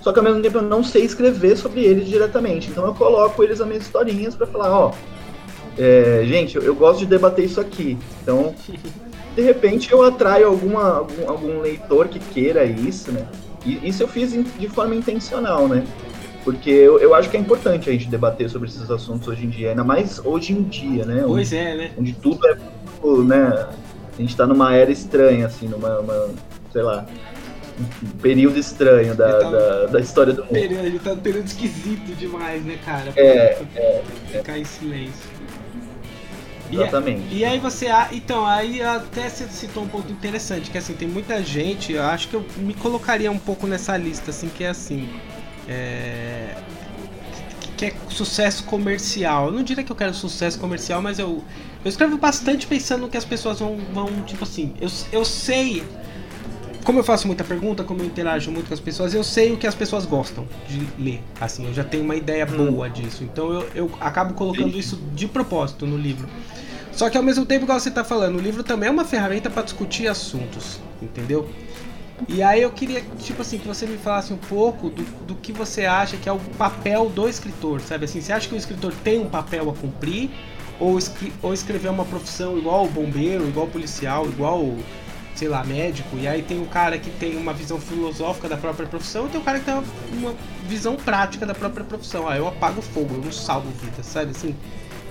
Só 0.00 0.10
que 0.10 0.18
ao 0.18 0.24
mesmo 0.24 0.40
tempo 0.42 0.58
eu 0.58 0.62
não 0.62 0.82
sei 0.82 1.02
escrever 1.04 1.56
sobre 1.56 1.84
eles 1.84 2.08
diretamente. 2.08 2.70
Então 2.70 2.86
eu 2.86 2.94
coloco 2.94 3.44
eles 3.44 3.58
nas 3.58 3.68
minhas 3.68 3.84
historinhas 3.84 4.34
para 4.34 4.46
falar, 4.46 4.70
ó, 4.70 4.92
é, 5.78 6.22
gente, 6.26 6.56
eu, 6.56 6.62
eu, 6.62 6.74
gosto 6.74 7.00
de 7.00 7.06
debater 7.06 7.44
isso 7.44 7.60
aqui. 7.60 7.98
Então, 8.22 8.54
de 9.36 9.42
repente 9.42 9.92
eu 9.92 10.02
atraio 10.02 10.46
alguma, 10.46 10.98
algum, 10.98 11.28
algum 11.28 11.60
leitor 11.60 12.08
que 12.08 12.18
queira 12.18 12.64
isso, 12.64 13.12
né? 13.12 13.26
E 13.66 13.86
isso 13.86 14.02
eu 14.02 14.08
fiz 14.08 14.32
de 14.32 14.68
forma 14.68 14.94
intencional, 14.94 15.68
né? 15.68 15.84
Porque 16.42 16.70
eu, 16.70 16.98
eu 16.98 17.14
acho 17.14 17.30
que 17.30 17.36
é 17.36 17.40
importante 17.40 17.88
a 17.88 17.92
gente 17.92 18.08
debater 18.08 18.48
sobre 18.50 18.68
esses 18.68 18.90
assuntos 18.90 19.26
hoje 19.28 19.46
em 19.46 19.48
dia, 19.48 19.70
ainda 19.70 19.82
mais 19.82 20.20
hoje 20.24 20.52
em 20.52 20.62
dia, 20.62 21.04
né? 21.06 21.22
Pois 21.26 21.48
onde, 21.48 21.56
é, 21.56 21.76
né? 21.76 21.90
Onde 21.98 22.12
tudo 22.12 22.46
é 22.46 22.56
né? 23.24 23.68
A 24.16 24.20
gente 24.20 24.36
tá 24.36 24.46
numa 24.46 24.74
era 24.74 24.90
estranha, 24.90 25.46
assim, 25.46 25.68
numa, 25.68 25.98
uma, 25.98 26.30
sei 26.72 26.82
lá, 26.82 27.04
um 28.02 28.08
período 28.18 28.58
estranho 28.58 29.14
da, 29.14 29.38
tá 29.38 29.50
da, 29.50 29.86
da, 29.86 30.00
história 30.00 30.32
do 30.32 30.42
mundo. 30.42 30.52
Período, 30.52 30.86
ele 30.86 30.98
tá 30.98 31.10
num 31.10 31.20
período 31.20 31.46
esquisito 31.46 32.14
demais, 32.16 32.64
né, 32.64 32.78
cara? 32.84 33.12
É, 33.16 33.62
é, 33.74 34.02
ficar 34.30 34.56
é. 34.56 34.60
em 34.60 34.64
silêncio. 34.64 35.34
Exatamente. 36.72 37.22
E, 37.30 37.38
e, 37.38 37.44
aí 37.44 37.58
você. 37.58 37.86
Então, 38.12 38.46
aí 38.46 38.82
até 38.82 39.28
você 39.28 39.46
citou 39.48 39.82
um 39.82 39.88
ponto 39.88 40.10
interessante, 40.10 40.70
que 40.70 40.78
assim, 40.78 40.94
tem 40.94 41.06
muita 41.06 41.42
gente, 41.42 41.92
eu 41.92 42.02
acho 42.02 42.28
que 42.28 42.34
eu 42.34 42.44
me 42.56 42.74
colocaria 42.74 43.30
um 43.30 43.38
pouco 43.38 43.66
nessa 43.66 43.96
lista, 43.96 44.30
assim, 44.30 44.48
que 44.48 44.64
é 44.64 44.68
assim. 44.68 45.08
É, 45.68 46.54
que 47.76 47.86
é 47.86 47.92
sucesso 48.08 48.64
comercial. 48.64 49.46
Eu 49.46 49.52
não 49.52 49.62
diria 49.62 49.82
que 49.82 49.90
eu 49.90 49.96
quero 49.96 50.14
sucesso 50.14 50.58
comercial, 50.58 51.02
mas 51.02 51.18
eu, 51.18 51.42
eu 51.84 51.88
escrevo 51.88 52.16
bastante 52.16 52.66
pensando 52.66 53.08
que 53.08 53.16
as 53.16 53.24
pessoas 53.24 53.58
vão, 53.58 53.76
vão 53.92 54.06
tipo 54.22 54.44
assim, 54.44 54.72
eu, 54.80 54.88
eu 55.12 55.24
sei. 55.24 55.84
Como 56.82 56.98
eu 56.98 57.04
faço 57.04 57.26
muita 57.26 57.44
pergunta, 57.44 57.82
como 57.82 58.00
eu 58.02 58.06
interajo 58.06 58.50
muito 58.50 58.68
com 58.68 58.74
as 58.74 58.80
pessoas, 58.80 59.14
eu 59.14 59.24
sei 59.24 59.52
o 59.52 59.56
que 59.56 59.66
as 59.66 59.74
pessoas 59.74 60.04
gostam 60.04 60.46
de 60.68 60.86
ler. 61.02 61.22
Assim, 61.40 61.66
eu 61.66 61.72
já 61.72 61.82
tenho 61.82 62.04
uma 62.04 62.16
ideia 62.16 62.46
hum. 62.46 62.72
boa 62.72 62.90
disso. 62.90 63.24
Então 63.24 63.52
eu, 63.52 63.68
eu 63.74 63.90
acabo 64.00 64.34
colocando 64.34 64.76
isso 64.76 64.96
de 65.14 65.26
propósito 65.26 65.86
no 65.86 65.96
livro. 65.96 66.28
Só 66.92 67.10
que 67.10 67.16
ao 67.16 67.22
mesmo 67.22 67.44
tempo, 67.44 67.64
igual 67.64 67.78
você 67.80 67.88
está 67.88 68.04
falando, 68.04 68.36
o 68.36 68.40
livro 68.40 68.62
também 68.62 68.88
é 68.88 68.92
uma 68.92 69.04
ferramenta 69.04 69.50
para 69.50 69.62
discutir 69.62 70.06
assuntos, 70.06 70.78
entendeu? 71.02 71.50
E 72.28 72.42
aí 72.42 72.62
eu 72.62 72.70
queria, 72.70 73.02
tipo 73.18 73.42
assim, 73.42 73.58
que 73.58 73.66
você 73.66 73.84
me 73.86 73.98
falasse 73.98 74.32
um 74.32 74.36
pouco 74.36 74.88
do, 74.88 75.02
do 75.26 75.34
que 75.34 75.52
você 75.52 75.84
acha 75.84 76.16
que 76.16 76.28
é 76.28 76.32
o 76.32 76.38
papel 76.56 77.10
do 77.10 77.28
escritor, 77.28 77.80
sabe 77.80 78.04
assim? 78.04 78.20
Você 78.20 78.32
acha 78.32 78.48
que 78.48 78.54
o 78.54 78.58
escritor 78.58 78.92
tem 79.02 79.18
um 79.18 79.28
papel 79.28 79.68
a 79.68 79.74
cumprir? 79.74 80.30
Ou, 80.80 80.98
ou 81.42 81.54
escrever 81.54 81.88
uma 81.88 82.04
profissão 82.04 82.58
igual 82.58 82.84
o 82.84 82.88
bombeiro, 82.88 83.46
igual 83.46 83.66
o 83.66 83.70
policial, 83.70 84.26
igual 84.26 84.60
o, 84.60 84.78
sei 85.34 85.48
lá, 85.48 85.62
médico, 85.64 86.16
e 86.18 86.26
aí 86.26 86.42
tem 86.42 86.60
um 86.60 86.66
cara 86.66 86.98
que 86.98 87.10
tem 87.10 87.36
uma 87.36 87.52
visão 87.52 87.80
filosófica 87.80 88.48
da 88.48 88.56
própria 88.56 88.86
profissão 88.86 89.26
e 89.26 89.30
tem 89.30 89.40
um 89.40 89.44
cara 89.44 89.58
que 89.58 89.64
tem 89.64 89.74
uma, 89.74 89.84
uma 90.12 90.34
visão 90.68 90.96
prática 90.96 91.46
da 91.46 91.54
própria 91.54 91.84
profissão. 91.84 92.28
Ah, 92.28 92.36
eu 92.36 92.48
apago 92.48 92.82
fogo, 92.82 93.14
eu 93.14 93.24
não 93.24 93.32
salvo 93.32 93.70
vidas, 93.82 94.06
sabe 94.06 94.32
assim? 94.32 94.54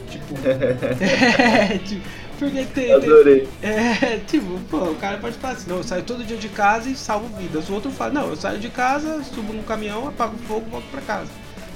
Tipo. 0.10 0.36
é, 0.47 1.78
tipo 1.84 2.23
porque 2.43 2.65
tem. 2.65 2.91
Adorei. 2.91 3.47
Tem, 3.62 3.69
é, 3.71 4.21
tipo, 4.28 4.60
pô, 4.69 4.78
o 4.78 4.95
cara 4.95 5.17
pode 5.17 5.38
falar 5.38 5.54
assim, 5.54 5.69
não, 5.69 5.78
eu 5.78 5.84
saio 5.84 6.04
todo 6.04 6.23
dia 6.23 6.38
de 6.38 6.49
casa 6.49 6.89
e 6.89 6.95
salvo 6.95 7.28
vidas. 7.38 7.69
O 7.69 7.73
outro 7.73 7.91
fala, 7.91 8.13
não, 8.13 8.30
eu 8.30 8.36
saio 8.36 8.60
de 8.60 8.69
casa, 8.69 9.23
subo 9.23 9.54
no 9.54 9.63
caminhão, 9.63 10.08
apago 10.08 10.36
o 10.36 10.39
fogo 10.39 10.65
e 10.67 10.69
volto 10.71 10.86
pra 10.91 11.02
casa. 11.02 11.30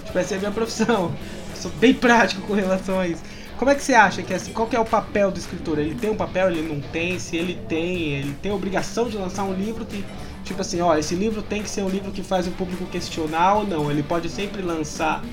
Tipo, 0.05 0.19
essa 0.19 0.33
é 0.33 0.37
a 0.37 0.39
minha 0.39 0.51
profissão. 0.51 1.13
Eu 1.57 1.61
sou 1.61 1.71
bem 1.71 1.91
prático 1.91 2.41
com 2.43 2.53
relação 2.53 2.99
a 2.99 3.07
isso. 3.07 3.23
Como 3.57 3.71
é 3.71 3.75
que 3.75 3.81
você 3.81 3.95
acha 3.95 4.21
que 4.21 4.33
assim, 4.33 4.53
qual 4.53 4.67
que 4.67 4.75
é 4.75 4.79
o 4.79 4.85
papel 4.85 5.31
do 5.31 5.39
escritor? 5.39 5.79
Ele 5.79 5.95
tem 5.95 6.11
um 6.11 6.15
papel, 6.15 6.51
ele 6.51 6.61
não 6.61 6.79
tem? 6.79 7.17
Se 7.17 7.35
ele 7.35 7.59
tem, 7.67 8.13
ele 8.13 8.33
tem 8.41 8.51
a 8.51 8.55
obrigação 8.55 9.09
de 9.09 9.17
lançar 9.17 9.43
um 9.43 9.53
livro 9.53 9.83
que, 9.83 10.05
tipo 10.43 10.61
assim, 10.61 10.79
ó, 10.79 10.95
esse 10.95 11.15
livro 11.15 11.41
tem 11.41 11.63
que 11.63 11.69
ser 11.69 11.81
um 11.81 11.89
livro 11.89 12.11
que 12.11 12.21
faz 12.21 12.47
o 12.47 12.51
público 12.51 12.85
questionar 12.85 13.55
ou 13.55 13.67
não? 13.67 13.89
Ele 13.89 14.03
pode 14.03 14.29
sempre 14.29 14.61
lançar 14.61 15.23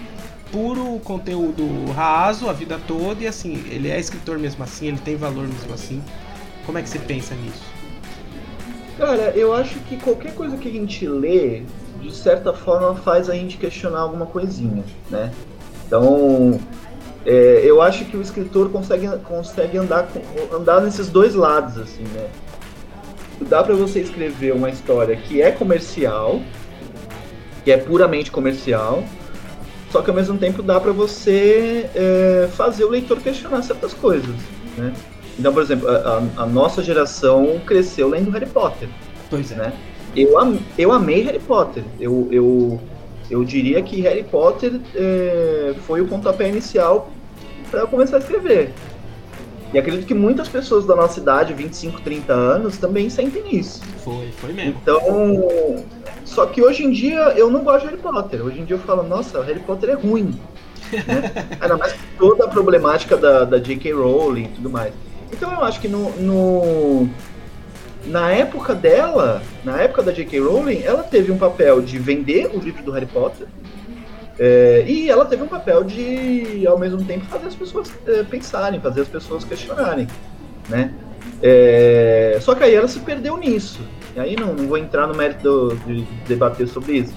puro 0.51 0.99
conteúdo 1.01 1.91
raso 1.93 2.49
a 2.49 2.53
vida 2.53 2.81
toda 2.87 3.23
e 3.23 3.27
assim, 3.27 3.63
ele 3.71 3.91
é 3.91 3.99
escritor 3.99 4.39
mesmo 4.39 4.65
assim, 4.65 4.89
ele 4.89 4.99
tem 4.99 5.17
valor 5.17 5.47
mesmo 5.47 5.75
assim. 5.75 6.03
Como 6.65 6.79
é 6.79 6.83
que 6.83 6.89
você 6.89 6.99
pensa 6.99 7.35
nisso? 7.35 7.63
Cara, 8.97 9.33
eu 9.37 9.53
acho 9.53 9.79
que 9.81 9.97
qualquer 9.97 10.35
coisa 10.35 10.57
que 10.57 10.69
a 10.69 10.73
gente 10.73 11.07
lê, 11.07 11.63
de 12.01 12.15
certa 12.15 12.55
forma, 12.55 12.95
faz 12.95 13.29
a 13.29 13.35
gente 13.35 13.59
questionar 13.59 13.99
alguma 13.99 14.25
coisinha, 14.25 14.85
né? 15.11 15.31
Então, 15.87 16.59
é, 17.27 17.63
eu 17.65 17.81
acho 17.81 18.05
que 18.05 18.17
o 18.17 18.23
escritor 18.23 18.71
consegue, 18.71 19.09
consegue 19.25 19.79
andar, 19.79 20.09
andar 20.53 20.81
nesses 20.83 21.09
dois 21.09 21.35
lados, 21.35 21.79
assim, 21.79 22.05
né? 22.15 22.29
Dá 23.43 23.63
para 23.63 23.75
você 23.75 24.01
escrever 24.01 24.53
uma 24.53 24.71
história 24.71 25.17
que 25.17 25.41
é 25.43 25.51
comercial, 25.51 26.41
que 27.65 27.73
é 27.73 27.77
puramente 27.77 28.31
comercial, 28.31 29.03
só 29.91 30.03
que 30.03 30.11
ao 30.11 30.17
mesmo 30.17 30.37
tempo 30.37 30.63
dá 30.63 30.79
para 30.81 30.93
você 30.93 31.89
é, 31.95 32.49
fazer 32.53 32.85
o 32.85 32.91
leitor 32.91 33.21
questionar 33.21 33.63
certas 33.63 33.95
coisas, 33.95 34.35
né? 34.77 34.93
Então, 35.39 35.53
por 35.53 35.63
exemplo, 35.63 35.89
a, 35.89 36.23
a, 36.37 36.47
nossa 36.47 36.83
geração 36.83 37.61
cresceu 37.67 38.09
lendo 38.09 38.31
Harry 38.31 38.47
Potter. 38.47 38.89
Pois 39.29 39.51
é. 39.51 39.57
Né? 39.57 39.73
Eu, 40.15 40.39
am, 40.39 40.59
eu 40.79 40.93
amei 40.93 41.23
Harry 41.23 41.41
Potter. 41.41 41.83
Eu, 41.99 42.29
eu, 42.31 42.81
eu 43.35 43.45
diria 43.45 43.83
que 43.83 44.01
Harry 44.03 44.23
Potter 44.23 44.81
é, 44.95 45.75
foi 45.89 46.01
o 46.01 46.07
pontapé 46.07 46.49
inicial 46.49 47.11
para 47.69 47.85
começar 47.85 48.17
a 48.17 48.21
escrever. 48.21 48.73
E 49.73 49.79
acredito 49.79 50.07
que 50.07 50.15
muitas 50.15 50.49
pessoas 50.49 50.87
da 50.87 50.95
nossa 50.95 51.19
idade, 51.19 51.53
25, 51.53 52.01
30 52.01 52.33
anos, 52.33 52.79
também 52.79 53.11
sentem 53.11 53.57
isso. 53.57 53.83
Foi, 54.05 54.31
foi 54.37 54.53
mesmo. 54.53 54.77
Então, 54.81 55.85
só 56.25 56.47
que 56.47 56.63
hoje 56.63 56.85
em 56.85 56.93
dia 56.93 57.35
eu 57.37 57.51
não 57.51 57.65
gosto 57.65 57.81
de 57.81 57.87
Harry 57.87 58.01
Potter. 58.01 58.45
Hoje 58.45 58.61
em 58.61 58.65
dia 58.65 58.77
eu 58.77 58.81
falo, 58.81 59.03
nossa, 59.03 59.43
Harry 59.43 59.59
Potter 59.59 59.91
é 59.91 59.95
ruim. 59.95 60.39
né? 60.93 61.33
Ainda 61.61 61.77
mais 61.77 61.93
toda 62.17 62.45
a 62.45 62.49
problemática 62.49 63.17
da, 63.17 63.45
da 63.45 63.59
J.K. 63.59 63.95
Rowling 63.95 64.45
e 64.45 64.49
tudo 64.49 64.71
mais. 64.71 64.95
Então 65.33 65.53
eu 65.53 65.65
acho 65.65 65.81
que 65.81 65.89
no, 65.89 66.11
no, 66.21 67.09
na 68.07 68.31
época 68.31 68.75
dela, 68.75 69.43
na 69.65 69.81
época 69.81 70.03
da 70.03 70.13
J.K. 70.13 70.41
Rowling, 70.41 70.83
ela 70.83 71.03
teve 71.03 71.33
um 71.33 71.39
papel 71.39 71.81
de 71.81 71.99
vender 71.99 72.51
o 72.55 72.59
livro 72.59 72.83
do 72.83 72.93
Harry 72.93 73.07
Potter. 73.07 73.47
É, 74.39 74.85
e 74.87 75.09
ela 75.09 75.25
teve 75.25 75.43
um 75.43 75.49
papel 75.49 75.85
de, 75.85 76.67
ao 76.67 76.79
mesmo 76.79 77.05
tempo, 77.05 77.25
fazer 77.27 77.47
as 77.47 77.55
pessoas 77.55 77.93
é, 78.07 78.23
pensarem, 78.25 78.81
fazer 78.81 79.03
as 79.03 79.09
pessoas 79.09 79.45
questionarem, 79.45 80.09
né? 80.69 80.93
É, 81.43 82.39
só 82.41 82.55
que 82.55 82.65
aí 82.65 82.75
ela 82.75 82.89
se 82.89 83.01
perdeu 83.01 83.37
nisso. 83.37 83.81
E 84.17 84.21
aí 84.21 84.37
não, 84.37 84.53
não 84.53 84.67
vou 84.67 84.79
entrar 84.79 85.07
no 85.07 85.15
mérito 85.15 85.43
do, 85.43 85.77
de 85.77 86.03
debater 86.27 86.67
sobre 86.69 86.99
isso. 86.99 87.15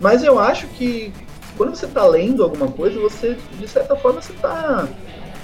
Mas 0.00 0.22
eu 0.22 0.38
acho 0.38 0.66
que 0.68 1.12
quando 1.56 1.74
você 1.74 1.86
está 1.86 2.06
lendo 2.06 2.42
alguma 2.42 2.68
coisa, 2.68 2.98
você, 2.98 3.36
de 3.58 3.68
certa 3.68 3.94
forma, 3.96 4.22
você 4.22 4.32
está 4.32 4.88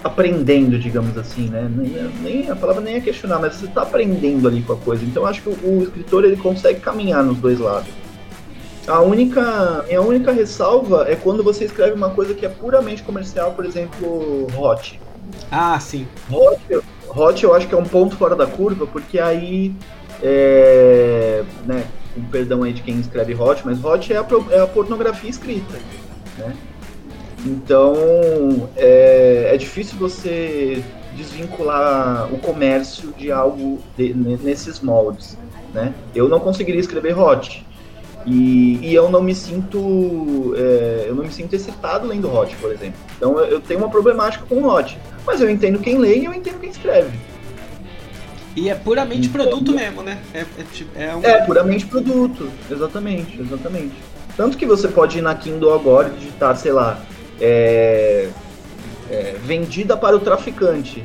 aprendendo, 0.07 0.78
digamos 0.78 1.16
assim, 1.18 1.48
né? 1.48 1.70
Nem, 1.74 2.11
nem, 2.22 2.50
a 2.50 2.57
palavra 2.57 2.82
nem 2.82 2.96
é 2.96 3.00
questionar, 3.00 3.38
mas 3.38 3.54
você 3.54 3.66
está 3.66 3.82
aprendendo 3.82 4.48
ali 4.48 4.62
com 4.62 4.72
a 4.72 4.76
coisa. 4.76 5.04
Então 5.04 5.22
eu 5.22 5.28
acho 5.28 5.42
que 5.42 5.48
o, 5.48 5.52
o, 5.52 5.82
escritor 5.82 6.24
ele 6.24 6.36
consegue 6.36 6.80
caminhar 6.80 7.22
nos 7.22 7.38
dois 7.38 7.59
lados. 7.59 7.88
A 8.86 9.00
única, 9.00 9.84
minha 9.88 10.00
única 10.00 10.32
ressalva 10.32 11.07
é 11.09 11.16
quando 11.16 11.42
você 11.42 11.64
escreve 11.64 11.94
uma 11.94 12.11
coisa 12.11 12.34
que 12.34 12.46
é 12.46 12.48
puramente 12.48 13.02
comercial, 13.02 13.52
por 13.52 13.64
exemplo, 13.64 14.46
hot. 14.57 15.00
Ah, 15.50 15.78
sim. 15.80 16.07
Hot, 16.30 16.61
hot 17.09 17.44
eu 17.44 17.54
acho 17.54 17.66
que 17.66 17.74
é 17.74 17.78
um 17.78 17.84
ponto 17.84 18.16
fora 18.16 18.36
da 18.36 18.46
curva, 18.46 18.86
porque 18.86 19.18
aí, 19.18 19.74
é, 20.22 21.42
né, 21.66 21.84
com 22.14 22.22
perdão 22.26 22.62
aí 22.62 22.72
de 22.72 22.82
quem 22.82 23.00
escreve 23.00 23.34
hot, 23.34 23.62
mas 23.64 23.84
hot 23.84 24.12
é 24.12 24.18
a, 24.18 24.26
é 24.50 24.61
a 24.61 24.66
pornografia 24.68 25.30
escrita, 25.30 25.74
né? 26.38 26.54
Então, 27.47 28.68
é, 28.76 29.51
é 29.53 29.57
difícil 29.57 29.97
você 29.97 30.82
desvincular 31.14 32.28
o 32.32 32.38
comércio 32.38 33.14
de 33.16 33.30
algo 33.30 33.78
de, 33.97 34.12
nesses 34.12 34.80
moldes, 34.80 35.38
né? 35.72 35.94
Eu 36.14 36.28
não 36.28 36.40
conseguiria 36.40 36.80
escrever 36.80 37.16
hot. 37.16 37.64
E, 38.26 38.80
e 38.82 38.92
eu 38.92 39.09
não 39.09 39.22
me 39.22 39.32
sinto 39.32 40.53
é, 40.57 41.05
eu 41.07 41.14
não 41.14 41.22
me 41.22 41.30
sinto 41.30 41.55
excitado 41.55 42.09
lendo 42.09 42.28
hot, 42.28 42.57
por 42.57 42.72
exemplo. 42.72 42.99
Então 43.16 43.38
eu, 43.38 43.44
eu 43.44 43.61
tenho 43.61 43.78
uma 43.78 43.88
problemática 43.88 44.44
com 44.49 44.64
hot. 44.64 44.99
Mas 45.24 45.40
eu 45.40 45.49
entendo 45.49 45.78
quem 45.78 45.99
lê 45.99 46.18
e 46.18 46.24
eu 46.24 46.34
entendo 46.34 46.59
quem 46.59 46.70
escreve. 46.70 47.16
E 48.57 48.68
é 48.68 48.74
puramente 48.74 49.28
então, 49.28 49.44
produto 49.44 49.72
mesmo, 49.72 50.03
né? 50.03 50.18
É, 50.34 50.40
é, 50.40 51.05
é, 51.07 51.14
um... 51.14 51.22
é, 51.22 51.44
puramente 51.44 51.86
produto, 51.86 52.51
exatamente, 52.68 53.40
exatamente. 53.40 53.94
Tanto 54.36 54.57
que 54.57 54.66
você 54.66 54.88
pode 54.88 55.18
ir 55.18 55.22
na 55.22 55.34
Kindle 55.34 55.74
agora 55.74 56.09
e 56.09 56.18
digitar, 56.18 56.57
sei 56.57 56.72
lá, 56.72 56.99
é, 57.41 58.28
é, 59.11 59.37
vendida 59.43 59.97
para 59.97 60.16
o 60.16 60.20
traficante. 60.20 61.05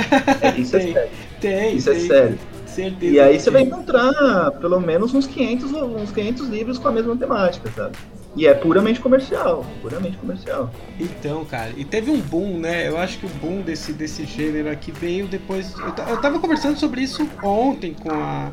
isso 0.56 0.76
é 0.76 0.80
sério. 0.80 1.10
Tem, 1.40 1.76
isso 1.76 1.90
é 1.90 1.94
tem. 1.94 2.04
é 2.04 2.06
sério. 2.06 2.38
Certeza 2.66 3.12
e 3.12 3.18
aí 3.18 3.40
você 3.40 3.50
vai 3.50 3.62
encontrar 3.62 4.52
pelo 4.52 4.78
menos 4.80 5.12
uns 5.12 5.26
500, 5.26 5.72
uns 5.72 6.12
500 6.12 6.48
livros 6.48 6.78
com 6.78 6.88
a 6.88 6.92
mesma 6.92 7.16
temática, 7.16 7.68
sabe? 7.74 7.96
E 8.36 8.46
é 8.46 8.54
puramente 8.54 9.00
comercial, 9.00 9.66
puramente 9.82 10.16
comercial. 10.18 10.70
Então, 11.00 11.44
cara, 11.44 11.72
e 11.76 11.84
teve 11.84 12.10
um 12.10 12.20
boom, 12.20 12.58
né? 12.58 12.86
Eu 12.86 12.96
acho 12.96 13.18
que 13.18 13.26
o 13.26 13.28
boom 13.28 13.62
desse, 13.62 13.92
desse 13.92 14.24
gênero 14.24 14.70
aqui 14.70 14.92
veio 14.92 15.26
depois. 15.26 15.74
Eu, 15.76 15.86
eu 16.08 16.20
tava 16.20 16.38
conversando 16.38 16.78
sobre 16.78 17.00
isso 17.00 17.28
ontem 17.42 17.94
com 17.94 18.10
a. 18.12 18.52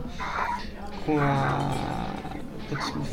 Com 1.05 1.19
a. 1.19 2.14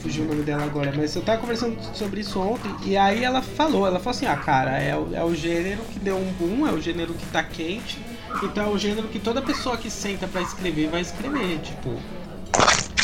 Fugiu 0.03 0.25
o 0.25 0.29
nome 0.29 0.43
dela 0.43 0.65
agora, 0.65 0.93
mas 0.97 1.15
eu 1.15 1.23
tava 1.23 1.41
conversando 1.41 1.77
sobre 1.95 2.21
isso 2.21 2.41
ontem 2.41 2.71
e 2.85 2.97
aí 2.97 3.23
ela 3.23 3.43
falou, 3.43 3.87
ela 3.87 3.99
falou 3.99 4.17
assim, 4.17 4.27
ah 4.27 4.37
cara, 4.37 4.79
é 4.79 4.97
o, 4.97 5.15
é 5.15 5.23
o 5.23 5.35
gênero 5.35 5.83
que 5.85 5.99
deu 5.99 6.17
um 6.17 6.33
boom, 6.33 6.67
é 6.67 6.73
o 6.73 6.81
gênero 6.81 7.13
que 7.13 7.27
tá 7.27 7.43
quente, 7.43 7.99
então 8.43 8.65
é 8.65 8.69
o 8.69 8.79
gênero 8.79 9.09
que 9.09 9.19
toda 9.19 9.43
pessoa 9.43 9.77
que 9.77 9.91
senta 9.91 10.27
para 10.27 10.41
escrever 10.41 10.89
vai 10.89 11.01
escrever, 11.03 11.59
tipo. 11.61 12.01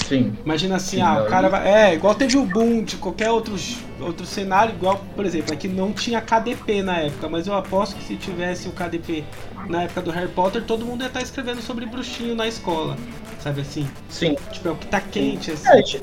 Sim. 0.09 0.33
Imagina 0.45 0.77
assim, 0.77 0.97
Sim, 0.97 1.03
ah, 1.03 1.23
o 1.23 1.27
cara 1.27 1.49
vai. 1.49 1.69
É, 1.69 1.95
igual 1.95 2.15
teve 2.15 2.39
o 2.39 2.45
boom 2.45 2.83
de 2.83 2.97
qualquer 2.97 3.31
outro, 3.31 3.55
outro 4.01 4.25
cenário, 4.25 4.75
igual, 4.75 5.05
por 5.15 5.27
exemplo, 5.27 5.53
aqui 5.53 5.69
não 5.69 5.93
tinha 5.93 6.21
KDP 6.21 6.83
na 6.83 6.97
época, 6.97 7.29
mas 7.29 7.47
eu 7.47 7.55
aposto 7.55 7.97
que 7.97 8.05
se 8.05 8.17
tivesse 8.17 8.69
o 8.69 8.73
KDP 8.73 9.23
na 9.69 9.83
época 9.83 10.01
do 10.01 10.11
Harry 10.11 10.31
Potter, 10.31 10.63
todo 10.63 10.85
mundo 10.85 11.03
ia 11.03 11.09
estar 11.09 11.21
tá 11.21 11.25
escrevendo 11.25 11.61
sobre 11.61 11.85
bruxinho 11.85 12.35
na 12.35 12.49
escola. 12.49 12.97
Sabe 13.41 13.61
assim? 13.61 13.89
Sim. 14.09 14.35
Tipo, 14.51 14.69
é 14.69 14.73
o 14.73 14.77
que 14.77 14.87
tá 14.87 15.01
quente, 15.01 15.53
assim. 15.53 15.69
É, 15.69 15.73
a, 15.73 15.77
gente, 15.77 16.01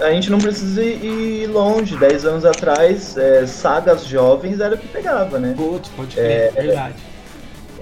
a, 0.00 0.12
gente, 0.12 0.30
não 0.30 0.38
precisa 0.38 0.82
ir 0.82 1.46
longe. 1.46 1.96
Dez 1.96 2.24
anos 2.24 2.44
atrás, 2.44 3.16
é, 3.16 3.46
sagas 3.46 4.06
jovens 4.06 4.58
era 4.58 4.74
o 4.74 4.78
que 4.78 4.88
pegava, 4.88 5.38
né? 5.38 5.54
Putz, 5.56 5.88
pode 5.90 6.16
crer, 6.16 6.24
é, 6.24 6.50
verdade 6.50 7.13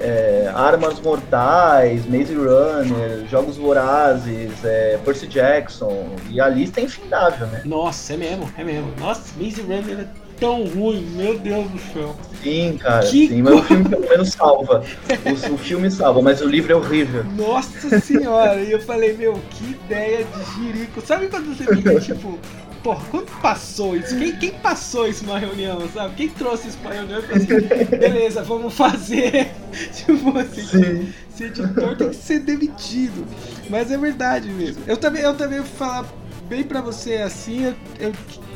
é, 0.03 0.51
Armas 0.55 1.01
Mortais, 1.01 2.05
Maze 2.07 2.35
Runner, 2.35 3.27
Jogos 3.31 3.57
Vorazes, 3.57 4.53
é, 4.65 4.99
Percy 5.05 5.27
Jackson, 5.27 6.09
e 6.29 6.41
a 6.41 6.49
lista 6.49 6.81
é 6.81 6.85
infindável, 6.85 7.47
né? 7.47 7.63
Nossa, 7.65 8.15
é 8.15 8.17
mesmo, 8.17 8.51
é 8.59 8.65
mesmo. 8.65 8.93
Nossa, 8.99 9.33
Maze 9.41 9.63
Runner 9.63 10.01
é 10.01 10.07
tão 10.43 10.65
ruim, 10.65 11.07
meu 11.15 11.39
Deus 11.39 11.71
do 11.71 11.79
céu. 11.93 12.17
Sim, 12.43 12.77
cara, 12.79 13.07
que 13.07 13.29
sim, 13.29 13.43
mas 13.43 13.55
o 13.55 13.63
filme 13.63 13.89
pelo 13.89 14.09
menos 14.09 14.31
salva. 14.31 14.85
O, 15.25 15.55
o, 15.55 15.59
filme 15.59 15.89
salva, 15.89 16.21
mas 16.21 16.41
o 16.41 16.49
livro 16.49 16.73
é 16.73 16.75
horrível. 16.75 17.23
Nossa 17.37 18.01
senhora, 18.01 18.61
e 18.61 18.73
eu 18.73 18.81
falei, 18.81 19.17
meu, 19.17 19.35
que 19.51 19.71
ideia 19.71 20.25
de 20.25 20.65
jirico. 20.65 21.01
Sabe 21.01 21.29
quando 21.29 21.57
você 21.57 21.65
fica, 21.77 21.95
tipo, 22.01 22.37
porra, 22.83 23.05
quando 23.11 23.31
passou 23.41 23.97
isso? 23.97 24.17
Quem, 24.17 24.37
quem 24.37 24.51
passou 24.53 25.07
isso 25.07 25.25
numa 25.25 25.39
reunião, 25.39 25.89
sabe? 25.93 26.15
Quem 26.17 26.29
trouxe 26.29 26.69
isso 26.69 26.79
pra 26.79 26.93
reunião 26.93 27.21
e 27.21 27.23
falou 27.23 27.43
assim, 27.43 27.85
beleza, 27.97 28.43
vamos 28.43 28.75
fazer. 28.75 29.53
tipo 29.95 30.39
assim, 30.39 30.63
Sim. 30.63 31.15
esse 31.33 31.45
editor 31.45 31.97
tem 31.97 32.11
que 32.11 32.17
ser 32.17 32.41
demitido. 32.41 33.27
Mas 33.71 33.91
é 33.91 33.97
verdade 33.97 34.49
mesmo. 34.51 34.83
Eu 34.87 34.97
também, 34.97 35.23
eu 35.23 35.35
também 35.35 35.59
vou 35.61 35.69
falar 35.69 36.07
bem 36.49 36.65
pra 36.65 36.81
você 36.81 37.17
assim, 37.17 37.65
eu, 37.65 37.75
eu 37.99 38.13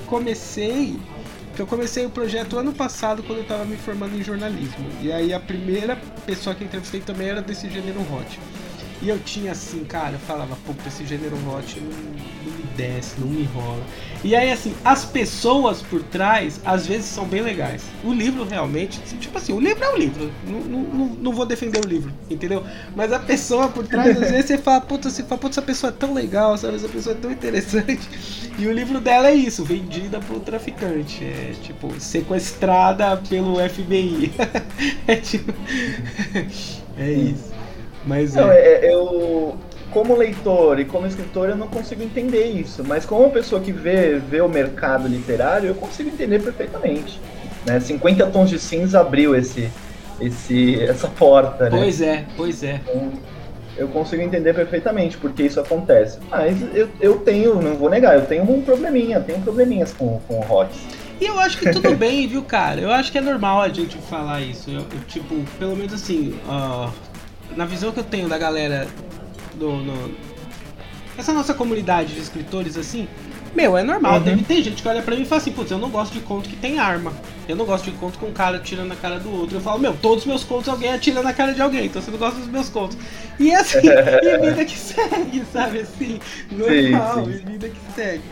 comecei. 0.07 0.99
Eu 1.59 1.67
comecei 1.67 2.05
o 2.05 2.11
projeto 2.11 2.59
ano 2.59 2.71
passado 2.71 3.23
quando 3.23 3.39
eu 3.39 3.45
tava 3.47 3.65
me 3.65 3.77
formando 3.77 4.15
em 4.15 4.23
jornalismo. 4.23 4.87
E 5.01 5.11
aí 5.11 5.33
a 5.33 5.41
primeira 5.41 5.97
pessoa 6.27 6.55
que 6.55 6.63
entrevistei 6.63 7.01
também 7.01 7.29
era 7.29 7.41
desse 7.41 7.71
gênero 7.71 8.01
hot. 8.01 8.39
E 9.03 9.09
eu 9.09 9.19
tinha 9.19 9.53
assim, 9.53 9.85
cara, 9.85 10.13
eu 10.13 10.19
falava, 10.21 10.57
puta, 10.65 10.89
esse 10.89 11.05
gênero 11.05 11.37
hot 11.49 11.79
não, 11.81 11.91
não, 11.91 12.57
me 12.57 12.65
desce, 12.77 13.21
não 13.21 13.27
me 13.27 13.45
rola. 13.45 13.83
E 14.25 14.35
aí, 14.35 14.51
assim, 14.51 14.75
as 14.85 15.05
pessoas 15.05 15.83
por 15.83 16.03
trás, 16.03 16.61
às 16.65 16.87
vezes, 16.87 17.05
são 17.07 17.27
bem 17.27 17.43
legais. 17.43 17.83
O 18.03 18.13
livro 18.13 18.45
realmente, 18.45 18.99
tipo 19.19 19.37
assim, 19.37 19.53
o 19.53 19.61
livro 19.61 19.85
é 19.85 19.91
o 19.91 19.97
livro. 19.97 20.33
Não, 20.47 20.61
não, 20.61 21.07
não 21.17 21.33
vou 21.33 21.45
defender 21.45 21.85
o 21.85 21.89
livro, 21.89 22.11
entendeu? 22.31 22.65
Mas 22.95 23.13
a 23.13 23.19
pessoa 23.19 23.69
por 23.69 23.87
trás, 23.87 24.17
às 24.21 24.31
vezes, 24.31 24.47
você 24.47 24.59
fala, 24.59 24.81
puta, 24.81 25.11
você 25.11 25.23
fala, 25.23 25.41
puta, 25.41 25.53
essa 25.53 25.63
pessoa 25.63 25.91
é 25.91 25.95
tão 25.95 26.15
legal, 26.15 26.57
sabe? 26.57 26.77
Essa 26.77 26.89
pessoa 26.89 27.15
é 27.15 27.19
tão 27.19 27.31
interessante. 27.31 28.09
E 28.59 28.67
o 28.67 28.73
livro 28.73 28.99
dela 29.01 29.29
é 29.29 29.35
isso, 29.35 29.63
vendida 29.63 30.19
pro 30.21 30.41
traficante. 30.41 31.23
É 31.23 31.55
tipo, 31.63 31.93
sequestrada 32.01 33.17
pelo 33.29 33.57
FBI. 33.69 34.33
é 35.07 35.17
tipo. 35.17 35.53
é 36.97 37.13
isso. 37.13 37.56
Mas 38.07 38.35
não, 38.35 38.51
é. 38.51 38.59
é. 38.59 38.95
eu 38.95 39.57
como 39.91 40.15
leitor 40.15 40.79
e 40.79 40.85
como 40.85 41.07
escritor 41.07 41.49
eu 41.49 41.57
não 41.57 41.69
consigo 41.69 42.03
entender 42.03 42.45
isso, 42.45 42.85
mas 42.85 43.07
como 43.07 43.31
pessoa 43.31 43.61
que 43.61 43.73
vê, 43.73 44.19
vê 44.19 44.41
o 44.41 44.49
mercado 44.49 45.09
literário, 45.09 45.69
eu 45.69 45.75
consigo 45.75 46.11
entender 46.11 46.43
perfeitamente. 46.43 47.21
Né? 47.65 47.81
50 47.81 48.27
tons 48.27 48.51
de 48.51 48.59
cinza 48.59 49.01
abriu 49.01 49.35
esse, 49.35 49.71
esse, 50.21 50.83
essa 50.83 51.09
porta, 51.09 51.71
né? 51.71 51.79
Pois 51.79 52.01
é, 52.01 52.25
pois 52.37 52.63
é. 52.63 52.81
Então, 52.83 53.13
eu 53.77 53.89
consigo 53.89 54.23
entender 54.23 54.55
perfeitamente 54.55 55.17
porque 55.19 55.43
isso 55.43 55.61
acontece. 55.61 56.19
Mas 56.31 56.57
eu, 56.75 56.89
eu 57.01 57.19
tenho, 57.19 57.61
não 57.61 57.75
vou 57.75 57.91
negar, 57.91 58.17
eu 58.17 58.25
tenho 58.27 58.43
um 58.51 58.63
probleminha, 58.63 59.21
tenho 59.21 59.41
probleminhas 59.41 59.93
com, 59.93 60.21
com 60.27 60.41
o 60.41 60.43
HOTS. 60.43 60.79
E 61.21 61.27
eu 61.27 61.39
acho 61.39 61.59
que 61.59 61.71
tudo 61.71 61.95
bem, 61.97 62.27
viu, 62.27 62.43
cara? 62.43 62.81
Eu 62.81 62.91
acho 62.91 63.11
que 63.11 63.19
é 63.19 63.21
normal 63.21 63.61
a 63.61 63.69
gente 63.69 63.97
falar 63.99 64.41
isso. 64.41 64.71
Eu, 64.71 64.81
eu, 64.81 65.01
tipo, 65.07 65.35
pelo 65.59 65.77
menos 65.77 65.93
assim, 65.93 66.39
uh, 66.47 66.91
na 67.55 67.65
visão 67.65 67.93
que 67.93 68.01
eu 68.01 68.05
tenho 68.05 68.29
da 68.29 68.39
galera 68.39 68.89
do, 69.55 69.71
no, 69.73 70.15
essa 71.19 71.33
nossa 71.33 71.55
comunidade 71.55 72.15
de 72.15 72.21
escritores 72.21 72.77
assim, 72.77 73.09
meu, 73.55 73.77
é 73.77 73.83
normal. 73.83 74.19
Uhum. 74.19 74.23
Deve 74.23 74.43
ter 74.43 74.63
gente 74.63 74.83
que 74.83 74.89
olha 74.89 75.01
pra 75.01 75.17
mim 75.17 75.23
e 75.23 75.25
fala 75.25 75.41
assim, 75.41 75.51
putz, 75.51 75.71
eu 75.71 75.79
não 75.79 75.89
gosto 75.89 76.13
de 76.13 76.21
conto 76.21 76.47
que 76.49 76.57
tem 76.57 76.79
arma. 76.79 77.13
Eu 77.49 77.57
não 77.57 77.65
gosto 77.65 77.91
de 77.91 77.93
conto 77.93 78.19
com 78.19 78.27
um 78.27 78.33
cara 78.33 78.59
atirando 78.59 78.89
na 78.89 78.97
cara 78.97 79.19
do 79.19 79.33
outro. 79.33 79.57
Eu 79.57 79.61
falo, 79.63 79.79
meu, 79.79 79.95
todos 79.95 80.19
os 80.21 80.27
meus 80.27 80.45
contos 80.45 80.69
alguém 80.69 80.93
atira 80.93 81.23
na 81.23 81.33
cara 81.33 81.55
de 81.55 81.63
alguém, 81.63 81.87
então 81.87 82.03
você 82.03 82.11
não 82.11 82.19
gosta 82.19 82.39
dos 82.39 82.49
meus 82.49 82.69
contos. 82.69 82.99
E 83.39 83.55
assim, 83.55 83.79
e 83.89 84.39
vida 84.39 84.65
que 84.65 84.77
segue, 84.77 85.43
sabe 85.51 85.81
assim? 85.81 86.21
Normal, 86.51 87.25
sim, 87.25 87.33
sim. 87.33 87.39
e 87.39 87.51
vida 87.53 87.69
que 87.71 87.95
segue. 87.95 88.23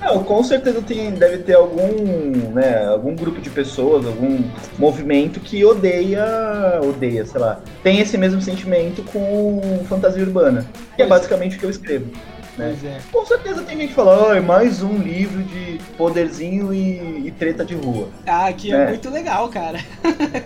Não, 0.00 0.22
com 0.22 0.42
certeza 0.42 0.82
tem, 0.82 1.12
deve 1.12 1.38
ter 1.38 1.54
algum, 1.54 2.52
né, 2.52 2.86
algum 2.86 3.14
grupo 3.14 3.40
de 3.40 3.50
pessoas, 3.50 4.06
algum 4.06 4.42
movimento 4.78 5.40
que 5.40 5.64
odeia, 5.64 6.80
odeia, 6.82 7.24
sei 7.24 7.40
lá, 7.40 7.60
tem 7.82 8.00
esse 8.00 8.18
mesmo 8.18 8.40
sentimento 8.40 9.02
com 9.04 9.84
fantasia 9.88 10.22
urbana, 10.22 10.66
que 10.96 11.02
é 11.02 11.06
basicamente 11.06 11.56
o 11.56 11.58
que 11.58 11.64
eu 11.64 11.70
escrevo. 11.70 12.10
Né? 12.56 12.76
É. 12.84 12.98
Com 13.10 13.26
certeza 13.26 13.62
tem 13.62 13.76
gente 13.76 13.88
que 13.88 13.94
fala, 13.94 14.28
oh, 14.28 14.34
é 14.34 14.40
mais 14.40 14.80
um 14.82 14.98
livro 14.98 15.42
de 15.42 15.80
poderzinho 15.96 16.72
e, 16.72 17.26
e 17.26 17.30
treta 17.32 17.64
de 17.64 17.74
rua. 17.74 18.08
Ah, 18.26 18.52
que 18.52 18.72
é, 18.72 18.76
é 18.84 18.88
muito 18.88 19.10
legal, 19.10 19.48
cara. 19.48 19.78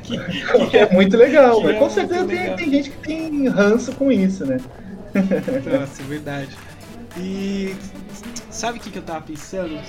que, 0.03 0.19
que 0.71 0.77
é, 0.77 0.81
é, 0.81 0.91
muito 0.91 1.17
legal, 1.17 1.61
mas 1.63 1.77
é 1.77 1.79
com 1.79 1.91
certeza 1.91 2.25
tem, 2.25 2.57
tem, 2.57 2.71
gente 2.71 2.91
que 2.91 2.99
tem 2.99 3.49
ranço 3.49 3.93
com 3.93 4.11
isso, 4.11 4.47
né? 4.47 4.59
Nossa, 5.15 6.03
é 6.03 6.07
verdade. 6.07 6.57
E 7.17 7.75
sabe 8.59 8.79
o 8.79 8.81
que, 8.81 8.91
que 8.91 8.99
eu 8.99 9.03
tava 9.03 9.21
pensando? 9.21 9.81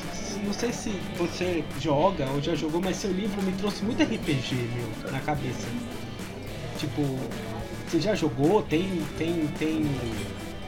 Não 0.46 0.54
sei 0.54 0.72
se 0.72 0.92
você 1.18 1.64
joga 1.80 2.30
ou 2.30 2.42
já 2.42 2.54
jogou, 2.54 2.80
mas 2.80 2.98
seu 2.98 3.12
livro 3.12 3.42
me 3.42 3.52
trouxe 3.54 3.84
muito 3.84 4.04
RPG, 4.04 4.56
meu, 4.56 5.12
na 5.12 5.20
cabeça. 5.20 5.68
Tipo, 6.78 7.02
você 7.88 8.00
já 8.00 8.14
jogou? 8.14 8.62
Tem, 8.62 9.04
tem, 9.18 9.48
tem 9.58 9.86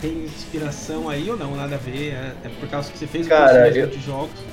tem 0.01 0.23
inspiração 0.23 1.07
aí 1.07 1.29
ou 1.29 1.37
não? 1.37 1.55
Nada 1.55 1.75
a 1.75 1.77
ver? 1.77 2.13
É, 2.13 2.33
é 2.43 2.49
por 2.59 2.67
causa 2.67 2.91
que 2.91 2.97
você 2.97 3.05
fez 3.05 3.27
Cara, 3.27 3.69
eu... 3.69 3.87
de 3.87 4.01
jogos? 4.01 4.50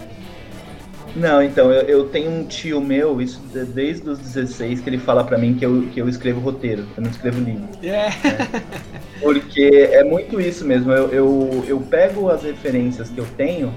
Não, 1.17 1.43
então, 1.43 1.71
eu, 1.73 1.83
eu, 1.83 2.09
tenho 2.09 2.31
um 2.31 2.45
tio 2.45 2.81
meu, 2.81 3.21
isso 3.21 3.41
desde 3.75 4.09
os 4.09 4.19
16, 4.19 4.81
que 4.81 4.89
ele 4.89 4.99
fala 4.99 5.25
para 5.25 5.39
mim 5.39 5.55
que 5.55 5.65
eu, 5.65 5.83
que 5.93 6.01
eu 6.01 6.09
escrevo 6.09 6.41
roteiro, 6.41 6.87
eu 6.97 7.03
não 7.03 7.11
escrevo 7.11 7.41
livro. 7.41 7.69
É. 7.83 7.89
Né? 7.89 8.63
Porque 9.21 9.89
é 9.93 10.05
muito 10.05 10.41
isso 10.41 10.65
mesmo, 10.65 10.93
eu, 10.93 11.09
eu, 11.09 11.65
eu 11.67 11.81
pego 11.81 12.31
as 12.31 12.43
referências 12.43 13.09
que 13.11 13.19
eu 13.19 13.27
tenho 13.37 13.73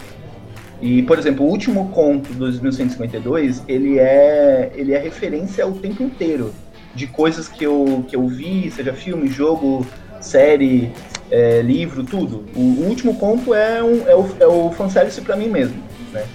e, 0.82 1.04
por 1.04 1.20
exemplo, 1.20 1.46
o 1.46 1.50
último 1.50 1.90
conto, 1.90 2.34
2152, 2.34 3.64
ele 3.68 4.00
é, 4.00 4.72
ele 4.76 4.94
é 4.94 4.98
referência 4.98 5.66
o 5.68 5.74
tempo 5.74 6.02
inteiro 6.02 6.54
de 6.96 7.06
coisas 7.06 7.48
que 7.48 7.64
eu, 7.64 8.04
que 8.08 8.16
eu 8.16 8.28
vi, 8.28 8.70
seja 8.72 8.92
filme, 8.92 9.28
jogo, 9.28 9.86
série, 10.20 10.92
é, 11.30 11.62
livro, 11.62 12.04
tudo. 12.04 12.46
O, 12.56 12.60
o, 12.60 12.88
último 12.88 13.16
conto 13.16 13.54
é, 13.54 13.82
um, 13.84 14.08
é, 14.08 14.16
o, 14.16 14.30
é 14.40 14.48
o 14.48 14.72
fanservice 14.72 15.22
pra 15.22 15.36
mim 15.36 15.50
mesmo, 15.50 15.82
né? 16.12 16.26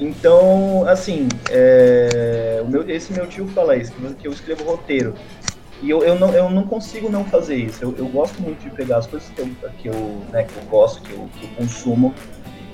Então, 0.00 0.84
assim, 0.88 1.28
é, 1.50 2.62
meu, 2.66 2.88
esse 2.88 3.12
meu 3.12 3.26
tio 3.26 3.46
fala 3.48 3.76
isso, 3.76 3.92
que 4.18 4.26
eu 4.26 4.32
escrevo 4.32 4.64
roteiro. 4.64 5.14
E 5.82 5.90
eu, 5.90 6.02
eu, 6.02 6.18
não, 6.18 6.32
eu 6.34 6.50
não 6.50 6.66
consigo 6.66 7.08
não 7.10 7.24
fazer 7.24 7.56
isso. 7.56 7.84
Eu, 7.84 7.94
eu 7.98 8.06
gosto 8.06 8.40
muito 8.40 8.62
de 8.62 8.70
pegar 8.70 8.98
as 8.98 9.06
coisas 9.06 9.28
que 9.28 9.40
eu, 9.40 9.48
que 9.78 9.88
eu, 9.88 10.22
né, 10.32 10.44
que 10.44 10.56
eu 10.56 10.62
gosto, 10.64 11.02
que 11.02 11.12
eu, 11.12 11.28
que 11.38 11.44
eu 11.44 11.50
consumo, 11.56 12.14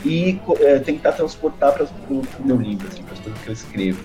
e 0.05 0.41
é, 0.61 0.79
tentar 0.79 1.12
transportar 1.12 1.72
para 1.72 1.85
o 1.85 2.22
meu 2.45 2.57
livro, 2.57 2.87
assim, 2.89 3.03
para 3.03 3.14
as 3.14 3.20
coisas 3.20 3.43
que 3.43 3.49
eu 3.49 3.53
escrevo. 3.53 4.05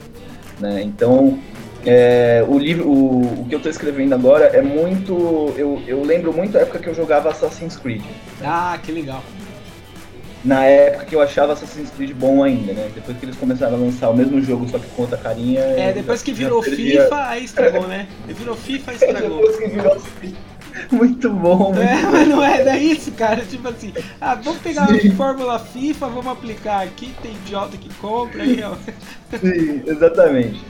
Né? 0.60 0.82
Então, 0.84 1.40
é, 1.86 2.46
o 2.48 2.58
livro, 2.58 2.88
o, 2.88 3.42
o, 3.42 3.46
que 3.48 3.56
eu 3.56 3.58
estou 3.58 3.72
escrevendo 3.72 4.14
agora 4.14 4.46
é 4.46 4.62
muito. 4.62 5.54
Eu, 5.58 5.82
eu 5.88 6.04
lembro 6.04 6.32
muito 6.32 6.58
a 6.58 6.62
época 6.62 6.80
que 6.80 6.88
eu 6.88 6.94
jogava 6.94 7.30
Assassin's 7.30 7.76
Creed. 7.76 8.04
Ah, 8.44 8.78
que 8.82 8.92
legal. 8.92 9.24
Na 10.44 10.66
época 10.66 11.06
que 11.06 11.16
eu 11.16 11.22
achava 11.22 11.54
Assassin's 11.54 11.92
Creed 11.92 12.14
bom 12.14 12.44
ainda, 12.44 12.74
né? 12.74 12.90
Depois 12.96 13.18
que 13.18 13.26
eles 13.26 13.36
começaram 13.36 13.76
a 13.76 13.80
lançar 13.80 14.10
o 14.10 14.16
mesmo 14.16 14.42
jogo, 14.42 14.68
só 14.68 14.80
que 14.80 14.88
com 14.88 15.04
outra 15.04 15.18
carinha. 15.18 15.62
É, 15.62 15.94
depois 15.94 16.24
que 16.24 16.34
virou 16.34 16.64
FIFA, 16.64 17.28
aí 17.28 17.46
estragou, 17.46 17.88
né? 17.88 18.08
Virou 18.28 18.56
FIFA, 18.56 18.94
estragou. 18.94 19.38
depois 19.38 19.58
que 19.58 19.68
virou 19.68 20.00
FIFA. 20.00 20.52
Muito 20.92 21.30
bom. 21.30 21.74
Muito 21.74 21.82
é, 21.82 22.02
mas 22.04 22.28
não 22.28 22.44
é, 22.44 22.62
é 22.62 22.78
isso, 22.80 23.12
cara. 23.12 23.42
Tipo 23.46 23.68
assim, 23.68 23.94
ah, 24.20 24.36
vamos 24.36 24.62
pegar 24.62 24.88
Sim. 24.88 25.10
a 25.10 25.16
fórmula 25.16 25.60
FIFA, 25.60 26.08
vamos 26.08 26.28
aplicar 26.28 26.82
aqui, 26.82 27.14
tem 27.22 27.32
idiota 27.32 27.78
que 27.78 27.94
compra 27.96 28.44
aí, 28.44 28.64
ó. 28.64 28.76
Sim, 29.38 29.84
exatamente. 29.86 30.62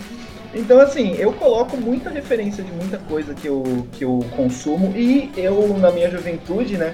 Então, 0.54 0.80
assim, 0.80 1.16
eu 1.16 1.32
coloco 1.32 1.78
muita 1.78 2.10
referência 2.10 2.64
de 2.64 2.72
muita 2.74 2.98
coisa 2.98 3.34
que 3.34 3.48
eu, 3.48 3.88
que 3.94 4.04
eu 4.04 4.20
consumo 4.36 4.92
e 4.98 5.32
eu, 5.38 5.78
na 5.78 5.92
minha 5.92 6.10
juventude, 6.12 6.78
né, 6.78 6.94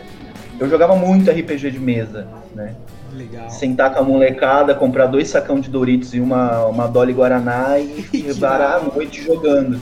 eu 0.60 0.70
jogava 0.70 0.96
muito 0.96 1.32
RPG 1.32 1.72
de 1.72 1.80
mesa, 1.80 2.28
né? 2.58 2.76
Legal. 3.14 3.50
Sentar 3.50 3.94
com 3.94 4.00
a 4.00 4.04
molecada, 4.04 4.76
comprar 4.76 5.06
dois 5.06 5.30
sacão 5.30 5.60
de 5.60 5.70
Doritos 5.70 6.14
e 6.14 6.20
uma, 6.20 6.66
uma 6.66 6.88
Dolly 6.88 7.14
Guaraná 7.14 7.80
e 7.80 8.32
varar 8.38 8.78
a 8.78 8.82
noite 8.82 9.24
jogando, 9.24 9.80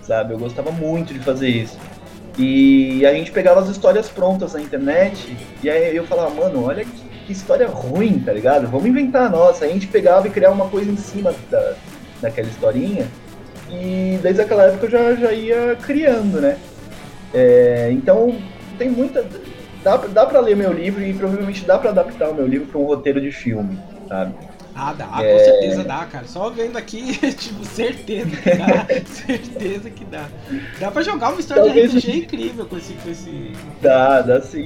sabe? 0.00 0.32
Eu 0.32 0.38
gostava 0.38 0.70
muito 0.70 1.12
de 1.12 1.18
fazer 1.18 1.48
isso. 1.48 1.78
E 2.38 3.04
a 3.04 3.12
gente 3.12 3.30
pegava 3.30 3.60
as 3.60 3.68
histórias 3.68 4.08
prontas 4.08 4.54
na 4.54 4.62
internet 4.62 5.36
e 5.62 5.68
aí 5.68 5.94
eu 5.94 6.06
falava, 6.06 6.30
mano, 6.30 6.64
olha 6.64 6.82
que, 6.82 7.02
que 7.26 7.32
história 7.32 7.66
ruim, 7.66 8.20
tá 8.20 8.32
ligado? 8.32 8.66
Vamos 8.68 8.86
inventar 8.86 9.26
a 9.26 9.28
nossa. 9.28 9.64
Aí 9.64 9.70
a 9.70 9.74
gente 9.74 9.88
pegava 9.88 10.26
e 10.26 10.30
criava 10.30 10.54
uma 10.54 10.68
coisa 10.68 10.90
em 10.90 10.96
cima 10.96 11.34
da, 11.50 11.74
daquela 12.22 12.48
historinha. 12.48 13.06
E 13.70 14.18
desde 14.22 14.40
aquela 14.40 14.64
época 14.64 14.86
eu 14.86 14.90
já, 14.90 15.14
já 15.14 15.32
ia 15.32 15.76
criando, 15.76 16.40
né? 16.40 16.56
É, 17.34 17.90
então 17.92 18.34
tem 18.78 18.88
muita. 18.88 19.24
Dá, 19.82 19.96
dá 19.96 20.26
pra 20.26 20.40
ler 20.40 20.56
meu 20.56 20.72
livro 20.72 21.02
e 21.02 21.12
provavelmente 21.12 21.64
dá 21.64 21.78
pra 21.78 21.90
adaptar 21.90 22.30
o 22.30 22.34
meu 22.34 22.46
livro 22.46 22.68
pra 22.68 22.78
um 22.78 22.84
roteiro 22.84 23.20
de 23.20 23.32
filme, 23.32 23.78
sabe? 24.08 24.34
Ah, 24.74 24.94
dá, 24.94 25.22
é... 25.22 25.32
com 25.32 25.38
certeza 25.38 25.84
dá, 25.84 26.06
cara. 26.06 26.26
Só 26.26 26.48
vendo 26.48 26.78
aqui, 26.78 27.18
tipo, 27.34 27.64
certeza 27.64 28.30
que 28.30 28.54
dá. 28.54 28.86
certeza 29.06 29.90
que 29.90 30.04
dá. 30.04 30.26
Dá 30.80 30.90
pra 30.90 31.02
jogar 31.02 31.30
uma 31.30 31.40
história 31.40 31.64
Talvez 31.64 31.92
de 31.92 31.98
RPG 31.98 32.18
incrível 32.20 32.66
com 32.66 32.76
esse, 32.76 32.94
com 32.94 33.10
esse. 33.10 33.52
Dá, 33.80 34.22
dá 34.22 34.40
sim. 34.40 34.64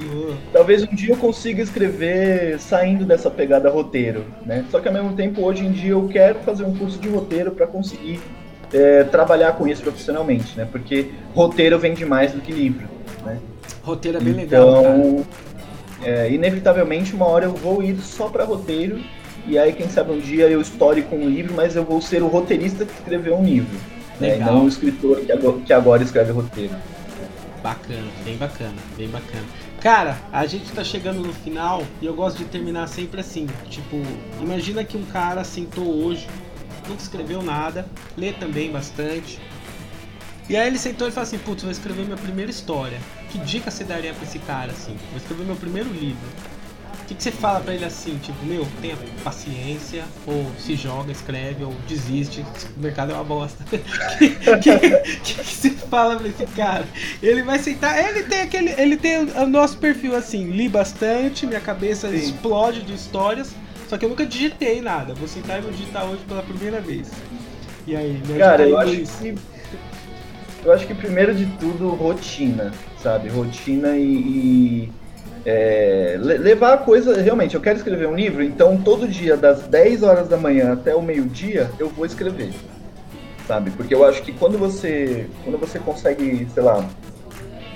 Talvez 0.53 0.83
um 0.83 0.95
dia 0.95 1.13
eu 1.13 1.17
consiga 1.17 1.63
escrever 1.63 2.59
saindo 2.61 3.05
dessa 3.05 3.31
pegada 3.31 3.69
roteiro, 3.69 4.25
né? 4.45 4.65
Só 4.71 4.81
que 4.81 4.89
ao 4.89 4.95
mesmo 4.95 5.15
tempo, 5.15 5.43
hoje 5.43 5.65
em 5.65 5.73
dia, 5.73 5.93
eu 5.93 6.09
quero 6.09 6.39
fazer 6.41 6.65
um 6.65 6.77
curso 6.77 6.99
de 6.99 7.09
roteiro 7.09 7.51
para 7.51 7.67
conseguir 7.67 8.21
é, 8.73 9.03
trabalhar 9.05 9.53
com 9.53 9.67
isso 9.67 9.83
profissionalmente, 9.83 10.57
né? 10.57 10.69
Porque 10.71 11.11
roteiro 11.35 11.79
vende 11.79 12.05
mais 12.05 12.33
do 12.33 12.41
que 12.41 12.53
livro, 12.53 12.87
né? 13.25 13.39
Roteiro 13.83 14.19
é 14.19 14.21
bem 14.21 14.45
então, 14.45 14.83
legal, 14.83 14.83
cara. 14.83 15.25
É, 16.03 16.31
inevitavelmente, 16.31 17.15
uma 17.15 17.27
hora 17.27 17.47
eu 17.47 17.55
vou 17.55 17.83
ir 17.83 17.97
só 18.01 18.29
para 18.29 18.45
roteiro 18.45 19.01
e 19.49 19.57
aí, 19.57 19.73
quem 19.73 19.89
sabe 19.89 20.11
um 20.11 20.19
dia 20.19 20.49
eu 20.49 20.61
estoure 20.61 21.03
com 21.03 21.17
um 21.17 21.29
livro, 21.29 21.55
mas 21.55 21.77
eu 21.77 21.85
vou 21.85 22.03
ser 22.03 22.21
o 22.21 22.27
roteirista 22.27 22.85
que 22.85 22.93
escreveu 22.93 23.37
um 23.37 23.45
livro. 23.45 23.79
Né? 24.19 24.37
E 24.37 24.41
não 24.41 24.65
o 24.65 24.69
escritor 24.69 25.21
que 25.21 25.31
agora, 25.31 25.61
que 25.61 25.73
agora 25.73 26.03
escreve 26.03 26.33
roteiro. 26.33 26.75
Bacana, 27.63 28.09
bem 28.25 28.37
bacana, 28.37 28.75
bem 28.97 29.09
bacana. 29.09 29.45
Cara, 29.81 30.19
a 30.33 30.47
gente 30.47 30.73
tá 30.73 30.83
chegando 30.83 31.21
no 31.21 31.33
final 31.33 31.85
e 32.03 32.07
eu 32.07 32.15
gosto 32.15 32.39
de 32.39 32.45
terminar 32.47 32.89
sempre 32.89 33.21
assim. 33.21 33.47
Tipo, 33.71 34.03
imagina 34.41 34.83
que 34.83 34.97
um 34.97 35.05
cara 35.05 35.45
sentou 35.45 36.05
hoje, 36.05 36.27
nunca 36.89 37.03
escreveu 37.03 37.41
nada, 37.41 37.87
lê 38.17 38.33
também 38.33 38.73
bastante. 38.73 39.39
E 40.49 40.57
aí 40.57 40.67
ele 40.67 40.79
sentou 40.79 41.07
e 41.07 41.13
falou 41.13 41.27
assim, 41.27 41.39
putz, 41.39 41.63
vou 41.63 41.71
escrever 41.71 42.05
minha 42.05 42.17
primeira 42.17 42.51
história. 42.51 42.99
Que 43.31 43.39
dica 43.39 43.71
você 43.71 43.85
daria 43.85 44.13
pra 44.13 44.25
esse 44.25 44.39
cara, 44.39 44.73
assim? 44.73 44.97
Vou 45.11 45.19
escrever 45.19 45.45
meu 45.45 45.57
primeiro 45.57 45.91
livro. 45.91 46.27
O 47.03 47.09
que, 47.09 47.15
que, 47.15 47.23
você 47.23 47.31
fala 47.31 47.61
para 47.61 47.73
ele 47.73 47.85
assim, 47.85 48.19
tipo, 48.19 48.45
meu, 48.45 48.67
tenha 48.81 48.97
paciência, 49.23 50.05
ou 50.27 50.51
se 50.59 50.75
joga, 50.75 51.13
escreve, 51.13 51.63
ou 51.63 51.73
desiste, 51.87 52.45
o 52.77 52.81
mercado 52.81 53.13
é 53.13 53.15
uma 53.15 53.23
bosta. 53.23 53.63
O 53.63 53.69
que, 54.59 54.79
que, 55.21 55.35
que, 55.35 55.45
você 55.45 55.71
fala 55.71 56.17
pra 56.17 56.27
esse 56.27 56.45
cara? 56.47 56.85
Ele 57.23 57.45
vai 57.45 57.59
aceitar, 57.59 57.97
ele 57.97 58.25
tem 58.25 58.41
aquele. 58.41 58.71
Ele 58.71 58.97
tem 58.97 59.19
o 59.19 59.47
nosso 59.47 59.79
perfil 59.79 60.17
assim, 60.17 60.51
li 60.51 60.69
bastante, 60.69 61.47
minha 61.47 61.61
cabeça 61.61 62.09
Sim. 62.09 62.17
explode 62.17 62.83
de 62.83 62.95
histórias, 62.95 63.55
só 63.89 63.97
que 63.97 64.05
eu 64.05 64.09
nunca 64.09 64.27
digitei 64.27 64.81
nada. 64.81 65.15
Vou 65.15 65.29
sentar 65.29 65.59
e 65.59 65.63
vou 65.63 65.71
digitar 65.71 66.07
hoje 66.07 66.25
pela 66.27 66.43
primeira 66.43 66.81
vez. 66.81 67.09
E 67.87 67.95
aí, 67.95 68.21
me 68.27 68.37
Cara, 68.37 68.69
eu 68.69 68.77
acho 68.79 68.97
que. 68.97 69.35
Eu 70.65 70.73
acho 70.73 70.87
que 70.87 70.95
primeiro 70.95 71.35
de 71.35 71.47
tudo, 71.59 71.89
rotina, 71.91 72.73
sabe? 73.03 73.29
Rotina 73.29 73.97
e... 73.97 74.03
e 74.03 74.93
é, 75.47 76.19
levar 76.21 76.75
a 76.75 76.79
coisa. 76.79 77.23
Realmente, 77.23 77.55
eu 77.55 77.61
quero 77.61 77.77
escrever 77.77 78.09
um 78.09 78.17
livro, 78.17 78.43
então 78.43 78.77
todo 78.77 79.07
dia, 79.07 79.37
das 79.37 79.63
10 79.63 80.03
horas 80.03 80.29
da 80.29 80.37
manhã 80.37 80.73
até 80.73 80.93
o 80.93 81.01
meio-dia, 81.01 81.71
eu 81.79 81.89
vou 81.89 82.05
escrever. 82.05 82.51
Sabe? 83.47 83.71
Porque 83.71 83.95
eu 83.95 84.05
acho 84.05 84.23
que 84.23 84.33
quando 84.33 84.59
você. 84.59 85.27
Quando 85.45 85.57
você 85.57 85.79
consegue, 85.79 86.49
sei 86.53 86.63
lá, 86.65 86.85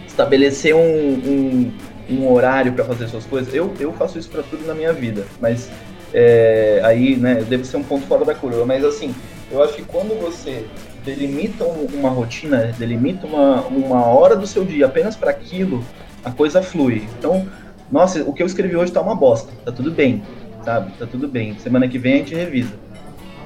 estabelecer 0.04 0.74
um, 0.74 0.80
um, 0.80 1.72
um 2.10 2.32
horário 2.32 2.72
para 2.72 2.84
fazer 2.84 3.06
suas 3.06 3.24
coisas, 3.24 3.54
eu, 3.54 3.72
eu 3.78 3.92
faço 3.92 4.18
isso 4.18 4.28
para 4.28 4.42
tudo 4.42 4.66
na 4.66 4.74
minha 4.74 4.92
vida. 4.92 5.24
Mas 5.40 5.70
é, 6.12 6.80
aí, 6.82 7.16
né, 7.16 7.44
deve 7.48 7.64
ser 7.64 7.76
um 7.76 7.84
ponto 7.84 8.04
fora 8.06 8.24
da 8.24 8.34
curva. 8.34 8.66
Mas 8.66 8.84
assim, 8.84 9.14
eu 9.48 9.62
acho 9.62 9.74
que 9.74 9.82
quando 9.82 10.20
você 10.20 10.66
delimita 11.04 11.64
uma 11.64 12.10
rotina, 12.10 12.74
delimita 12.78 13.26
uma, 13.26 13.62
uma 13.62 14.04
hora 14.06 14.36
do 14.36 14.46
seu 14.46 14.64
dia 14.64 14.86
apenas 14.86 15.16
para 15.16 15.30
aquilo, 15.30 15.84
a 16.24 16.30
coisa 16.30 16.62
flui. 16.62 17.04
Então, 17.18 17.46
nossa, 17.90 18.22
o 18.22 18.32
que 18.32 18.42
eu 18.42 18.46
escrevi 18.46 18.76
hoje 18.76 18.92
tá 18.92 19.00
uma 19.00 19.14
bosta, 19.14 19.52
tá 19.64 19.72
tudo 19.72 19.90
bem, 19.90 20.22
sabe? 20.64 20.92
Tá 20.98 21.06
tudo 21.06 21.26
bem. 21.26 21.58
Semana 21.58 21.88
que 21.88 21.98
vem 21.98 22.14
a 22.14 22.16
gente 22.18 22.34
revisa. 22.34 22.72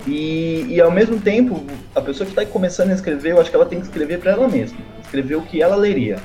E, 0.07 0.67
e 0.69 0.81
ao 0.81 0.91
mesmo 0.91 1.19
tempo, 1.19 1.65
a 1.95 2.01
pessoa 2.01 2.27
que 2.27 2.33
está 2.33 2.45
começando 2.45 2.91
a 2.91 2.95
escrever, 2.95 3.33
eu 3.33 3.41
acho 3.41 3.49
que 3.49 3.57
ela 3.57 3.65
tem 3.65 3.81
que 3.81 3.87
escrever 3.87 4.19
para 4.19 4.33
ela 4.33 4.49
mesma. 4.49 4.79
Escrever 5.03 5.37
o 5.37 5.43
que 5.43 5.63
ela 5.63 5.77
leria. 5.77 6.19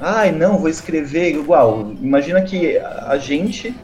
Ai, 0.00 0.32
não, 0.32 0.58
vou 0.58 0.68
escrever 0.68 1.30
igual. 1.30 1.92
Imagina 2.00 2.40
que 2.42 2.78
a 2.78 3.18
gente 3.18 3.74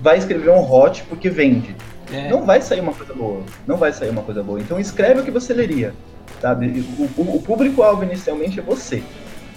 vai 0.00 0.18
escrever 0.18 0.50
um 0.50 0.60
hot 0.60 1.02
porque 1.08 1.28
vende. 1.28 1.74
É. 2.14 2.28
Não 2.28 2.44
vai 2.44 2.62
sair 2.62 2.80
uma 2.80 2.92
coisa 2.92 3.12
boa. 3.12 3.42
Não 3.66 3.76
vai 3.76 3.92
sair 3.92 4.10
uma 4.10 4.22
coisa 4.22 4.42
boa. 4.42 4.60
Então 4.60 4.78
escreve 4.78 5.20
o 5.20 5.24
que 5.24 5.30
você 5.30 5.52
leria. 5.52 5.92
Sabe? 6.40 6.84
O, 7.16 7.36
o, 7.36 7.42
público-alvo 7.42 8.04
inicialmente 8.04 8.60
é 8.60 8.62
você. 8.62 9.02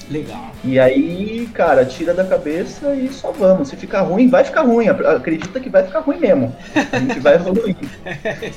Legal. 0.10 0.52
E 0.64 0.80
aí, 0.80 1.50
cara, 1.54 1.86
tira 1.86 2.14
da 2.14 2.24
cabeça 2.24 2.96
e 2.96 3.12
só 3.12 3.32
vamos. 3.32 3.68
Se 3.68 3.76
ficar 3.76 4.02
ruim, 4.02 4.30
vai 4.30 4.44
ficar 4.44 4.62
ruim. 4.62 4.88
Acredita 4.88 5.60
que 5.60 5.70
vai 5.70 5.84
ficar 5.84 6.00
ruim 6.00 6.18
mesmo. 6.18 6.56
A 6.94 7.00
gente 7.00 7.20
vai 7.20 7.36
evoluir. 7.36 7.76
é. 8.06 8.52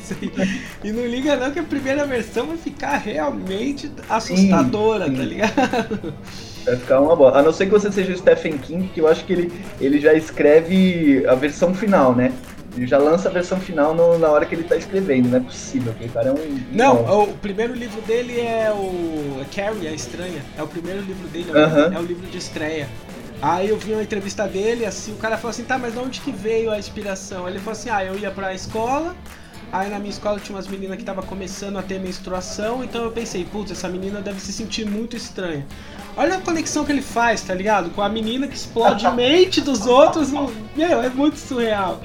E 0.85 0.93
não 0.93 1.05
liga 1.07 1.35
não 1.37 1.51
que 1.51 1.59
a 1.59 1.65
primeira 1.65 2.07
versão 2.07 2.47
vai 2.47 2.57
ficar 2.57 2.99
realmente 2.99 3.91
assustadora, 4.09 5.07
sim, 5.07 5.11
sim. 5.11 5.17
tá 5.17 5.25
ligado? 5.25 6.15
Vai 6.65 6.77
ficar 6.77 7.01
uma 7.01 7.17
boa. 7.17 7.37
A 7.37 7.43
não 7.43 7.53
ser 7.53 7.67
que 7.67 7.73
você 7.73 7.91
seja 7.91 8.13
o 8.13 8.17
Stephen 8.17 8.57
King, 8.59 8.89
que 8.89 9.01
eu 9.01 9.09
acho 9.09 9.25
que 9.25 9.33
ele, 9.33 9.53
ele 9.81 9.99
já 9.99 10.15
escreve 10.15 11.27
a 11.27 11.35
versão 11.35 11.75
final, 11.75 12.15
né? 12.15 12.33
Ele 12.77 12.87
já 12.87 12.99
lança 12.99 13.29
a 13.29 13.33
versão 13.33 13.59
final 13.59 13.95
no, 13.95 14.19
na 14.19 14.29
hora 14.29 14.47
que 14.47 14.55
ele 14.55 14.63
tá 14.63 14.77
escrevendo, 14.77 15.29
não 15.29 15.39
é 15.39 15.41
possível, 15.41 15.93
aquele 15.93 16.11
cara 16.11 16.29
é 16.29 16.33
um. 16.33 16.61
Não, 16.73 17.25
o 17.25 17.35
primeiro 17.39 17.75
livro 17.75 18.01
dele 18.03 18.41
é 18.41 18.71
o. 18.73 19.45
Carrie, 19.55 19.89
a 19.89 19.93
Estranha. 19.93 20.43
É 20.57 20.63
o 20.63 20.69
primeiro 20.69 21.01
livro 21.01 21.27
dele, 21.29 21.51
é, 21.51 21.67
uh 21.67 21.69
-huh. 21.69 21.97
é 21.97 21.99
o 21.99 22.03
livro 22.03 22.27
de 22.29 22.39
estreia. 22.39 22.89
Aí 23.43 23.71
eu 23.71 23.79
vi 23.79 23.93
uma 23.93 24.03
entrevista 24.03 24.47
dele, 24.47 24.85
assim, 24.85 25.13
o 25.13 25.17
cara 25.17 25.37
falou 25.37 25.51
assim, 25.51 25.65
tá, 25.65 25.79
mas 25.79 25.95
de 25.95 25.99
onde 25.99 26.21
que 26.21 26.31
veio 26.31 26.71
a 26.71 26.79
inspiração? 26.79 27.49
Ele 27.49 27.59
falou 27.59 27.73
assim, 27.73 27.89
ah, 27.89 28.05
eu 28.05 28.19
ia 28.19 28.31
pra 28.31 28.53
escola, 28.53 29.17
aí 29.73 29.89
na 29.89 29.99
minha 29.99 30.11
escola 30.11 30.39
tinha 30.39 30.55
umas 30.55 30.69
meninas 30.69 30.97
que 30.97 31.03
estavam 31.03 31.23
começando 31.23 31.79
a 31.79 31.83
ter 31.83 31.99
menstruação, 31.99 32.85
então 32.85 33.03
eu 33.03 33.11
pensei, 33.11 33.47
putz, 33.47 33.71
essa 33.71 33.89
menina 33.89 34.21
deve 34.21 34.41
se 34.41 34.53
sentir 34.53 34.85
muito 34.85 35.17
estranha. 35.17 35.67
Olha 36.19 36.37
a 36.37 36.41
conexão 36.41 36.85
que 36.85 36.93
ele 36.93 37.01
faz, 37.01 37.41
tá 37.41 37.55
ligado? 37.55 37.89
Com 37.91 38.03
a 38.03 38.11
menina 38.11 38.47
que 38.47 38.55
explode 38.55 39.09
mente 39.17 39.63
dos 39.63 39.87
outros, 39.87 40.31
meu, 40.77 41.03
é 41.03 41.09
muito 41.09 41.39
surreal. 41.39 42.03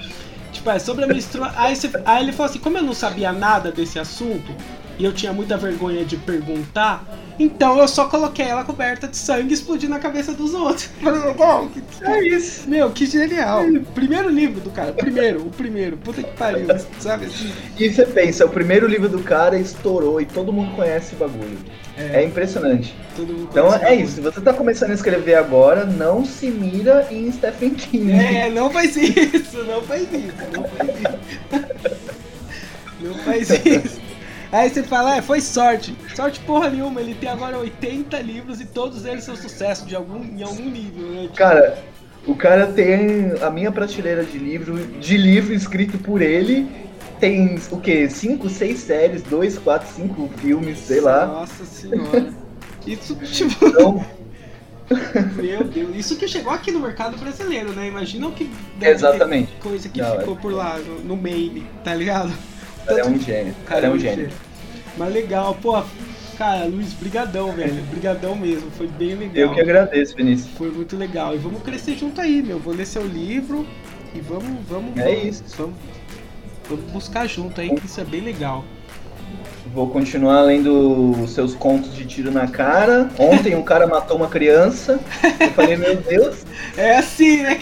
Tipo, 0.55 0.69
é 0.69 0.79
sobre 0.79 1.03
a 1.03 1.07
menstruação. 1.07 1.61
Aí, 1.61 1.75
aí 2.05 2.23
ele 2.23 2.31
falou 2.31 2.49
assim: 2.49 2.59
como 2.59 2.77
eu 2.77 2.83
não 2.83 2.93
sabia 2.93 3.31
nada 3.31 3.71
desse 3.71 3.99
assunto 3.99 4.55
e 4.97 5.05
eu 5.05 5.13
tinha 5.13 5.33
muita 5.33 5.57
vergonha 5.57 6.05
de 6.05 6.17
perguntar, 6.17 7.03
então 7.37 7.79
eu 7.79 7.87
só 7.87 8.07
coloquei 8.07 8.45
ela 8.45 8.63
coberta 8.63 9.07
de 9.07 9.17
sangue 9.17 9.51
e 9.51 9.53
explodi 9.53 9.87
na 9.87 9.99
cabeça 9.99 10.33
dos 10.33 10.53
outros. 10.53 10.85
Falei, 11.01 11.33
que, 11.73 12.05
é 12.05 12.27
isso. 12.27 12.69
Meu, 12.69 12.89
que 12.91 13.05
genial. 13.05 13.63
Primeiro 13.93 14.29
livro 14.29 14.61
do 14.61 14.69
cara, 14.69 14.93
primeiro, 14.93 15.41
o 15.41 15.49
primeiro. 15.49 15.97
Puta 15.97 16.23
que 16.23 16.31
pariu, 16.37 16.67
sabe 16.99 17.25
assim? 17.25 17.51
E 17.77 17.89
você 17.89 18.05
pensa, 18.05 18.45
o 18.45 18.49
primeiro 18.49 18.87
livro 18.87 19.09
do 19.09 19.19
cara 19.19 19.57
estourou 19.57 20.21
e 20.21 20.25
todo 20.25 20.53
mundo 20.53 20.75
conhece 20.75 21.15
o 21.15 21.17
bagulho. 21.17 21.57
É, 21.97 22.21
é 22.21 22.25
impressionante. 22.25 22.93
então 23.17 23.73
é 23.73 23.95
isso, 23.95 24.15
se 24.15 24.21
você 24.21 24.41
tá 24.41 24.53
começando 24.53 24.91
a 24.91 24.93
escrever 24.93 25.35
agora, 25.35 25.85
não 25.85 26.25
se 26.25 26.47
mira 26.47 27.07
em 27.09 27.31
Stephen 27.31 27.71
King. 27.71 28.11
É, 28.11 28.49
não 28.49 28.69
faz 28.69 28.97
isso, 28.97 29.63
não 29.63 29.81
faz 29.81 30.03
isso, 30.03 30.33
não 30.53 30.63
faz 30.63 30.89
isso. 30.99 31.25
Não 33.01 33.13
faz 33.15 33.49
isso. 33.49 34.01
Aí 34.55 34.69
você 34.69 34.83
fala, 34.83 35.17
é, 35.17 35.21
foi 35.21 35.41
sorte. 35.41 35.93
Sorte 36.15 36.39
porra 36.39 36.69
nenhuma, 36.69 37.01
ele 37.01 37.13
tem 37.13 37.27
agora 37.27 37.57
80 37.57 38.17
livros 38.19 38.61
e 38.61 38.65
todos 38.65 39.05
eles 39.05 39.25
são 39.25 39.35
sucesso 39.35 39.85
de 39.85 39.93
algum, 39.95 40.23
em 40.23 40.41
algum 40.41 40.69
nível, 40.69 41.09
né? 41.09 41.23
Tipo... 41.23 41.35
Cara, 41.35 41.77
o 42.25 42.35
cara 42.35 42.67
tem 42.67 43.33
a 43.41 43.49
minha 43.49 43.69
prateleira 43.69 44.23
de 44.23 44.37
livro, 44.37 44.77
de 44.77 45.17
livro 45.17 45.53
escrito 45.53 45.97
por 45.97 46.21
ele. 46.21 46.67
Tem 47.19 47.59
o 47.69 47.77
que? 47.81 48.09
5, 48.09 48.49
6 48.49 48.79
séries, 48.79 49.23
2, 49.23 49.57
4, 49.57 49.89
5 49.93 50.29
filmes, 50.37 50.79
sei 50.79 51.01
lá. 51.01 51.25
Nossa 51.25 51.65
senhora. 51.65 52.33
Isso, 52.87 53.13
tipo. 53.15 53.67
Então... 53.67 54.05
Meu 55.35 55.63
Deus, 55.65 55.95
isso 55.95 56.15
que 56.15 56.27
chegou 56.27 56.53
aqui 56.53 56.71
no 56.71 56.79
mercado 56.79 57.17
brasileiro, 57.17 57.73
né? 57.73 57.87
Imagina 57.87 58.27
o 58.27 58.31
que 58.31 58.49
Exatamente. 58.79 59.51
coisa 59.59 59.89
que 59.89 59.99
Não, 59.99 60.19
ficou 60.19 60.35
é... 60.35 60.37
por 60.37 60.53
lá, 60.53 60.77
no, 60.77 60.99
no 61.01 61.17
mail, 61.17 61.63
tá 61.83 61.93
ligado? 61.93 62.31
cara 62.85 63.01
é 63.01 63.05
um 63.05 63.19
gênio. 63.19 63.55
Cara, 63.65 63.87
é 63.87 63.89
um 63.89 63.99
gênio. 63.99 64.29
Mas 64.97 65.13
legal, 65.13 65.57
pô. 65.61 65.81
Cara, 66.37 66.65
Luiz, 66.65 66.91
brigadão, 66.93 67.51
velho. 67.53 67.81
Brigadão 67.83 68.35
mesmo, 68.35 68.69
foi 68.71 68.87
bem 68.87 69.15
legal. 69.15 69.35
Eu 69.35 69.53
que 69.53 69.61
agradeço, 69.61 70.15
Vinícius. 70.15 70.49
Foi 70.57 70.69
muito 70.69 70.97
legal. 70.97 71.33
E 71.33 71.37
vamos 71.37 71.61
crescer 71.63 71.95
junto 71.95 72.19
aí, 72.19 72.41
meu. 72.41 72.59
Vou 72.59 72.73
ler 72.73 72.85
seu 72.85 73.05
livro 73.05 73.65
e 74.13 74.19
vamos, 74.19 74.65
vamos, 74.67 74.97
é 74.97 75.15
vamos, 75.15 75.23
isso. 75.23 75.43
Vamos, 75.57 75.75
vamos 76.69 76.91
buscar 76.91 77.25
junto 77.27 77.61
aí, 77.61 77.73
que 77.73 77.85
isso 77.85 78.01
é 78.01 78.03
bem 78.03 78.21
legal. 78.21 78.65
Vou 79.73 79.89
continuar 79.89 80.41
lendo 80.41 81.25
seus 81.27 81.55
contos 81.55 81.95
de 81.95 82.05
tiro 82.05 82.31
na 82.31 82.47
cara. 82.47 83.09
Ontem 83.17 83.55
um 83.55 83.63
cara 83.63 83.87
matou 83.87 84.17
uma 84.17 84.27
criança. 84.27 84.99
Eu 85.39 85.51
falei, 85.51 85.75
meu 85.75 85.95
Deus. 85.97 86.45
É 86.77 86.97
assim, 86.97 87.41
né, 87.43 87.59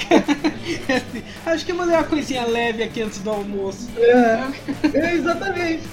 É 0.87 0.97
assim. 0.97 1.23
Acho 1.45 1.65
que 1.65 1.71
eu 1.71 1.75
vou 1.75 1.85
ler 1.85 1.93
uma 1.93 2.03
coisinha 2.03 2.45
leve 2.45 2.83
aqui 2.83 3.01
antes 3.01 3.19
do 3.19 3.29
almoço. 3.29 3.89
É, 3.97 4.43
é 4.93 5.13
exatamente. 5.13 5.83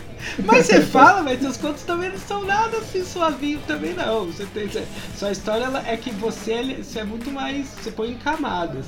Mas 0.45 0.67
você 0.67 0.81
fala, 0.81 1.23
mas 1.23 1.41
seus 1.41 1.57
contos 1.57 1.83
também 1.83 2.11
não 2.11 2.19
são 2.19 2.45
nada 2.45 2.79
assim 2.79 3.05
suavinho 3.05 3.61
também 3.67 3.95
não. 3.95 4.27
Você 4.27 4.47
tem, 4.47 4.69
sua 5.17 5.33
história 5.33 5.67
é 5.87 5.97
que 5.97 6.11
você, 6.11 6.79
você 6.83 7.01
é 7.01 7.05
muito 7.05 7.31
mais. 7.31 7.67
Você 7.69 7.91
põe 7.91 8.11
em 8.11 8.17
camadas. 8.17 8.87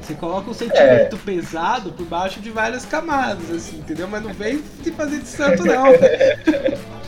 Você 0.00 0.14
coloca 0.14 0.50
um 0.50 0.54
sentimento 0.54 1.16
é. 1.16 1.18
pesado 1.24 1.92
por 1.92 2.06
baixo 2.06 2.40
de 2.40 2.50
várias 2.50 2.86
camadas, 2.86 3.50
assim, 3.50 3.78
entendeu? 3.78 4.08
Mas 4.08 4.22
não 4.22 4.32
vem 4.32 4.62
se 4.82 4.90
fazer 4.92 5.18
de 5.18 5.28
santo, 5.28 5.64
não. 5.64 5.84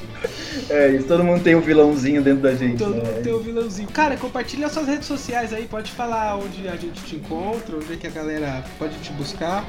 É, 0.69 0.89
isso 0.89 1.07
todo 1.07 1.25
mundo 1.25 1.43
tem 1.43 1.55
um 1.55 1.61
vilãozinho 1.61 2.23
dentro 2.23 2.43
da 2.43 2.55
gente. 2.55 2.79
Todo 2.79 2.95
né? 2.95 3.03
mundo 3.03 3.23
tem 3.23 3.35
um 3.35 3.39
vilãozinho. 3.39 3.89
Cara, 3.89 4.17
compartilha 4.17 4.69
suas 4.69 4.87
redes 4.87 5.07
sociais 5.07 5.53
aí, 5.53 5.67
pode 5.67 5.91
falar 5.91 6.37
onde 6.37 6.69
a 6.69 6.77
gente 6.77 7.03
te 7.03 7.17
encontra, 7.17 7.77
onde 7.77 7.93
é 7.93 7.97
que 7.97 8.07
a 8.07 8.11
galera 8.11 8.63
pode 8.79 8.97
te 8.99 9.13
buscar. 9.13 9.65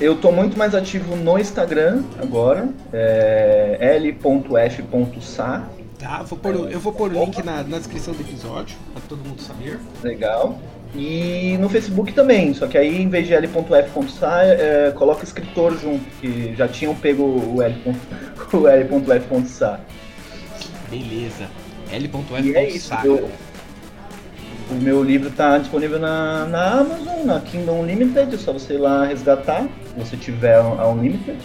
Eu 0.00 0.16
tô 0.16 0.32
muito 0.32 0.56
mais 0.56 0.74
ativo 0.74 1.14
no 1.14 1.38
Instagram 1.38 2.02
agora, 2.18 2.70
é 2.90 3.96
l.f.sa. 3.96 5.68
Tá, 5.98 6.22
vou 6.22 6.38
pôr, 6.38 6.72
eu 6.72 6.80
vou 6.80 6.90
pôr 6.90 7.12
o 7.12 7.24
link 7.24 7.42
na, 7.42 7.62
na 7.62 7.76
descrição 7.76 8.14
do 8.14 8.22
episódio, 8.22 8.78
pra 8.94 9.02
todo 9.06 9.22
mundo 9.22 9.42
saber. 9.42 9.78
Legal. 10.02 10.58
E 10.94 11.58
no 11.60 11.68
Facebook 11.68 12.14
também, 12.14 12.54
só 12.54 12.66
que 12.66 12.78
aí 12.78 13.02
em 13.02 13.10
vez 13.10 13.26
de 13.26 13.34
l.f.sa, 13.34 14.42
é, 14.42 14.90
coloca 14.92 15.22
escritor 15.22 15.78
junto, 15.78 16.02
que 16.18 16.54
já 16.56 16.66
tinham 16.66 16.94
pego 16.94 17.22
o 17.22 17.62
l.f.sa. 17.62 19.80
Beleza. 20.90 21.46
L.f.sa. 21.92 22.40
E 22.40 22.56
é 22.56 22.70
isso. 22.70 22.94
Eu, 23.04 23.28
o 24.70 24.74
meu 24.74 25.02
livro 25.02 25.28
está 25.28 25.58
disponível 25.58 25.98
na, 25.98 26.46
na 26.46 26.80
Amazon, 26.80 27.24
na 27.24 27.40
Kingdom 27.40 27.80
Unlimited, 27.80 28.34
é 28.34 28.38
só 28.38 28.52
você 28.52 28.74
ir 28.74 28.78
lá 28.78 29.04
resgatar, 29.04 29.66
você 29.96 30.16
tiver 30.16 30.56
a 30.56 30.88
Unlimited. 30.88 31.38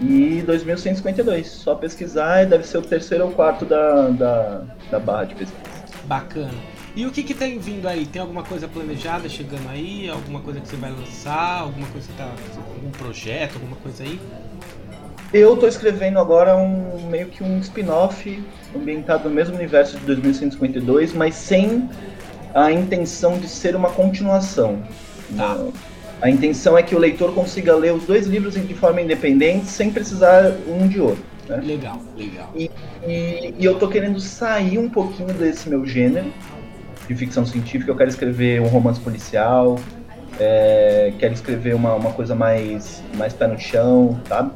E 0.00 0.42
2152, 0.42 1.46
só 1.46 1.74
pesquisar 1.74 2.42
e 2.42 2.46
deve 2.46 2.66
ser 2.66 2.78
o 2.78 2.82
terceiro 2.82 3.26
ou 3.26 3.30
quarto 3.30 3.64
da, 3.64 4.08
da, 4.08 4.62
da 4.90 4.98
barra 4.98 5.24
de 5.24 5.34
pesquisa. 5.36 5.62
Bacana. 6.04 6.50
E 6.94 7.06
o 7.06 7.10
que, 7.10 7.22
que 7.22 7.34
tem 7.34 7.58
vindo 7.58 7.86
aí? 7.86 8.04
Tem 8.04 8.20
alguma 8.20 8.42
coisa 8.42 8.68
planejada 8.68 9.28
chegando 9.28 9.68
aí? 9.68 10.10
Alguma 10.10 10.40
coisa 10.40 10.60
que 10.60 10.68
você 10.68 10.76
vai 10.76 10.90
lançar? 10.90 11.60
Alguma 11.60 11.86
coisa 11.88 12.06
que 12.08 12.14
tá. 12.14 12.30
algum 12.74 12.90
projeto, 12.90 13.54
alguma 13.54 13.76
coisa 13.76 14.02
aí? 14.02 14.20
Eu 15.32 15.56
tô 15.56 15.66
escrevendo 15.66 16.18
agora 16.18 16.54
um 16.56 17.08
meio 17.08 17.28
que 17.28 17.42
um 17.42 17.58
spin-off 17.60 18.44
ambientado 18.76 19.28
no 19.28 19.34
mesmo 19.34 19.54
universo 19.54 19.96
de 19.98 20.04
2152, 20.04 21.14
mas 21.14 21.34
sem 21.34 21.88
a 22.54 22.70
intenção 22.70 23.38
de 23.38 23.48
ser 23.48 23.74
uma 23.74 23.90
continuação. 23.90 24.82
Tá. 25.34 25.56
A 26.22 26.30
intenção 26.30 26.78
é 26.78 26.84
que 26.84 26.94
o 26.94 26.98
leitor 26.98 27.34
consiga 27.34 27.74
ler 27.74 27.92
os 27.92 28.04
dois 28.04 28.28
livros 28.28 28.54
de 28.54 28.74
forma 28.74 29.02
independente, 29.02 29.66
sem 29.66 29.90
precisar 29.90 30.52
um 30.68 30.86
de 30.86 31.00
outro. 31.00 31.24
Né? 31.48 31.56
Legal, 31.56 32.00
legal. 32.16 32.48
E, 32.54 32.70
e, 33.04 33.54
e 33.58 33.64
eu 33.64 33.76
tô 33.76 33.88
querendo 33.88 34.20
sair 34.20 34.78
um 34.78 34.88
pouquinho 34.88 35.34
desse 35.34 35.68
meu 35.68 35.84
gênero 35.84 36.32
de 37.08 37.14
ficção 37.16 37.44
científica. 37.44 37.90
Eu 37.90 37.96
quero 37.96 38.08
escrever 38.08 38.60
um 38.60 38.68
romance 38.68 39.00
policial, 39.00 39.80
é, 40.38 41.12
quero 41.18 41.34
escrever 41.34 41.74
uma, 41.74 41.94
uma 41.96 42.12
coisa 42.12 42.36
mais, 42.36 43.02
mais 43.16 43.32
pé 43.32 43.48
no 43.48 43.58
chão, 43.58 44.20
sabe? 44.28 44.52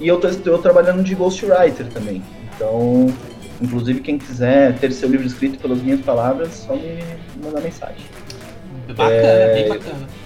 E 0.00 0.08
eu 0.08 0.18
tô, 0.18 0.30
tô 0.30 0.56
trabalhando 0.56 1.02
de 1.04 1.14
ghostwriter 1.14 1.88
também. 1.88 2.22
Então, 2.56 3.12
inclusive, 3.60 4.00
quem 4.00 4.16
quiser 4.16 4.78
ter 4.78 4.90
seu 4.92 5.10
livro 5.10 5.26
escrito 5.26 5.58
pelas 5.58 5.82
minhas 5.82 6.00
palavras, 6.00 6.54
só 6.54 6.74
me 6.74 7.04
mandar 7.44 7.60
mensagem. 7.60 8.06
Bacana, 8.88 9.12
é, 9.12 9.54
bem 9.54 9.68
bacana. 9.68 10.21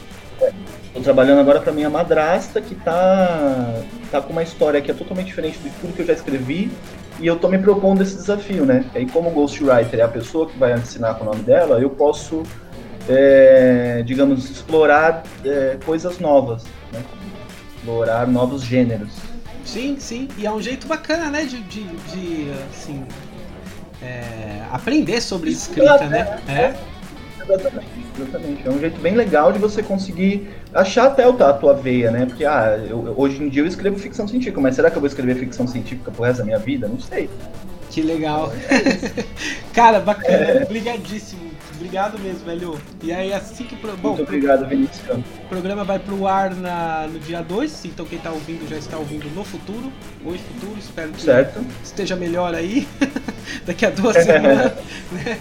Tô 0.97 1.03
trabalhando 1.03 1.41
agora 1.41 1.61
para 1.61 1.73
minha 1.73 1.91
madrasta, 1.91 2.59
que 2.59 2.75
tá, 2.75 3.83
tá 4.11 4.23
com 4.23 4.33
uma 4.33 4.43
história 4.43 4.81
que 4.81 4.91
é 4.91 4.95
totalmente 4.95 5.27
diferente 5.27 5.59
de 5.59 5.69
tudo 5.69 5.93
que 5.93 6.01
eu 6.01 6.07
já 6.07 6.15
escrevi. 6.15 6.73
E 7.21 7.27
eu 7.27 7.37
tô 7.37 7.49
me 7.49 7.59
propondo 7.59 8.03
esse 8.03 8.15
desafio, 8.17 8.65
né? 8.65 8.83
E 8.95 8.99
aí, 8.99 9.07
como 9.07 9.29
Ghostwriter 9.31 10.01
é 10.01 10.03
a 10.03 10.09
pessoa 10.09 10.47
que 10.47 10.59
vai 10.59 10.73
assinar 10.73 11.15
com 11.17 11.25
o 11.25 11.27
nome 11.27 11.43
dela, 11.43 11.79
eu 11.79 11.91
posso, 11.91 12.45
é, 13.11 14.03
digamos, 14.07 14.51
explorar 14.51 15.23
é, 15.45 15.77
coisas 15.85 16.19
novas, 16.19 16.65
né? 16.91 17.03
Explorar 17.77 18.27
novos 18.27 18.63
gêneros. 18.63 19.13
Sim, 19.67 19.97
sim. 19.99 20.29
E 20.39 20.47
é 20.47 20.51
um 20.51 20.63
jeito 20.63 20.87
bacana, 20.87 21.29
né? 21.29 21.45
De, 21.45 21.61
de, 21.61 21.85
de 21.85 22.51
assim, 22.71 23.05
é, 24.03 24.63
aprender 24.73 25.21
sobre 25.21 25.51
escrita, 25.51 26.07
né? 26.07 26.41
É. 26.49 26.96
Exatamente. 27.49 27.87
Exatamente. 28.19 28.67
É 28.67 28.71
um 28.71 28.79
jeito 28.79 29.01
bem 29.01 29.15
legal 29.15 29.53
de 29.53 29.59
você 29.59 29.83
conseguir 29.83 30.49
achar 30.75 31.07
até 31.07 31.25
a 31.25 31.53
tua 31.53 31.75
veia, 31.75 32.11
né? 32.11 32.27
Porque, 32.27 32.45
ah, 32.45 32.79
eu, 32.89 33.15
hoje 33.17 33.43
em 33.43 33.49
dia 33.49 33.63
eu 33.63 33.67
escrevo 33.67 33.99
ficção 33.99 34.27
científica, 34.27 34.61
mas 34.61 34.75
será 34.75 34.91
que 34.91 34.97
eu 34.97 35.01
vou 35.01 35.09
escrever 35.09 35.37
ficção 35.37 35.67
científica 35.67 36.11
pro 36.11 36.25
resto 36.25 36.39
da 36.39 36.45
minha 36.45 36.59
vida? 36.59 36.89
Não 36.89 37.01
sei. 37.01 37.31
Que 37.91 38.03
legal. 38.03 38.53
Cara, 39.73 40.01
bacana. 40.01 40.37
É. 40.37 40.63
Obrigadíssimo. 40.65 41.47
Obrigado 41.77 42.19
mesmo, 42.19 42.45
velho. 42.47 42.81
E 43.03 43.13
aí, 43.13 43.33
assim 43.33 43.65
que. 43.65 43.77
Bom, 43.77 44.09
Muito 44.09 44.23
obrigado, 44.23 44.67
Vinícius. 44.67 45.03
O 45.09 45.49
programa 45.49 45.85
vai 45.85 45.99
pro 45.99 46.27
ar 46.27 46.55
na, 46.55 47.07
no 47.07 47.19
dia 47.19 47.43
2, 47.43 47.85
então 47.85 48.07
quem 48.07 48.19
tá 48.19 48.31
ouvindo 48.31 48.69
já 48.69 48.77
está 48.77 48.97
ouvindo 48.97 49.29
no 49.35 49.45
futuro. 49.45 49.93
Hoje, 50.25 50.43
futuro, 50.55 50.79
espero 50.79 51.13
que 51.13 51.23
certo. 51.23 51.65
esteja 51.85 52.17
melhor 52.17 52.55
aí. 52.55 52.89
Daqui 53.67 53.85
a 53.85 53.91
duas 53.91 54.17
semanas. 54.25 54.73
né? 55.13 55.39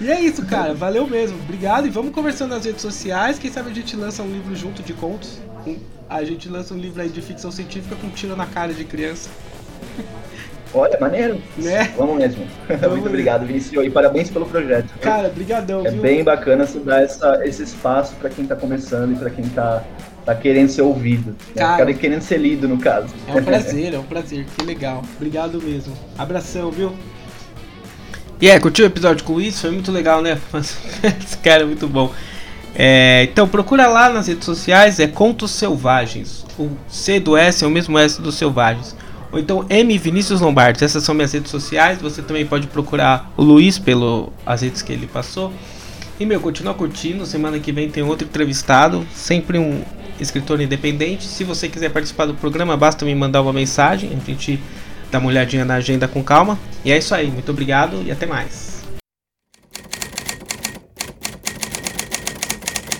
E 0.00 0.10
é 0.10 0.20
isso, 0.20 0.44
cara. 0.46 0.74
Valeu 0.74 1.06
mesmo. 1.06 1.38
Obrigado. 1.38 1.86
E 1.86 1.90
vamos 1.90 2.12
conversando 2.12 2.50
nas 2.50 2.64
redes 2.64 2.82
sociais. 2.82 3.38
Quem 3.38 3.50
sabe 3.50 3.70
a 3.70 3.74
gente 3.74 3.96
lança 3.96 4.22
um 4.22 4.30
livro 4.30 4.54
junto 4.54 4.82
de 4.82 4.92
contos. 4.92 5.38
A 6.08 6.24
gente 6.24 6.48
lança 6.48 6.72
um 6.72 6.78
livro 6.78 7.02
aí 7.02 7.08
de 7.08 7.20
ficção 7.20 7.50
científica 7.50 7.96
com 7.96 8.08
tiro 8.08 8.36
na 8.36 8.46
cara 8.46 8.72
de 8.72 8.84
criança. 8.84 9.28
Olha, 10.72 10.98
maneiro. 11.00 11.40
Né? 11.56 11.92
Vamos 11.96 12.16
mesmo. 12.16 12.46
Vamos 12.68 12.90
Muito 12.90 13.08
obrigado, 13.08 13.46
Vinícius. 13.46 13.84
E 13.84 13.90
parabéns 13.90 14.30
pelo 14.30 14.46
projeto. 14.46 14.92
Cara, 15.00 15.28
brigadão. 15.28 15.86
É 15.86 15.90
viu? 15.90 16.00
bem 16.00 16.22
bacana 16.22 16.66
você 16.66 16.78
dar 16.78 17.02
essa, 17.02 17.40
esse 17.44 17.62
espaço 17.62 18.14
para 18.16 18.30
quem 18.30 18.46
tá 18.46 18.54
começando 18.54 19.12
e 19.12 19.16
para 19.16 19.30
quem 19.30 19.48
tá, 19.48 19.82
tá 20.24 20.34
querendo 20.34 20.68
ser 20.68 20.82
ouvido. 20.82 21.30
Né? 21.30 21.36
Cara, 21.56 21.86
né? 21.86 21.94
querendo 21.94 22.22
ser 22.22 22.38
lido, 22.38 22.68
no 22.68 22.78
caso. 22.78 23.14
É 23.26 23.32
um 23.32 23.42
prazer, 23.42 23.94
é 23.94 23.98
um 23.98 24.04
prazer. 24.04 24.46
Que 24.56 24.64
legal. 24.64 25.02
Obrigado 25.16 25.60
mesmo. 25.60 25.94
Abração, 26.16 26.70
viu? 26.70 26.92
E 28.40 28.48
é, 28.48 28.58
curtiu 28.60 28.84
o 28.84 28.88
episódio 28.88 29.24
com 29.24 29.40
isso? 29.40 29.62
Foi 29.62 29.70
muito 29.70 29.90
legal, 29.90 30.22
né? 30.22 30.38
Esse 30.54 31.38
cara 31.42 31.62
é 31.62 31.66
muito 31.66 31.88
bom. 31.88 32.12
É, 32.74 33.24
então 33.24 33.48
procura 33.48 33.88
lá 33.88 34.08
nas 34.08 34.28
redes 34.28 34.44
sociais, 34.44 35.00
é 35.00 35.08
Contos 35.08 35.50
Selvagens. 35.50 36.46
O 36.56 36.70
C 36.86 37.18
do 37.18 37.36
S 37.36 37.64
é 37.64 37.66
o 37.66 37.70
mesmo 37.70 37.98
S 37.98 38.22
dos 38.22 38.36
Selvagens. 38.36 38.94
Ou 39.32 39.38
então 39.38 39.66
M 39.68 39.98
Vinícius 39.98 40.40
Lombardi. 40.40 40.84
Essas 40.84 41.02
são 41.02 41.14
minhas 41.14 41.32
redes 41.32 41.50
sociais. 41.50 42.00
Você 42.00 42.22
também 42.22 42.46
pode 42.46 42.68
procurar 42.68 43.32
o 43.36 43.42
Luiz 43.42 43.78
pelas 43.78 44.62
redes 44.62 44.82
que 44.82 44.92
ele 44.92 45.06
passou. 45.06 45.52
E 46.18 46.24
meu, 46.24 46.40
continua 46.40 46.74
curtindo. 46.74 47.26
Semana 47.26 47.58
que 47.58 47.72
vem 47.72 47.90
tem 47.90 48.02
outro 48.02 48.26
entrevistado. 48.26 49.06
Sempre 49.12 49.58
um 49.58 49.82
escritor 50.20 50.60
independente. 50.60 51.24
Se 51.24 51.44
você 51.44 51.68
quiser 51.68 51.90
participar 51.90 52.26
do 52.26 52.34
programa, 52.34 52.76
basta 52.76 53.04
me 53.04 53.14
mandar 53.14 53.42
uma 53.42 53.52
mensagem. 53.52 54.10
A 54.10 54.30
gente 54.30 54.60
dá 55.10 55.18
uma 55.18 55.28
olhadinha 55.28 55.64
na 55.64 55.74
agenda 55.74 56.06
com 56.06 56.22
calma. 56.22 56.58
E 56.84 56.92
é 56.92 56.98
isso 56.98 57.14
aí, 57.14 57.30
muito 57.30 57.50
obrigado 57.50 58.02
e 58.04 58.10
até 58.10 58.26
mais. 58.26 58.77